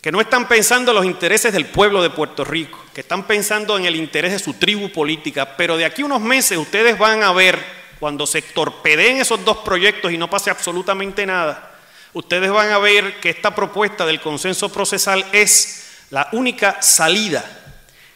Que 0.00 0.12
no 0.12 0.20
están 0.20 0.46
pensando 0.46 0.92
en 0.92 0.96
los 0.96 1.04
intereses 1.04 1.52
del 1.52 1.66
pueblo 1.66 2.02
de 2.02 2.10
Puerto 2.10 2.44
Rico, 2.44 2.78
que 2.94 3.00
están 3.00 3.26
pensando 3.26 3.76
en 3.76 3.84
el 3.84 3.96
interés 3.96 4.32
de 4.32 4.38
su 4.38 4.54
tribu 4.54 4.90
política. 4.90 5.56
Pero 5.56 5.76
de 5.76 5.84
aquí 5.84 6.02
a 6.02 6.06
unos 6.06 6.20
meses 6.20 6.56
ustedes 6.56 6.96
van 6.98 7.22
a 7.22 7.32
ver, 7.32 7.58
cuando 7.98 8.26
se 8.26 8.42
torpedeen 8.42 9.18
esos 9.18 9.44
dos 9.44 9.58
proyectos 9.58 10.12
y 10.12 10.18
no 10.18 10.30
pase 10.30 10.50
absolutamente 10.50 11.26
nada, 11.26 11.72
ustedes 12.12 12.50
van 12.50 12.70
a 12.70 12.78
ver 12.78 13.18
que 13.20 13.30
esta 13.30 13.54
propuesta 13.54 14.06
del 14.06 14.20
consenso 14.20 14.68
procesal 14.68 15.26
es 15.32 16.06
la 16.10 16.28
única 16.32 16.80
salida 16.80 17.44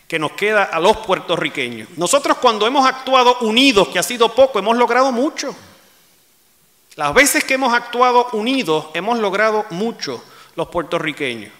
que 0.06 0.18
nos 0.18 0.32
queda 0.32 0.64
a 0.64 0.78
los 0.78 0.98
puertorriqueños. 0.98 1.88
Nosotros 1.96 2.36
cuando 2.36 2.66
hemos 2.66 2.86
actuado 2.86 3.38
unidos, 3.40 3.88
que 3.88 3.98
ha 3.98 4.02
sido 4.02 4.34
poco, 4.34 4.58
hemos 4.58 4.76
logrado 4.76 5.10
mucho. 5.10 5.56
Las 6.96 7.14
veces 7.14 7.44
que 7.44 7.54
hemos 7.54 7.72
actuado 7.72 8.28
unidos, 8.32 8.86
hemos 8.92 9.18
logrado 9.18 9.64
mucho 9.70 10.22
los 10.54 10.68
puertorriqueños. 10.68 11.50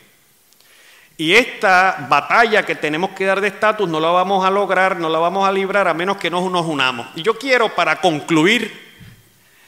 Y 1.23 1.37
esta 1.37 2.05
batalla 2.11 2.67
que 2.67 2.75
tenemos 2.75 3.11
que 3.11 3.25
dar 3.25 3.41
de 3.41 3.47
estatus 3.47 3.89
no 3.89 4.01
la 4.01 4.09
vamos 4.09 4.45
a 4.45 4.51
lograr, 4.51 4.99
no 4.99 5.09
la 5.09 5.21
vamos 5.21 5.49
a 5.49 5.53
librar 5.53 5.87
a 5.87 5.95
menos 5.95 6.17
que 6.17 6.29
nos, 6.29 6.43
unamos. 6.43 7.07
Y 7.15 7.23
yo 7.23 7.39
quiero, 7.39 7.73
para 7.77 8.01
concluir, 8.01 8.93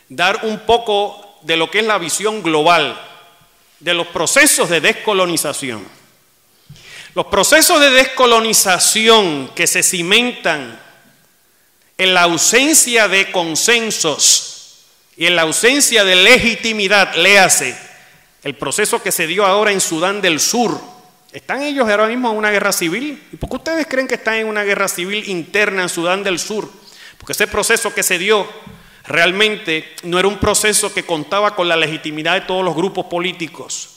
dar 0.08 0.40
un 0.46 0.58
poco 0.66 1.38
de 1.42 1.56
lo 1.56 1.70
que 1.70 1.78
es 1.78 1.86
la 1.86 1.98
visión 1.98 2.42
global 2.42 3.00
de 3.78 3.94
los 3.94 4.08
procesos 4.08 4.68
de 4.68 4.80
descolonización. 4.80 5.86
Los 7.14 7.26
procesos 7.26 7.78
de 7.78 7.90
descolonización 7.90 9.52
que 9.54 9.68
se 9.68 9.84
cimentan 9.84 10.80
en 11.96 12.14
la 12.14 12.22
ausencia 12.22 13.06
de 13.06 13.30
consensos 13.30 14.86
y 15.16 15.26
en 15.26 15.36
la 15.36 15.42
ausencia 15.42 16.02
de 16.02 16.16
legitimidad, 16.16 17.14
léase, 17.14 17.78
el 18.42 18.56
proceso 18.56 19.00
que 19.00 19.12
se 19.12 19.28
dio 19.28 19.46
ahora 19.46 19.70
en 19.70 19.80
Sudán 19.80 20.20
del 20.20 20.40
Sur, 20.40 20.93
¿están 21.34 21.62
ellos 21.62 21.88
ahora 21.88 22.06
mismo 22.06 22.30
en 22.30 22.38
una 22.38 22.50
guerra 22.52 22.72
civil? 22.72 23.20
¿Y 23.32 23.36
por 23.36 23.50
qué 23.50 23.56
ustedes 23.56 23.86
creen 23.88 24.06
que 24.06 24.14
están 24.14 24.34
en 24.34 24.46
una 24.46 24.62
guerra 24.62 24.86
civil 24.86 25.28
interna 25.28 25.82
en 25.82 25.88
Sudán 25.88 26.22
del 26.22 26.38
Sur? 26.38 26.70
Porque 27.18 27.32
ese 27.32 27.48
proceso 27.48 27.92
que 27.92 28.04
se 28.04 28.18
dio 28.18 28.48
realmente 29.06 29.92
no 30.04 30.18
era 30.18 30.28
un 30.28 30.38
proceso 30.38 30.94
que 30.94 31.02
contaba 31.02 31.56
con 31.56 31.68
la 31.68 31.76
legitimidad 31.76 32.34
de 32.34 32.42
todos 32.42 32.64
los 32.64 32.76
grupos 32.76 33.06
políticos. 33.06 33.90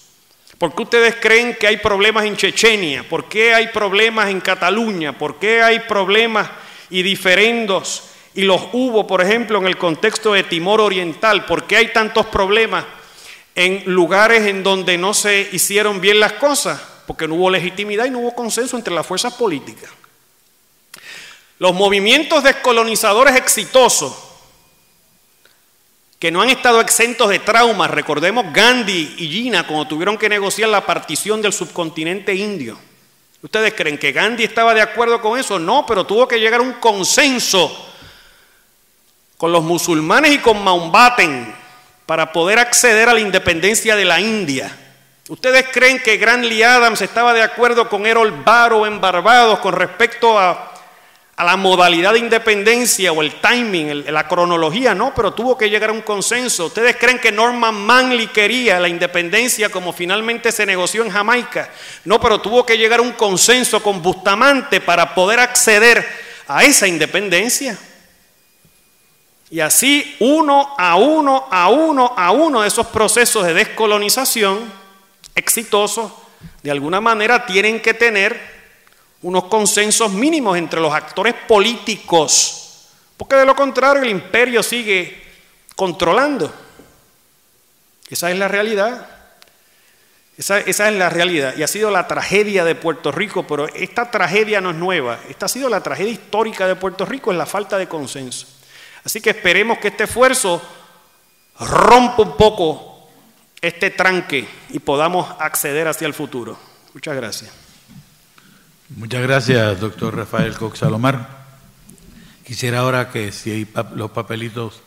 ¿Por 0.57 0.73
qué 0.73 0.81
ustedes 0.81 1.15
creen 1.21 1.55
que 1.59 1.67
hay 1.67 1.77
problemas 1.77 2.25
en 2.25 2.35
Chechenia? 2.35 3.07
¿Por 3.07 3.25
qué 3.29 3.53
hay 3.53 3.67
problemas 3.67 4.29
en 4.29 4.41
Cataluña? 4.41 5.15
¿Por 5.15 5.37
qué 5.37 5.61
hay 5.61 5.81
problemas 5.81 6.49
y 6.89 7.03
diferendos? 7.03 8.05
Y 8.33 8.41
los 8.41 8.63
hubo, 8.73 9.05
por 9.05 9.21
ejemplo, 9.21 9.59
en 9.59 9.67
el 9.67 9.77
contexto 9.77 10.33
de 10.33 10.43
Timor 10.43 10.81
Oriental. 10.81 11.45
¿Por 11.45 11.65
qué 11.65 11.77
hay 11.77 11.87
tantos 11.89 12.25
problemas 12.25 12.85
en 13.53 13.83
lugares 13.85 14.47
en 14.47 14.63
donde 14.63 14.97
no 14.97 15.13
se 15.13 15.47
hicieron 15.51 16.01
bien 16.01 16.19
las 16.19 16.33
cosas? 16.33 16.96
Porque 17.07 17.27
no 17.27 17.33
hubo 17.35 17.49
legitimidad 17.49 18.05
y 18.05 18.11
no 18.11 18.19
hubo 18.19 18.35
consenso 18.35 18.77
entre 18.77 18.93
las 18.93 19.07
fuerzas 19.07 19.33
políticas. 19.33 19.89
Los 21.57 21.73
movimientos 21.73 22.43
descolonizadores 22.43 23.35
exitosos 23.35 24.13
que 26.19 26.31
no 26.31 26.41
han 26.41 26.49
estado 26.49 26.81
exentos 26.81 27.29
de 27.29 27.39
traumas. 27.39 27.89
Recordemos 27.89 28.45
Gandhi 28.53 29.15
y 29.17 29.27
Gina 29.27 29.65
cuando 29.65 29.87
tuvieron 29.87 30.17
que 30.17 30.29
negociar 30.29 30.69
la 30.69 30.85
partición 30.85 31.41
del 31.41 31.53
subcontinente 31.53 32.35
indio. 32.35 32.77
¿Ustedes 33.41 33.73
creen 33.73 33.97
que 33.97 34.11
Gandhi 34.11 34.43
estaba 34.43 34.73
de 34.73 34.81
acuerdo 34.81 35.21
con 35.21 35.39
eso? 35.39 35.59
No, 35.59 35.85
pero 35.85 36.05
tuvo 36.05 36.27
que 36.27 36.39
llegar 36.39 36.59
a 36.59 36.63
un 36.63 36.73
consenso 36.73 37.85
con 39.37 39.51
los 39.51 39.63
musulmanes 39.63 40.31
y 40.31 40.39
con 40.39 40.63
Mountbatten 40.63 41.55
para 42.07 42.31
poder 42.31 42.57
acceder 42.57 43.09
a 43.09 43.13
la 43.13 43.19
independencia 43.19 43.95
de 43.95 44.05
la 44.05 44.19
India. 44.19 44.75
¿Ustedes 45.29 45.65
creen 45.73 45.99
que 45.99 46.15
Granley 46.15 46.63
Adams 46.63 47.01
estaba 47.01 47.33
de 47.33 47.41
acuerdo 47.41 47.89
con 47.89 48.05
Errol 48.05 48.31
Barrow 48.45 48.85
en 48.85 49.01
Barbados 49.01 49.59
con 49.59 49.73
respecto 49.73 50.39
a 50.39 50.71
la 51.37 51.57
modalidad 51.57 52.13
de 52.13 52.19
independencia 52.19 53.11
o 53.11 53.21
el 53.21 53.41
timing, 53.41 54.05
la 54.11 54.25
cronología, 54.25 54.95
no, 54.95 55.13
pero 55.13 55.33
tuvo 55.33 55.57
que 55.57 55.69
llegar 55.69 55.89
a 55.89 55.93
un 55.93 56.01
consenso. 56.01 56.67
¿Ustedes 56.67 56.95
creen 56.95 57.19
que 57.19 57.33
Norman 57.33 57.75
Manley 57.75 58.27
quería 58.27 58.79
la 58.79 58.87
independencia 58.87 59.69
como 59.69 59.91
finalmente 59.91 60.51
se 60.53 60.65
negoció 60.65 61.03
en 61.03 61.11
Jamaica? 61.11 61.69
No, 62.05 62.21
pero 62.21 62.39
tuvo 62.39 62.65
que 62.65 62.77
llegar 62.77 62.99
a 62.99 63.03
un 63.03 63.11
consenso 63.11 63.83
con 63.83 64.01
Bustamante 64.01 64.79
para 64.79 65.13
poder 65.13 65.41
acceder 65.41 66.07
a 66.47 66.63
esa 66.63 66.87
independencia. 66.87 67.77
Y 69.49 69.59
así, 69.59 70.15
uno 70.21 70.73
a 70.77 70.95
uno, 70.95 71.47
a 71.51 71.67
uno, 71.67 72.13
a 72.15 72.31
uno 72.31 72.61
de 72.61 72.69
esos 72.69 72.87
procesos 72.87 73.45
de 73.45 73.53
descolonización 73.53 74.86
exitosos, 75.37 76.11
de 76.61 76.71
alguna 76.71 76.99
manera 76.99 77.45
tienen 77.45 77.81
que 77.81 77.93
tener 77.93 78.57
unos 79.21 79.45
consensos 79.45 80.11
mínimos 80.11 80.57
entre 80.57 80.81
los 80.81 80.93
actores 80.93 81.33
políticos, 81.47 82.89
porque 83.15 83.35
de 83.35 83.45
lo 83.45 83.55
contrario 83.55 84.03
el 84.03 84.09
imperio 84.09 84.61
sigue 84.61 85.23
controlando. 85.75 86.53
Esa 88.09 88.31
es 88.31 88.37
la 88.37 88.47
realidad. 88.47 89.09
Esa, 90.37 90.59
es 90.59 90.79
la 90.79 91.09
realidad. 91.09 91.55
Y 91.57 91.63
ha 91.63 91.67
sido 91.67 91.89
la 91.89 92.07
tragedia 92.07 92.63
de 92.63 92.75
Puerto 92.75 93.11
Rico, 93.11 93.47
pero 93.47 93.67
esta 93.69 94.11
tragedia 94.11 94.61
no 94.61 94.69
es 94.69 94.75
nueva. 94.75 95.19
Esta 95.29 95.47
ha 95.47 95.49
sido 95.49 95.67
la 95.67 95.81
tragedia 95.81 96.11
histórica 96.11 96.67
de 96.67 96.75
Puerto 96.75 97.05
Rico, 97.05 97.31
es 97.31 97.37
la 97.37 97.47
falta 97.47 97.77
de 97.77 97.87
consenso. 97.87 98.45
Así 99.03 99.19
que 99.19 99.31
esperemos 99.31 99.79
que 99.79 99.87
este 99.87 100.03
esfuerzo 100.03 100.61
rompa 101.59 102.21
un 102.21 102.37
poco 102.37 102.96
este 103.61 103.89
tranque 103.89 104.47
y 104.69 104.79
podamos 104.79 105.35
acceder 105.39 105.87
hacia 105.87 106.07
el 106.07 106.13
futuro. 106.13 106.57
Muchas 106.93 107.15
gracias. 107.15 107.51
Muchas 108.89 109.21
gracias, 109.21 109.79
doctor 109.79 110.15
Rafael 110.15 110.55
Coxalomar. 110.55 111.45
Quisiera 112.45 112.79
ahora 112.79 113.09
que 113.11 113.31
si 113.31 113.51
hay 113.51 113.67
los 113.95 114.11
papelitos 114.11 114.81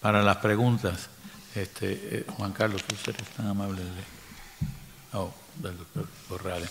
para 0.00 0.22
las 0.22 0.38
preguntas, 0.38 1.08
este, 1.54 1.92
eh, 1.92 2.26
Juan 2.36 2.52
Carlos, 2.52 2.82
tú 2.82 2.96
eres 3.08 3.28
tan 3.28 3.46
amable 3.46 3.82
de, 3.82 4.02
oh, 5.12 5.32
del 5.56 5.78
doctor 5.78 6.08
Corrales. 6.28 6.70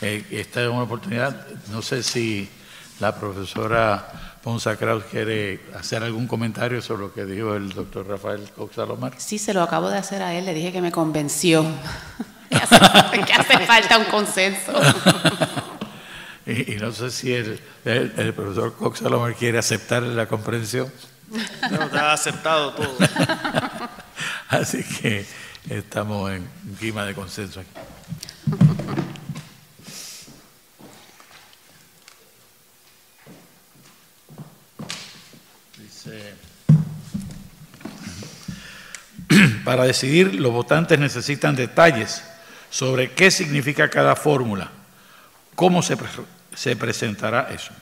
Eh, 0.00 0.26
esta 0.32 0.62
es 0.62 0.68
una 0.68 0.82
oportunidad, 0.82 1.46
no 1.70 1.80
sé 1.80 2.02
si 2.02 2.50
la 2.98 3.14
profesora 3.14 4.31
Ponza 4.42 4.76
Kraus 4.76 5.04
quiere 5.04 5.60
hacer 5.78 6.02
algún 6.02 6.26
comentario 6.26 6.82
sobre 6.82 7.02
lo 7.02 7.14
que 7.14 7.24
dijo 7.24 7.54
el 7.54 7.70
doctor 7.70 8.08
Rafael 8.08 8.50
Coxalomar. 8.56 9.14
Sí, 9.18 9.38
se 9.38 9.54
lo 9.54 9.62
acabo 9.62 9.88
de 9.88 9.98
hacer 9.98 10.20
a 10.22 10.34
él, 10.34 10.44
le 10.46 10.54
dije 10.54 10.72
que 10.72 10.80
me 10.80 10.90
convenció 10.90 11.64
que 12.50 13.32
hace 13.32 13.66
falta 13.66 13.98
un 13.98 14.04
consenso. 14.06 14.72
Y, 16.44 16.74
no 16.74 16.90
sé 16.90 17.10
si 17.12 17.32
el, 17.32 17.60
profesor 18.34 18.74
Cox 18.74 18.98
Salomar 18.98 19.34
quiere 19.36 19.58
aceptar 19.58 20.02
la 20.02 20.26
comprensión. 20.26 20.92
No, 21.70 21.98
ha 21.98 22.12
aceptado 22.12 22.72
todo. 22.72 22.96
Así 24.48 24.82
que 24.82 25.24
estamos 25.70 26.32
en 26.32 26.48
clima 26.80 27.04
de 27.04 27.14
consenso 27.14 27.60
aquí. 27.60 27.70
para 39.64 39.84
decidir, 39.84 40.34
los 40.34 40.52
votantes 40.52 40.98
necesitan 40.98 41.56
detalles 41.56 42.22
sobre 42.70 43.12
qué 43.12 43.30
significa 43.30 43.88
cada 43.90 44.16
fórmula 44.16 44.70
¿Cómo 45.54 45.82
se, 45.82 45.96
se 46.54 46.76
presentará 46.76 47.48
eso? 47.52 47.72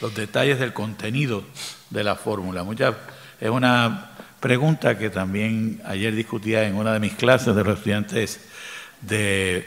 Los 0.00 0.14
detalles 0.14 0.58
del 0.58 0.72
contenido 0.72 1.44
de 1.90 2.04
la 2.04 2.16
fórmula. 2.16 2.64
Mucha, 2.64 2.94
es 3.40 3.48
una 3.48 4.10
pregunta 4.40 4.98
que 4.98 5.10
también 5.10 5.80
ayer 5.84 6.14
discutía 6.14 6.64
en 6.64 6.76
una 6.76 6.92
de 6.92 7.00
mis 7.00 7.14
clases 7.14 7.54
de 7.54 7.64
los 7.64 7.78
estudiantes 7.78 8.40
del 9.00 9.64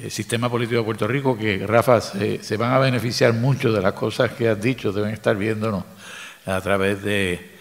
eh, 0.00 0.10
Sistema 0.10 0.50
Político 0.50 0.80
de 0.80 0.84
Puerto 0.84 1.06
Rico, 1.06 1.38
que 1.38 1.64
Rafa 1.66 2.00
se, 2.00 2.56
van 2.56 2.72
a 2.72 2.78
beneficiar 2.78 3.32
mucho 3.32 3.72
de 3.72 3.80
las 3.80 3.92
cosas 3.92 4.32
que 4.32 4.48
has 4.48 4.60
dicho, 4.60 4.92
deben 4.92 5.14
estar 5.14 5.36
viéndonos 5.36 5.84
a 6.46 6.60
través 6.60 7.02
de, 7.02 7.54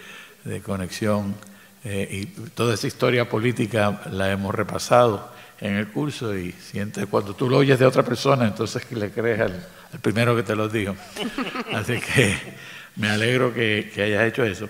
conexión 0.65 1.35
eh, 1.83 2.07
y 2.11 2.25
toda 2.49 2.73
esa 2.75 2.87
historia 2.87 3.27
política 3.27 4.01
la 4.11 4.31
hemos 4.31 4.55
repasado 4.55 5.31
en 5.59 5.75
el 5.75 5.87
curso 5.87 6.37
y 6.37 6.51
sientes 6.51 7.05
cuando 7.07 7.35
tú 7.35 7.49
lo 7.49 7.57
oyes 7.57 7.79
de 7.79 7.85
otra 7.85 8.03
persona, 8.03 8.45
entonces 8.45 8.85
que 8.85 8.95
le 8.95 9.11
crees 9.11 9.39
al, 9.41 9.65
primero 10.01 10.35
que 10.35 10.43
te 10.43 10.55
lo 10.55 10.69
dijo. 10.69 10.95
Así 11.73 11.99
que 11.99 12.37
me 12.95 13.09
alegro 13.09 13.53
que, 13.53 13.91
hayas 13.95 14.23
hecho 14.23 14.43
eso. 14.43 14.69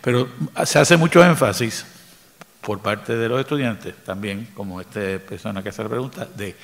Pero 0.00 0.28
se 0.64 0.78
hace 0.78 0.96
mucho 0.96 1.24
énfasis 1.24 1.84
por 2.60 2.80
parte 2.80 3.16
de 3.16 3.28
los 3.28 3.40
estudiantes 3.40 3.94
también, 4.04 4.48
como 4.54 4.80
esta 4.80 5.00
persona 5.18 5.62
que 5.62 5.70
hace 5.70 5.82
la 5.82 5.88
pregunta, 5.88 6.26
de 6.26 6.54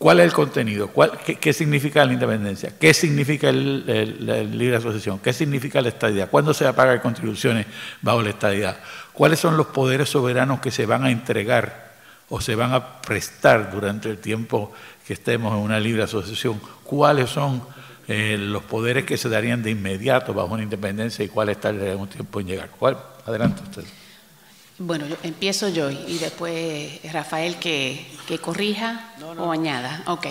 cuál 0.00 0.18
es 0.20 0.24
el 0.24 0.32
contenido, 0.32 0.88
¿Cuál, 0.88 1.18
qué, 1.18 1.52
significa 1.52 2.06
la 2.06 2.14
independencia, 2.14 2.72
qué 2.80 2.94
significa 2.94 3.50
el, 3.50 4.56
libre 4.56 4.76
asociación, 4.76 5.18
qué 5.18 5.34
significa 5.34 5.82
la 5.82 5.90
estadidad, 5.90 6.30
cuándo 6.30 6.54
se 6.54 6.64
va 6.64 6.70
a 6.70 6.72
pagar 6.74 7.02
contribuciones 7.02 7.66
bajo 8.00 8.22
la 8.22 8.30
estadidad, 8.30 8.78
cuáles 9.12 9.40
son 9.40 9.58
los 9.58 9.66
poderes 9.66 10.08
soberanos 10.08 10.60
que 10.60 10.70
se 10.70 10.86
van 10.86 11.04
a 11.04 11.10
entregar 11.10 11.90
o 12.30 12.40
se 12.40 12.54
van 12.54 12.72
a 12.72 13.02
prestar 13.02 13.70
durante 13.70 14.08
el 14.08 14.16
tiempo 14.16 14.72
que 15.06 15.12
estemos 15.12 15.52
en 15.52 15.58
una 15.58 15.78
libre 15.78 16.04
asociación, 16.04 16.58
cuáles 16.82 17.28
son 17.28 17.62
eh, 18.08 18.38
los 18.38 18.62
poderes 18.62 19.04
que 19.04 19.18
se 19.18 19.28
darían 19.28 19.62
de 19.62 19.70
inmediato 19.70 20.32
bajo 20.32 20.54
una 20.54 20.62
independencia 20.62 21.22
y 21.22 21.28
cuáles 21.28 21.60
tardarían 21.60 21.98
un 21.98 22.08
tiempo 22.08 22.40
en 22.40 22.46
llegar. 22.46 22.70
¿Cuál? 22.70 22.96
Adelante 23.26 23.60
usted. 23.64 23.99
Bueno, 24.82 25.04
empiezo 25.22 25.68
yo 25.68 25.90
y 25.90 26.18
después 26.18 27.00
Rafael 27.12 27.56
que, 27.56 28.06
corrija 28.40 29.12
o 29.38 29.52
añada. 29.52 30.02
Ok. 30.06 30.26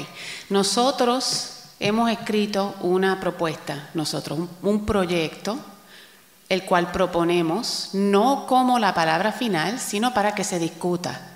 Nosotros 0.50 1.64
hemos 1.80 2.12
escrito 2.12 2.76
una 2.82 3.20
propuesta, 3.20 3.90
nosotros, 3.94 4.40
un 4.62 4.86
proyecto, 4.86 5.58
el 6.50 6.66
cual 6.66 6.92
proponemos 6.92 7.92
no 7.94 8.46
como 8.48 8.80
la 8.80 8.94
palabra 8.94 9.32
final, 9.32 9.80
sino 9.80 10.14
para 10.14 10.34
que 10.34 10.44
se 10.44 10.60
discuta 10.60 11.30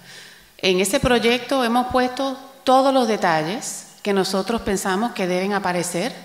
en 0.64 0.80
ese 0.80 1.02
proyecto 1.02 1.66
hemos 1.66 1.88
puesto 1.88 2.38
todos 2.64 2.94
los 2.94 3.06
detalles 3.06 3.88
que 4.02 4.14
nosotros 4.14 4.62
pensamos 4.62 5.12
que 5.12 5.28
deben 5.28 5.52
aparecer 5.52 6.16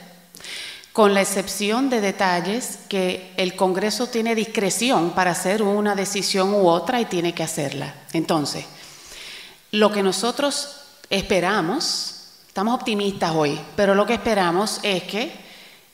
con 0.99 1.15
la 1.15 1.21
excepción 1.21 1.91
de 1.91 2.01
detalles 2.01 2.81
que 2.89 3.33
el 3.37 3.55
Congreso 3.55 4.09
tiene 4.09 4.35
discreción 4.35 5.11
para 5.11 5.31
hacer 5.31 5.63
una 5.63 5.95
decisión 5.95 6.53
u 6.53 6.67
otra 6.67 7.01
y 7.01 7.05
tiene 7.05 7.33
que 7.33 7.45
hacerla. 7.45 7.95
Entonces, 8.13 8.65
lo 9.71 9.93
que 9.93 10.03
nosotros 10.03 10.81
esperamos, 11.09 12.33
estamos 12.49 12.75
optimistas 12.75 13.31
hoy, 13.33 13.61
pero 13.77 13.95
lo 13.95 14.07
que 14.07 14.15
esperamos 14.15 14.81
es 14.83 15.05
que 15.05 15.31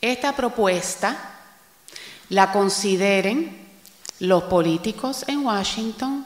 esta 0.01 0.35
propuesta 0.35 1.35
la 2.31 2.51
consideren 2.51 3.59
los 4.21 4.45
políticos 4.45 5.27
en 5.27 5.45
Washington 5.45 6.25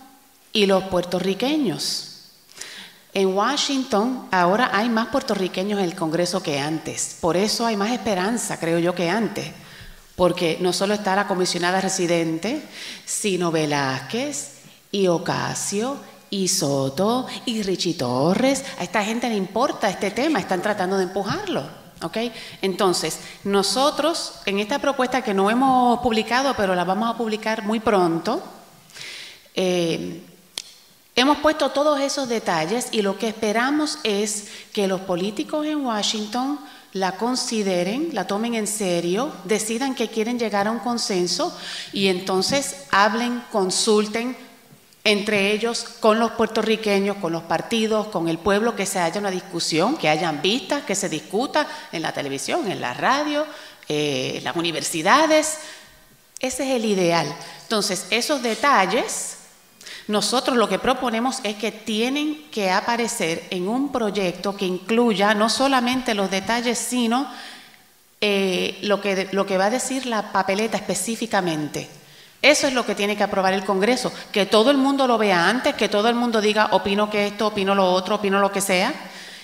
y 0.53 0.67
los 0.67 0.85
puertorriqueños. 0.85 2.18
En 3.15 3.35
Washington 3.35 4.29
ahora 4.31 4.71
hay 4.73 4.89
más 4.89 5.09
puertorriqueños 5.09 5.79
en 5.79 5.87
el 5.87 5.95
Congreso 5.95 6.43
que 6.43 6.61
antes. 6.61 7.17
Por 7.21 7.37
eso 7.37 7.67
hay 7.67 7.77
más 7.77 7.91
esperanza, 7.91 8.59
creo 8.59 8.79
yo, 8.79 8.95
que 8.95 9.09
antes. 9.09 9.51
Porque 10.15 10.59
no 10.61 10.73
solo 10.73 10.95
está 10.95 11.17
la 11.17 11.29
comisionada 11.29 11.81
residente, 11.81 12.63
sino 13.05 13.51
Velázquez 13.51 14.59
y 14.91 15.07
Ocasio 15.07 15.97
y 16.31 16.49
Soto 16.49 17.27
y 17.47 17.63
Richie 17.63 17.95
Torres. 17.95 18.65
A 18.79 18.85
esta 18.85 19.03
gente 19.05 19.29
le 19.29 19.37
importa 19.37 19.89
este 19.89 20.11
tema, 20.11 20.39
están 20.39 20.61
tratando 20.61 20.99
de 20.99 21.05
empujarlo. 21.05 21.79
Entonces, 22.63 23.19
nosotros 23.45 24.35
en 24.47 24.61
esta 24.61 24.79
propuesta 24.79 25.23
que 25.23 25.35
no 25.35 25.51
hemos 25.51 25.99
publicado, 26.01 26.55
pero 26.57 26.75
la 26.75 26.85
vamos 26.85 27.13
a 27.13 27.17
publicar 27.17 27.65
muy 27.65 27.81
pronto, 27.81 28.43
eh, 29.55 30.23
Hemos 31.19 31.39
puesto 31.39 31.71
todos 31.71 31.99
esos 31.99 32.29
detalles 32.29 32.87
y 32.93 33.03
lo 33.03 33.19
que 33.19 33.27
esperamos 33.27 33.99
es 34.05 34.45
que 34.73 34.87
los 34.87 35.01
políticos 35.01 35.67
en 35.67 35.85
Washington 35.85 36.61
la 36.93 37.17
consideren, 37.17 38.11
la 38.13 38.29
tomen 38.29 38.55
en 38.55 38.69
serio, 38.69 39.33
decidan 39.43 39.97
que 39.97 40.07
quieren 40.07 40.39
llegar 40.39 40.69
a 40.69 40.71
un 40.71 40.79
consenso 40.79 41.59
y 41.93 42.07
entonces 42.07 42.85
hablen, 42.93 43.43
consulten 43.51 44.37
entre 45.03 45.51
ellos 45.51 45.87
con 45.99 46.21
los 46.21 46.31
puertorriqueños, 46.31 47.17
con 47.17 47.33
los 47.33 47.43
partidos, 47.43 48.07
con 48.07 48.29
el 48.29 48.39
pueblo, 48.39 48.77
que 48.77 48.87
se 48.87 49.01
haya 49.01 49.19
una 49.19 49.33
discusión, 49.33 49.97
que 49.97 50.09
hayan 50.09 50.41
vistas, 50.41 50.85
que 50.85 50.95
se 50.95 51.09
discuta 51.09 51.67
en 51.91 52.03
la 52.03 52.13
televisión, 52.13 52.71
en 52.71 52.81
la 52.81 52.95
radio, 52.95 53.45
eh, 53.89 54.35
en 54.37 54.45
las 54.45 54.55
universidades. 54.55 55.59
Ese 56.39 56.63
es 56.63 56.77
el 56.77 56.85
ideal. 56.85 57.27
Entonces, 57.65 58.07
esos 58.11 58.41
detalles 58.41 59.38
nosotros 60.09 60.57
lo 60.57 60.69
que 60.69 60.79
proponemos 60.79 61.41
es 61.45 61.57
que 61.57 61.71
tienen 61.71 62.47
que 62.51 62.71
aparecer 62.71 63.47
en 63.51 63.69
un 63.69 63.93
proyecto 63.93 64.57
que 64.57 64.65
incluya 64.65 65.35
no 65.35 65.51
solamente 65.51 66.15
los 66.15 66.31
detalles, 66.31 66.79
sino 66.79 67.31
eh, 68.23 68.79
lo, 68.83 69.03
que, 69.03 69.29
lo 69.33 69.45
que 69.45 69.59
va 69.59 69.67
a 69.67 69.71
decir 69.71 70.07
la 70.07 70.33
papeleta 70.33 70.79
específicamente. 70.79 71.89
Eso 72.41 72.67
es 72.67 72.73
lo 72.73 72.87
que 72.87 72.95
tiene 72.95 73.17
que 73.17 73.23
aprobar 73.23 73.53
el 73.53 73.65
Congreso, 73.65 74.11
que 74.33 74.47
todo 74.47 74.71
el 74.71 74.79
mundo 74.79 75.07
lo 75.07 75.19
vea 75.19 75.47
antes, 75.47 75.75
que 75.75 75.91
todo 75.91 76.09
el 76.09 76.15
mundo 76.15 76.41
diga, 76.41 76.69
opino 76.73 77.11
que 77.11 77.27
esto, 77.27 77.49
opino 77.49 77.75
lo 77.75 77.93
otro, 77.93 78.15
opino 78.15 78.41
lo 78.41 78.51
que 78.51 78.63
sea, 78.63 78.95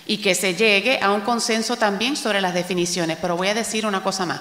y 0.07 0.19
que 0.19 0.35
se 0.35 0.55
llegue 0.55 0.99
a 1.03 1.13
un 1.13 1.21
consenso 1.21 1.77
también 1.77 2.17
sobre 2.17 2.41
las 2.41 2.55
definiciones. 2.55 3.19
Pero 3.21 3.37
voy 3.37 3.49
a 3.49 3.55
decir 3.55 3.85
una 3.85 4.03
cosa 4.03 4.25
más. 4.25 4.41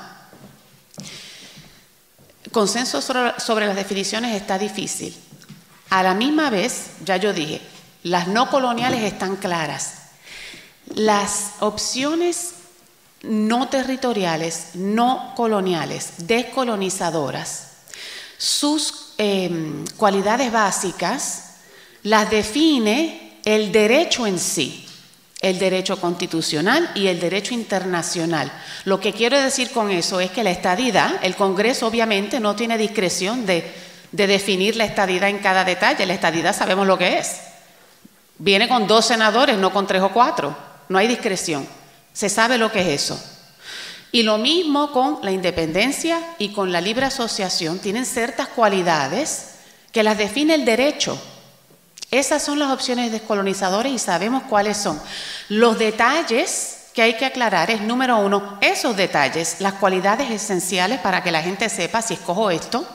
Consenso 2.51 3.01
sobre 3.01 3.65
las 3.65 3.75
definiciones 3.75 4.35
está 4.35 4.57
difícil. 4.57 5.13
A 5.93 6.01
la 6.01 6.15
misma 6.15 6.49
vez, 6.49 6.87
ya 7.05 7.17
yo 7.17 7.33
dije, 7.33 7.61
las 8.01 8.27
no 8.27 8.49
coloniales 8.49 9.03
están 9.03 9.35
claras. 9.35 9.93
Las 10.95 11.51
opciones 11.59 12.53
no 13.21 13.69
territoriales, 13.69 14.69
no 14.73 15.33
coloniales, 15.35 16.13
descolonizadoras, 16.25 17.67
sus 18.39 19.13
em, 19.19 19.85
cualidades 19.95 20.51
básicas 20.51 21.57
las 22.01 22.31
define 22.31 23.37
el 23.45 23.71
derecho 23.71 24.25
en 24.25 24.39
sí, 24.39 24.87
el 25.41 25.59
derecho 25.59 26.01
constitucional 26.01 26.89
y 26.95 27.05
el 27.05 27.19
derecho 27.19 27.53
internacional. 27.53 28.51
Lo 28.85 28.99
que 28.99 29.13
quiero 29.13 29.39
decir 29.39 29.69
con 29.69 29.91
eso 29.91 30.19
es 30.19 30.31
que 30.31 30.43
la 30.43 30.49
estadidad, 30.49 31.19
el 31.21 31.35
Congreso 31.35 31.85
obviamente 31.85 32.39
no 32.39 32.55
tiene 32.55 32.79
discreción 32.79 33.45
de 33.45 33.92
de 34.13 34.27
definir 34.27 34.77
la 34.77 34.85
estadidad 34.85 35.27
en 35.27 35.39
cada 35.39 35.65
detalle. 35.65 36.05
La 36.05 36.13
estadidad 36.13 36.55
sabemos 36.55 36.87
lo 36.87 36.97
que 36.97 37.17
es. 37.17 37.41
Viene 38.37 38.69
con 38.69 38.87
dos 38.87 39.05
senadores, 39.05 39.57
no 39.57 39.73
con 39.73 39.87
tres 39.87 40.01
o 40.01 40.13
cuatro. 40.13 40.55
No 40.87 40.97
hay 40.97 41.07
discreción. 41.07 41.67
Se 42.13 42.29
sabe 42.29 42.57
lo 42.57 42.71
que 42.71 42.81
es 42.81 43.03
eso. 43.03 43.21
Y 44.11 44.21
lo 44.21 44.37
mismo 44.37 44.91
con 44.91 45.19
la 45.23 45.31
independencia 45.31 46.19
y 46.37 46.49
con 46.49 46.71
la 46.71 46.79
libre 46.79 47.07
asociación. 47.07 47.79
Tienen 47.79 48.05
ciertas 48.05 48.47
cualidades 48.49 49.55
que 49.91 50.03
las 50.03 50.17
define 50.17 50.53
el 50.53 50.63
derecho. 50.63 51.19
Esas 52.11 52.43
son 52.43 52.59
las 52.59 52.71
opciones 52.71 53.11
descolonizadores 53.11 53.91
y 53.91 53.97
sabemos 53.97 54.43
cuáles 54.43 54.77
son. 54.77 55.01
Los 55.49 55.79
detalles 55.79 56.89
que 56.93 57.01
hay 57.01 57.17
que 57.17 57.25
aclarar 57.25 57.71
es, 57.71 57.81
número 57.81 58.19
uno, 58.19 58.59
esos 58.61 58.95
detalles, 58.95 59.55
las 59.59 59.73
cualidades 59.73 60.29
esenciales 60.29 60.99
para 60.99 61.23
que 61.23 61.31
la 61.31 61.41
gente 61.41 61.67
sepa 61.69 62.03
si 62.03 62.13
escojo 62.13 62.51
esto, 62.51 62.87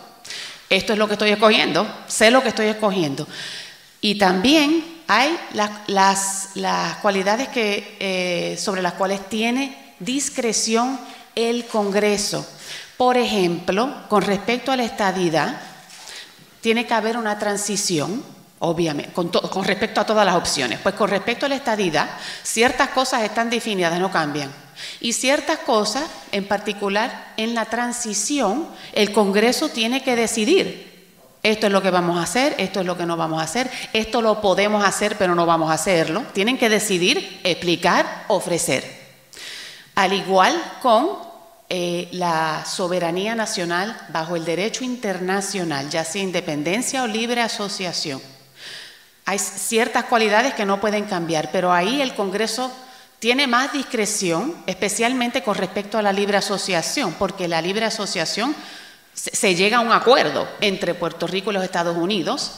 esto 0.70 0.92
es 0.92 0.98
lo 0.98 1.06
que 1.06 1.14
estoy 1.14 1.30
escogiendo, 1.30 1.86
sé 2.06 2.30
lo 2.30 2.42
que 2.42 2.50
estoy 2.50 2.66
escogiendo. 2.66 3.26
Y 4.00 4.16
también 4.16 5.02
hay 5.08 5.38
las, 5.54 6.50
cualidades 7.00 7.48
que, 7.48 7.96
eh, 7.98 8.56
sobre 8.58 8.82
las 8.82 8.92
cuales 8.92 9.28
tiene 9.28 9.94
discreción 9.98 11.00
el 11.34 11.66
Congreso. 11.66 12.46
Por 12.96 13.16
ejemplo, 13.16 14.04
con 14.08 14.22
respecto 14.22 14.70
a 14.70 14.76
la 14.76 14.84
estadidad, 14.84 15.60
tiene 16.60 16.86
que 16.86 16.94
haber 16.94 17.16
una 17.16 17.38
transición, 17.38 18.22
obviamente, 18.58 19.12
con, 19.12 19.28
con 19.28 19.64
respecto 19.64 20.00
a 20.00 20.06
todas 20.06 20.26
las 20.26 20.34
opciones. 20.34 20.80
Pues 20.80 20.94
con 20.94 21.08
respecto 21.08 21.46
a 21.46 21.48
la 21.48 21.54
estadidad, 21.54 22.10
ciertas 22.42 22.90
cosas 22.90 23.22
están 23.22 23.48
definidas, 23.48 23.98
no 23.98 24.10
cambian. 24.10 24.52
Y 25.00 25.12
ciertas 25.12 25.58
cosas, 25.60 26.04
en 26.32 26.46
particular 26.46 27.32
en 27.36 27.54
la 27.54 27.66
transición, 27.66 28.68
el 28.92 29.12
Congreso 29.12 29.68
tiene 29.68 30.02
que 30.02 30.16
decidir. 30.16 30.88
Esto 31.42 31.66
es 31.66 31.72
lo 31.72 31.82
que 31.82 31.90
vamos 31.90 32.18
a 32.18 32.22
hacer, 32.22 32.54
esto 32.58 32.80
es 32.80 32.86
lo 32.86 32.96
que 32.96 33.06
no 33.06 33.16
vamos 33.16 33.40
a 33.40 33.44
hacer, 33.44 33.70
esto 33.92 34.20
lo 34.20 34.40
podemos 34.40 34.84
hacer 34.84 35.16
pero 35.16 35.34
no 35.34 35.46
vamos 35.46 35.70
a 35.70 35.74
hacerlo. 35.74 36.24
Tienen 36.32 36.58
que 36.58 36.68
decidir, 36.68 37.40
explicar, 37.44 38.24
ofrecer. 38.28 38.98
Al 39.94 40.12
igual 40.12 40.60
con 40.82 41.18
eh, 41.70 42.08
la 42.12 42.64
soberanía 42.64 43.34
nacional 43.34 43.96
bajo 44.08 44.36
el 44.36 44.44
derecho 44.44 44.84
internacional, 44.84 45.90
ya 45.90 46.04
sea 46.04 46.22
independencia 46.22 47.02
o 47.02 47.06
libre 47.06 47.40
asociación. 47.40 48.20
Hay 49.26 49.38
ciertas 49.38 50.04
cualidades 50.04 50.54
que 50.54 50.64
no 50.64 50.80
pueden 50.80 51.04
cambiar, 51.04 51.50
pero 51.52 51.70
ahí 51.70 52.00
el 52.00 52.14
Congreso 52.14 52.72
tiene 53.18 53.46
más 53.46 53.72
discreción, 53.72 54.54
especialmente 54.66 55.42
con 55.42 55.56
respecto 55.56 55.98
a 55.98 56.02
la 56.02 56.12
libre 56.12 56.36
asociación, 56.36 57.14
porque 57.18 57.48
la 57.48 57.60
libre 57.60 57.84
asociación 57.84 58.54
se, 59.14 59.54
llega 59.56 59.78
a 59.78 59.80
un 59.80 59.92
acuerdo 59.92 60.48
entre 60.60 60.94
Puerto 60.94 61.26
Rico 61.26 61.50
y 61.50 61.54
los 61.54 61.64
Estados 61.64 61.96
Unidos, 61.96 62.52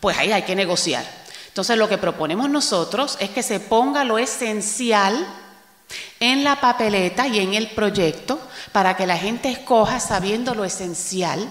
pues 0.00 0.16
ahí 0.16 0.32
hay 0.32 0.42
que 0.42 0.54
negociar. 0.54 1.04
Entonces 1.48 1.76
lo 1.76 1.88
que 1.88 1.98
proponemos 1.98 2.48
nosotros 2.48 3.16
es 3.20 3.30
que 3.30 3.42
se 3.42 3.60
ponga 3.60 4.04
lo 4.04 4.18
esencial 4.18 5.26
en 6.20 6.44
la 6.44 6.60
papeleta 6.60 7.26
y 7.26 7.40
en 7.40 7.54
el 7.54 7.68
proyecto 7.68 8.40
para 8.72 8.96
que 8.96 9.06
la 9.06 9.16
gente 9.16 9.50
escoja 9.50 10.00
sabiendo 10.00 10.54
lo 10.54 10.64
esencial 10.64 11.48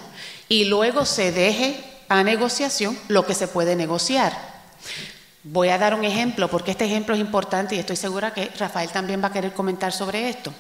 y 0.49 0.66
luego 0.66 1.05
se 1.05 1.32
deje 1.32 1.84
a 2.09 2.24
negociación 2.24 2.97
lo 3.07 3.26
que 3.26 3.34
se 3.34 3.47
puede 3.47 3.76
negociar. 3.76 4.34
Voy 5.44 5.70
a 5.70 5.78
dar 5.78 5.94
un 5.94 6.06
ejemplo 6.06 6.48
porque 6.48 6.72
este 6.72 6.86
ejemplo 6.86 7.14
es 7.14 7.22
importante 7.22 7.76
y 7.76 7.80
estoy 7.80 7.98
segura 7.98 8.34
que 8.34 8.52
Rafael 8.58 8.89
también 8.89 9.22
va 9.22 9.28
a 9.28 9.34
querer 9.34 9.54
comentar 9.54 9.91
sobre 9.91 10.30
esto. 10.30 10.54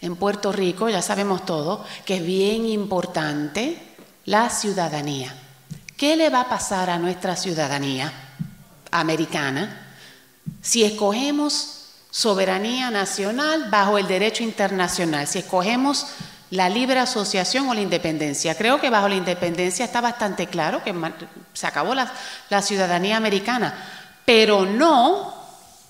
En 0.00 0.14
Puerto 0.14 0.52
Rico 0.52 0.88
ya 0.88 1.02
sabemos 1.02 1.44
todo 1.44 1.84
que 2.04 2.16
es 2.16 2.24
bien 2.24 2.66
importante 2.66 3.82
la 4.26 4.48
ciudadanía. 4.48 5.34
¿Qué 5.96 6.14
le 6.14 6.30
va 6.30 6.42
a 6.42 6.48
pasar 6.48 6.88
a 6.88 6.98
nuestra 6.98 7.34
ciudadanía 7.34 8.12
americana 8.92 9.96
si 10.62 10.84
escogemos 10.84 11.88
soberanía 12.10 12.90
nacional 12.90 13.70
bajo 13.70 13.98
el 13.98 14.06
derecho 14.06 14.44
internacional? 14.44 15.26
Si 15.26 15.40
escogemos 15.40 16.06
la 16.50 16.68
libre 16.68 17.00
asociación 17.00 17.68
o 17.68 17.74
la 17.74 17.80
independencia. 17.80 18.56
Creo 18.56 18.80
que 18.80 18.90
bajo 18.90 19.08
la 19.08 19.16
independencia 19.16 19.84
está 19.84 20.00
bastante 20.00 20.46
claro 20.46 20.82
que 20.82 20.94
se 21.52 21.66
acabó 21.66 21.94
la, 21.94 22.62
ciudadanía 22.62 23.16
americana, 23.16 23.74
pero 24.24 24.64
no 24.64 25.34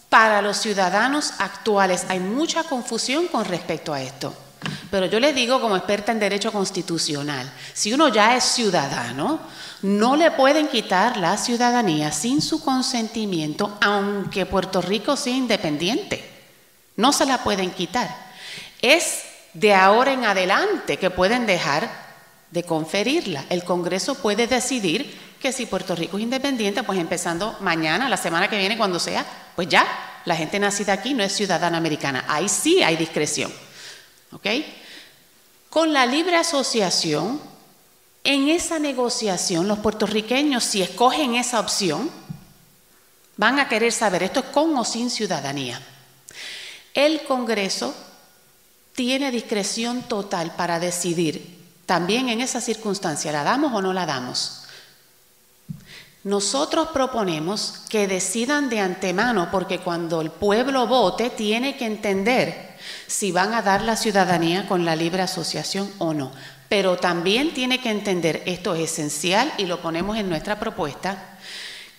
para 0.09 0.40
los 0.40 0.57
ciudadanos 0.57 1.32
actuales. 1.38 2.07
Hay 2.09 2.20
mucha 2.20 2.62
confusión 2.64 3.26
con 3.28 3.44
respecto 3.44 3.92
a 3.92 4.00
esto. 4.00 4.34
Pero 4.90 5.07
yo 5.07 5.20
les 5.20 5.34
digo 5.34 5.61
como 5.61 5.76
experta 5.76 6.12
en 6.12 6.20
derecho 6.20 6.50
constitucional, 6.50 7.52
si 7.74 7.92
uno 7.92 8.09
ya 8.09 8.34
es 8.36 8.44
ciudadano, 8.44 9.40
no 9.82 10.16
le 10.16 10.30
pueden 10.30 10.68
quitar 10.68 11.18
la 11.18 11.36
ciudadanía 11.36 12.12
sin 12.12 12.40
su 12.40 12.62
consentimiento, 12.62 13.76
aunque 13.82 14.46
Puerto 14.46 14.80
Rico 14.80 15.16
sea 15.16 15.36
independiente. 15.36 16.30
No 16.96 17.12
se 17.12 17.26
la 17.26 17.42
pueden 17.42 17.72
quitar. 17.72 18.09
Es 18.80 19.23
de 19.55 19.72
ahora 19.72 20.12
en 20.12 20.24
adelante 20.24 20.98
que 20.98 21.11
pueden 21.11 21.46
dejar 21.46 21.88
de 22.50 22.62
conferirla. 22.64 23.44
El 23.48 23.64
Congreso 23.64 24.16
puede 24.16 24.46
decidir 24.46 25.18
que 25.40 25.52
si 25.52 25.66
Puerto 25.66 25.94
Rico 25.94 26.16
es 26.16 26.22
independiente, 26.22 26.82
pues 26.82 26.98
empezando 26.98 27.57
mañana, 27.61 28.09
la 28.09 28.16
semana 28.16 28.48
que 28.48 28.59
viene, 28.59 28.76
cuando 28.76 28.98
sea, 28.98 29.24
pues 29.55 29.68
ya, 29.68 30.20
la 30.24 30.36
gente 30.36 30.59
nacida 30.59 30.92
aquí 30.92 31.14
no 31.14 31.22
es 31.22 31.32
ciudadana 31.32 31.78
americana. 31.78 32.24
Ahí 32.28 32.48
sí 32.48 32.82
hay 32.82 32.96
discreción. 32.96 33.52
¿Ok? 34.32 34.46
Con 35.68 35.92
la 35.92 36.07
libre 36.07 36.36
asociación, 36.36 37.40
en 38.24 38.48
esa 38.48 38.78
negociación, 38.78 39.68
los 39.68 39.80
puertorriqueños, 39.80 40.64
si 40.64 40.80
escogen 40.80 41.34
esa 41.34 41.61
opción, 41.61 42.11
van 43.36 43.59
a 43.59 43.68
querer 43.68 43.92
saber, 43.92 44.22
esto 44.22 44.40
es 44.40 44.46
con 44.46 44.76
o 44.78 44.84
sin 44.84 45.11
ciudadanía. 45.11 45.80
El 46.94 47.22
Congreso 47.24 47.94
tiene 48.95 49.30
discreción 49.30 50.03
total 50.03 50.55
para 50.57 50.78
decidir, 50.78 51.59
también 51.86 52.28
en 52.28 52.40
esa 52.40 52.61
circunstancia, 52.61 53.32
¿la 53.32 53.45
damos 53.45 53.72
o 53.72 53.82
no 53.82 53.92
la 53.92 54.07
damos? 54.07 54.62
Nosotros 56.22 56.88
proponemos 56.88 57.82
que 57.90 58.09
decidan 58.09 58.70
de 58.70 58.80
antemano, 58.80 59.51
porque 59.51 59.80
cuando 59.80 60.22
el 60.22 60.30
pueblo 60.30 60.86
vote 60.86 61.28
tiene 61.28 61.76
que 61.76 61.84
entender 61.84 62.76
si 63.07 63.30
van 63.30 63.53
a 63.53 63.61
dar 63.61 63.82
la 63.82 63.97
ciudadanía 63.97 64.66
con 64.66 64.86
la 64.86 64.97
libre 64.97 65.22
asociación 65.22 65.90
o 65.99 66.14
no. 66.14 66.32
Pero 66.70 66.97
también 66.97 67.53
tiene 67.53 67.80
que 67.80 67.90
entender, 67.90 68.42
esto 68.47 68.74
es 68.74 68.92
esencial 68.92 69.53
y 69.59 69.66
lo 69.66 69.82
ponemos 69.82 70.16
en 70.16 70.30
nuestra 70.30 70.59
propuesta, 70.59 71.36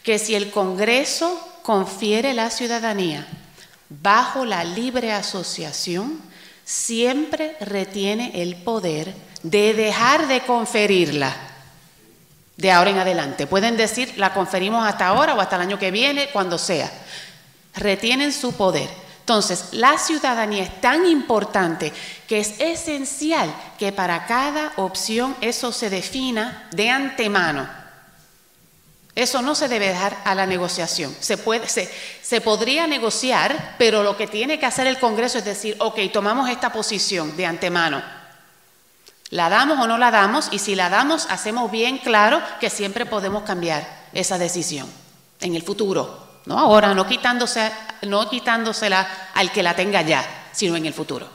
que 0.01 0.17
si 0.17 0.33
el 0.33 0.49
Congreso 0.49 1.39
confiere 1.61 2.33
la 2.33 2.49
ciudadanía 2.49 3.27
bajo 3.89 4.43
la 4.43 4.63
libre 4.63 5.11
asociación, 5.11 6.19
siempre 6.65 7.55
retiene 7.61 8.41
el 8.41 8.55
poder 8.55 9.13
de 9.43 9.73
dejar 9.73 10.27
de 10.27 10.41
conferirla 10.41 11.33
de 12.57 12.71
ahora 12.71 12.89
en 12.89 12.97
adelante. 12.97 13.47
Pueden 13.47 13.77
decir, 13.77 14.13
la 14.17 14.33
conferimos 14.33 14.85
hasta 14.85 15.07
ahora 15.07 15.35
o 15.35 15.41
hasta 15.41 15.55
el 15.57 15.61
año 15.61 15.79
que 15.79 15.91
viene, 15.91 16.29
cuando 16.31 16.57
sea. 16.57 16.91
Retienen 17.75 18.33
su 18.33 18.53
poder. 18.53 18.89
Entonces, 19.19 19.69
la 19.71 19.97
ciudadanía 19.97 20.63
es 20.63 20.81
tan 20.81 21.05
importante 21.05 21.91
que 22.27 22.39
es 22.39 22.59
esencial 22.59 23.53
que 23.77 23.91
para 23.91 24.25
cada 24.25 24.73
opción 24.77 25.35
eso 25.41 25.71
se 25.71 25.89
defina 25.89 26.67
de 26.71 26.89
antemano. 26.89 27.84
Eso 29.15 29.41
no 29.41 29.55
se 29.55 29.69
debe 29.69 29.87
dejar 29.87 30.17
a 30.25 30.35
la 30.35 30.45
negociación. 30.45 31.15
Se, 31.19 31.37
puede, 31.37 31.69
se, 31.69 31.89
se 32.21 32.41
podría 32.41 32.85
negociar, 32.85 33.75
pero 33.77 34.03
lo 34.03 34.17
que 34.17 34.27
tiene 34.27 34.59
que 34.59 34.65
hacer 34.65 34.87
el 34.87 34.99
Congreso 34.99 35.37
es 35.37 35.45
decir, 35.45 35.75
ok, 35.79 35.99
tomamos 36.11 36.49
esta 36.49 36.73
posición 36.73 37.35
de 37.37 37.45
antemano 37.45 38.03
¿La 39.31 39.49
damos 39.49 39.79
o 39.79 39.87
no 39.87 39.97
la 39.97 40.11
damos? 40.11 40.49
Y 40.51 40.59
si 40.59 40.75
la 40.75 40.89
damos, 40.89 41.27
hacemos 41.29 41.71
bien 41.71 41.97
claro 41.97 42.41
que 42.59 42.69
siempre 42.69 43.05
podemos 43.05 43.43
cambiar 43.43 43.85
esa 44.13 44.37
decisión 44.37 44.87
en 45.41 45.55
el 45.55 45.63
futuro, 45.63 46.25
no 46.45 46.59
ahora, 46.59 46.93
no, 46.93 47.07
quitándose, 47.07 47.71
no 48.03 48.29
quitándosela 48.29 49.31
al 49.33 49.51
que 49.51 49.63
la 49.63 49.75
tenga 49.75 50.03
ya, 50.03 50.23
sino 50.51 50.75
en 50.75 50.85
el 50.85 50.93
futuro. 50.93 51.27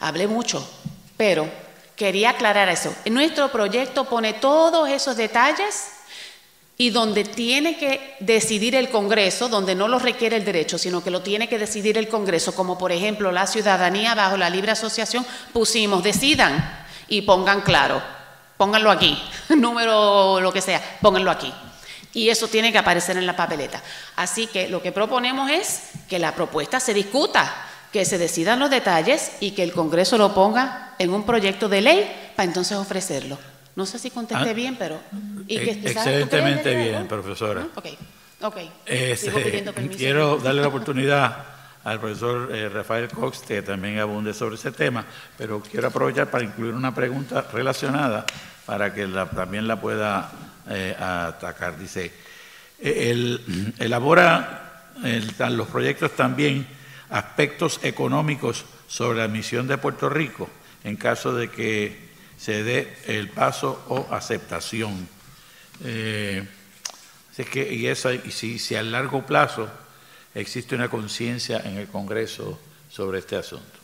Hablé 0.00 0.26
mucho, 0.26 0.68
pero 1.16 1.48
quería 1.94 2.30
aclarar 2.30 2.68
eso. 2.68 2.92
Nuestro 3.06 3.50
proyecto 3.52 4.04
pone 4.04 4.34
todos 4.34 4.88
esos 4.88 5.16
detalles 5.16 5.92
y 6.78 6.90
donde 6.90 7.24
tiene 7.24 7.76
que 7.76 8.16
decidir 8.20 8.74
el 8.74 8.90
Congreso, 8.90 9.48
donde 9.48 9.74
no 9.74 9.88
lo 9.88 9.98
requiere 9.98 10.36
el 10.36 10.44
derecho, 10.44 10.78
sino 10.78 11.04
que 11.04 11.10
lo 11.10 11.22
tiene 11.22 11.48
que 11.48 11.58
decidir 11.58 11.98
el 11.98 12.08
Congreso, 12.08 12.54
como 12.54 12.78
por 12.78 12.92
ejemplo 12.92 13.30
la 13.30 13.46
ciudadanía 13.46 14.14
bajo 14.14 14.36
la 14.36 14.50
libre 14.50 14.72
asociación, 14.72 15.26
pusimos, 15.52 16.02
decidan 16.02 16.84
y 17.08 17.22
pongan 17.22 17.60
claro, 17.60 18.02
pónganlo 18.56 18.90
aquí, 18.90 19.16
número 19.50 20.40
lo 20.40 20.52
que 20.52 20.60
sea, 20.60 20.98
pónganlo 21.00 21.30
aquí. 21.30 21.52
Y 22.14 22.28
eso 22.28 22.48
tiene 22.48 22.72
que 22.72 22.78
aparecer 22.78 23.16
en 23.16 23.26
la 23.26 23.36
papeleta. 23.36 23.82
Así 24.16 24.46
que 24.46 24.68
lo 24.68 24.82
que 24.82 24.92
proponemos 24.92 25.50
es 25.50 25.82
que 26.08 26.18
la 26.18 26.34
propuesta 26.34 26.78
se 26.78 26.92
discuta, 26.92 27.54
que 27.90 28.04
se 28.04 28.18
decidan 28.18 28.58
los 28.58 28.70
detalles 28.70 29.32
y 29.40 29.52
que 29.52 29.62
el 29.62 29.72
Congreso 29.72 30.18
lo 30.18 30.34
ponga 30.34 30.94
en 30.98 31.12
un 31.12 31.24
proyecto 31.24 31.68
de 31.68 31.80
ley 31.80 32.32
para 32.36 32.44
entonces 32.44 32.76
ofrecerlo. 32.76 33.38
No 33.74 33.86
sé 33.86 33.98
si 33.98 34.10
contesté 34.10 34.50
ah, 34.50 34.52
bien, 34.52 34.76
pero... 34.76 35.00
excelentemente 35.48 36.74
bien, 36.74 37.08
profesora. 37.08 37.66
Ok, 37.74 37.86
ok. 38.42 38.56
Este, 38.84 39.64
quiero 39.96 40.36
darle 40.36 40.60
la 40.60 40.68
oportunidad 40.68 41.46
al 41.84 41.98
profesor 41.98 42.54
eh, 42.54 42.68
Rafael 42.68 43.08
Cox, 43.08 43.40
que 43.40 43.62
también 43.62 43.98
abunde 43.98 44.34
sobre 44.34 44.54
ese 44.54 44.72
tema, 44.72 45.04
pero 45.36 45.60
quiero 45.60 45.88
aprovechar 45.88 46.30
para 46.30 46.44
incluir 46.44 46.74
una 46.74 46.94
pregunta 46.94 47.46
relacionada 47.52 48.24
para 48.66 48.92
que 48.94 49.06
también 49.34 49.66
la 49.66 49.80
pueda 49.80 50.30
eh, 50.68 50.94
atacar. 50.98 51.78
Dice, 51.78 52.12
eh, 52.78 53.10
el, 53.10 53.74
elabora 53.78 54.58
los 55.50 55.68
proyectos 55.68 56.12
también 56.12 56.66
aspectos 57.10 57.80
económicos 57.82 58.64
sobre 58.86 59.18
la 59.18 59.28
misión 59.28 59.66
de 59.66 59.78
Puerto 59.78 60.08
Rico 60.08 60.48
en 60.84 60.96
caso 60.96 61.34
de 61.34 61.50
que 61.50 62.11
se 62.42 62.64
dé 62.64 62.92
el 63.06 63.28
paso 63.28 63.84
o 63.88 64.12
aceptación. 64.12 65.08
así 65.78 67.44
que, 67.44 67.72
y, 67.72 67.86
eso, 67.86 68.12
y 68.12 68.32
si, 68.32 68.58
si 68.58 68.74
a 68.74 68.82
largo 68.82 69.24
plazo 69.24 69.70
existe 70.34 70.74
una 70.74 70.88
conciencia 70.88 71.62
en 71.64 71.76
el 71.76 71.86
Congreso 71.86 72.58
sobre 72.90 73.20
este 73.20 73.36
asunto. 73.36 73.78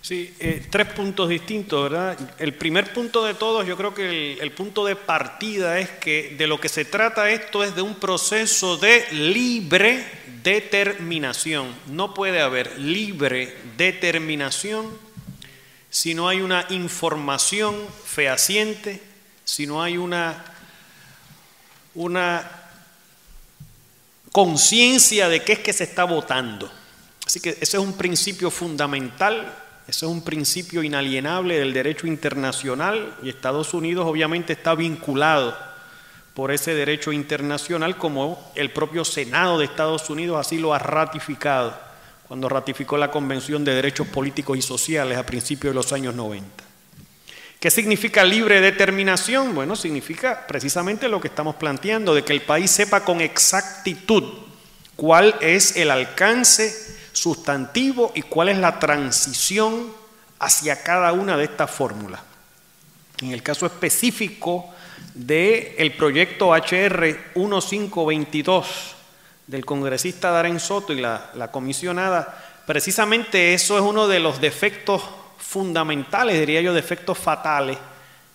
Sí, 0.00 0.34
eh, 0.40 0.66
tres 0.70 0.88
puntos 0.94 1.28
distintos, 1.28 1.90
¿verdad? 1.90 2.18
El 2.38 2.54
primer 2.54 2.90
punto 2.94 3.22
de 3.22 3.34
todos, 3.34 3.66
yo 3.66 3.76
creo 3.76 3.94
que 3.94 4.32
el, 4.32 4.50
punto 4.52 4.86
de 4.86 4.96
partida 4.96 5.78
es 5.78 5.90
que 5.90 6.34
de 6.36 6.46
lo 6.46 6.58
que 6.58 6.70
se 6.70 6.86
trata 6.86 7.30
esto 7.30 7.62
es 7.62 7.76
de 7.76 7.82
un 7.82 7.96
proceso 7.96 8.78
de 8.78 9.04
libre 9.12 10.04
determinación. 10.42 11.68
No 11.86 12.14
puede 12.14 12.40
haber 12.40 12.80
libre 12.80 13.54
determinación 13.76 15.11
si 15.92 16.14
no 16.14 16.26
hay 16.26 16.40
una 16.40 16.64
información 16.70 17.76
fehaciente, 18.06 19.02
si 19.44 19.66
no 19.66 19.82
hay 19.82 19.98
una, 19.98 20.42
una 21.94 22.50
conciencia 24.32 25.28
de 25.28 25.42
qué 25.42 25.52
es 25.52 25.58
que 25.58 25.74
se 25.74 25.84
está 25.84 26.04
votando. 26.04 26.72
Así 27.26 27.40
que 27.40 27.50
ese 27.50 27.76
es 27.76 27.82
un 27.82 27.92
principio 27.92 28.50
fundamental, 28.50 29.54
ese 29.86 30.06
es 30.06 30.10
un 30.10 30.24
principio 30.24 30.82
inalienable 30.82 31.58
del 31.58 31.74
derecho 31.74 32.06
internacional 32.06 33.14
y 33.22 33.28
Estados 33.28 33.74
Unidos 33.74 34.06
obviamente 34.08 34.54
está 34.54 34.74
vinculado 34.74 35.54
por 36.32 36.52
ese 36.52 36.74
derecho 36.74 37.12
internacional 37.12 37.98
como 37.98 38.50
el 38.54 38.70
propio 38.70 39.04
Senado 39.04 39.58
de 39.58 39.66
Estados 39.66 40.08
Unidos 40.08 40.38
así 40.40 40.56
lo 40.56 40.72
ha 40.72 40.78
ratificado 40.78 41.91
cuando 42.32 42.48
ratificó 42.48 42.96
la 42.96 43.10
Convención 43.10 43.62
de 43.62 43.74
Derechos 43.74 44.08
Políticos 44.08 44.56
y 44.56 44.62
Sociales 44.62 45.18
a 45.18 45.26
principios 45.26 45.72
de 45.72 45.74
los 45.74 45.92
años 45.92 46.14
90. 46.14 46.64
¿Qué 47.60 47.70
significa 47.70 48.24
libre 48.24 48.62
determinación? 48.62 49.54
Bueno, 49.54 49.76
significa 49.76 50.46
precisamente 50.46 51.10
lo 51.10 51.20
que 51.20 51.28
estamos 51.28 51.56
planteando, 51.56 52.14
de 52.14 52.24
que 52.24 52.32
el 52.32 52.40
país 52.40 52.70
sepa 52.70 53.04
con 53.04 53.20
exactitud 53.20 54.24
cuál 54.96 55.34
es 55.42 55.76
el 55.76 55.90
alcance 55.90 56.74
sustantivo 57.12 58.12
y 58.14 58.22
cuál 58.22 58.48
es 58.48 58.56
la 58.56 58.78
transición 58.78 59.92
hacia 60.38 60.82
cada 60.82 61.12
una 61.12 61.36
de 61.36 61.44
estas 61.44 61.70
fórmulas. 61.70 62.22
En 63.20 63.32
el 63.32 63.42
caso 63.42 63.66
específico 63.66 64.70
del 65.12 65.92
proyecto 65.98 66.54
HR 66.54 67.34
1522 67.34 69.01
del 69.46 69.64
congresista 69.64 70.30
Darén 70.30 70.60
Soto 70.60 70.92
y 70.92 71.00
la, 71.00 71.50
comisionada, 71.52 72.62
precisamente 72.66 73.54
eso 73.54 73.76
es 73.76 73.82
uno 73.82 74.08
de 74.08 74.20
los 74.20 74.40
defectos 74.40 75.02
fundamentales, 75.38 76.38
diría 76.38 76.60
yo, 76.60 76.72
defectos 76.74 77.18
fatales 77.18 77.78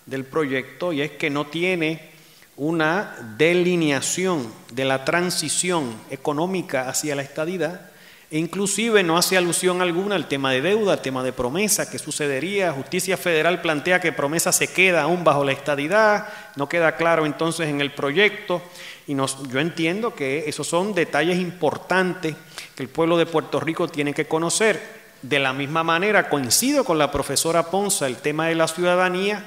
del 0.06 0.24
proyecto 0.24 0.92
y 0.92 1.02
es 1.02 1.12
que 1.12 1.30
no 1.30 1.46
tiene 1.46 2.10
una 2.56 3.16
delineación 3.36 4.52
de 4.72 4.84
la 4.84 5.04
transición 5.04 5.94
económica 6.10 6.88
hacia 6.88 7.14
la 7.14 7.22
estadidad 7.22 7.88
e 8.30 8.38
inclusive 8.38 9.02
no 9.02 9.16
hace 9.16 9.38
alusión 9.38 9.80
alguna 9.80 10.14
al 10.14 10.28
tema 10.28 10.52
de 10.52 10.60
deuda, 10.60 10.92
al 10.92 11.00
tema 11.00 11.22
de 11.22 11.32
promesa, 11.32 11.88
que 11.88 11.98
sucedería. 11.98 12.72
Justicia 12.72 13.16
Federal 13.16 13.62
plantea 13.62 14.00
que 14.00 14.12
promesa 14.12 14.52
se 14.52 14.68
queda 14.68 15.02
aún 15.02 15.24
bajo 15.24 15.44
la 15.44 15.52
estadidad, 15.52 16.28
no 16.54 16.68
queda 16.68 16.96
claro 16.96 17.24
entonces 17.24 17.68
en 17.68 17.80
el 17.80 17.90
proyecto 17.92 18.60
y 19.08 19.16
yo 19.16 19.58
entiendo 19.58 20.14
que 20.14 20.44
esos 20.46 20.68
son 20.68 20.94
detalles 20.94 21.38
importantes 21.38 22.36
que 22.76 22.82
el 22.84 22.88
pueblo 22.88 23.16
de 23.16 23.26
Puerto 23.26 23.58
Rico 23.58 23.88
tiene 23.88 24.14
que 24.14 24.26
conocer. 24.26 24.98
De 25.22 25.40
la 25.40 25.52
misma 25.52 25.82
manera, 25.82 26.28
coincido 26.28 26.84
con 26.84 26.96
la 26.96 27.10
profesora 27.10 27.70
Ponza, 27.70 28.06
el 28.06 28.18
tema 28.18 28.46
de 28.46 28.54
la 28.54 28.68
ciudadanía, 28.68 29.44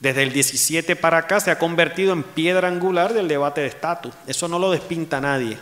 desde 0.00 0.24
el 0.24 0.32
17 0.32 0.96
para 0.96 1.18
acá 1.18 1.38
se 1.38 1.52
ha 1.52 1.58
convertido 1.58 2.12
en 2.12 2.24
piedra 2.24 2.66
angular 2.66 3.14
del 3.14 3.28
debate 3.28 3.60
de 3.60 3.68
estatus. 3.68 4.12
Eso 4.26 4.48
no 4.48 4.58
lo 4.58 4.72
despinta 4.72 5.20
nadie. 5.20 5.58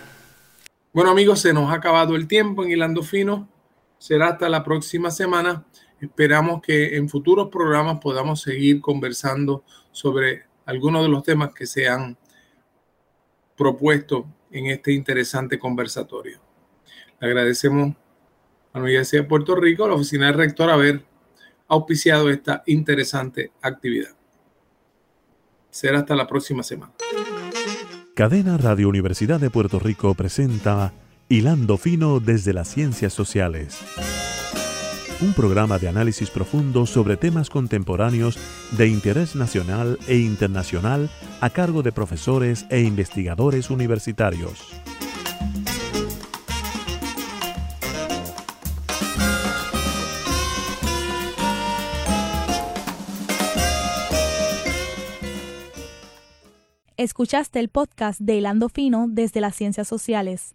Bueno 0.94 1.10
amigos, 1.10 1.40
se 1.40 1.52
nos 1.52 1.70
ha 1.70 1.74
acabado 1.74 2.16
el 2.16 2.26
tiempo 2.26 2.64
en 2.64 2.70
Hilando 2.70 3.02
Fino. 3.02 3.48
Será 3.98 4.28
hasta 4.28 4.48
la 4.48 4.64
próxima 4.64 5.10
semana 5.10 5.66
Esperamos 6.00 6.62
que 6.62 6.96
en 6.96 7.08
futuros 7.08 7.48
programas 7.48 7.98
podamos 8.00 8.40
seguir 8.40 8.80
conversando 8.80 9.64
sobre 9.90 10.44
algunos 10.64 11.02
de 11.02 11.08
los 11.08 11.24
temas 11.24 11.52
que 11.52 11.66
se 11.66 11.88
han 11.88 12.16
propuesto 13.58 14.26
en 14.50 14.66
este 14.66 14.92
interesante 14.92 15.58
conversatorio. 15.58 16.40
Le 17.20 17.26
agradecemos 17.26 17.94
a 18.72 18.78
la 18.78 18.84
Universidad 18.84 19.22
de 19.22 19.28
Puerto 19.28 19.56
Rico, 19.56 19.84
a 19.84 19.88
la 19.88 19.94
Oficina 19.94 20.26
del 20.26 20.36
Rector, 20.36 20.70
haber 20.70 21.04
auspiciado 21.66 22.30
esta 22.30 22.62
interesante 22.66 23.52
actividad. 23.60 24.16
Será 25.70 25.98
hasta 25.98 26.16
la 26.16 26.26
próxima 26.26 26.62
semana. 26.62 26.92
Cadena 28.14 28.56
Radio 28.56 28.88
Universidad 28.88 29.38
de 29.38 29.50
Puerto 29.50 29.78
Rico 29.78 30.14
presenta 30.14 30.92
Hilando 31.28 31.76
Fino 31.76 32.20
desde 32.20 32.52
las 32.52 32.68
Ciencias 32.68 33.12
Sociales. 33.12 33.78
Un 35.20 35.32
programa 35.32 35.80
de 35.80 35.88
análisis 35.88 36.30
profundo 36.30 36.86
sobre 36.86 37.16
temas 37.16 37.50
contemporáneos 37.50 38.38
de 38.70 38.86
interés 38.86 39.34
nacional 39.34 39.98
e 40.06 40.18
internacional 40.18 41.10
a 41.40 41.50
cargo 41.50 41.82
de 41.82 41.90
profesores 41.90 42.66
e 42.70 42.82
investigadores 42.82 43.68
universitarios. 43.68 44.80
Escuchaste 56.96 57.58
el 57.58 57.68
podcast 57.68 58.20
de 58.20 58.36
Hilando 58.36 58.68
Fino 58.68 59.06
desde 59.08 59.40
las 59.40 59.56
Ciencias 59.56 59.88
Sociales. 59.88 60.54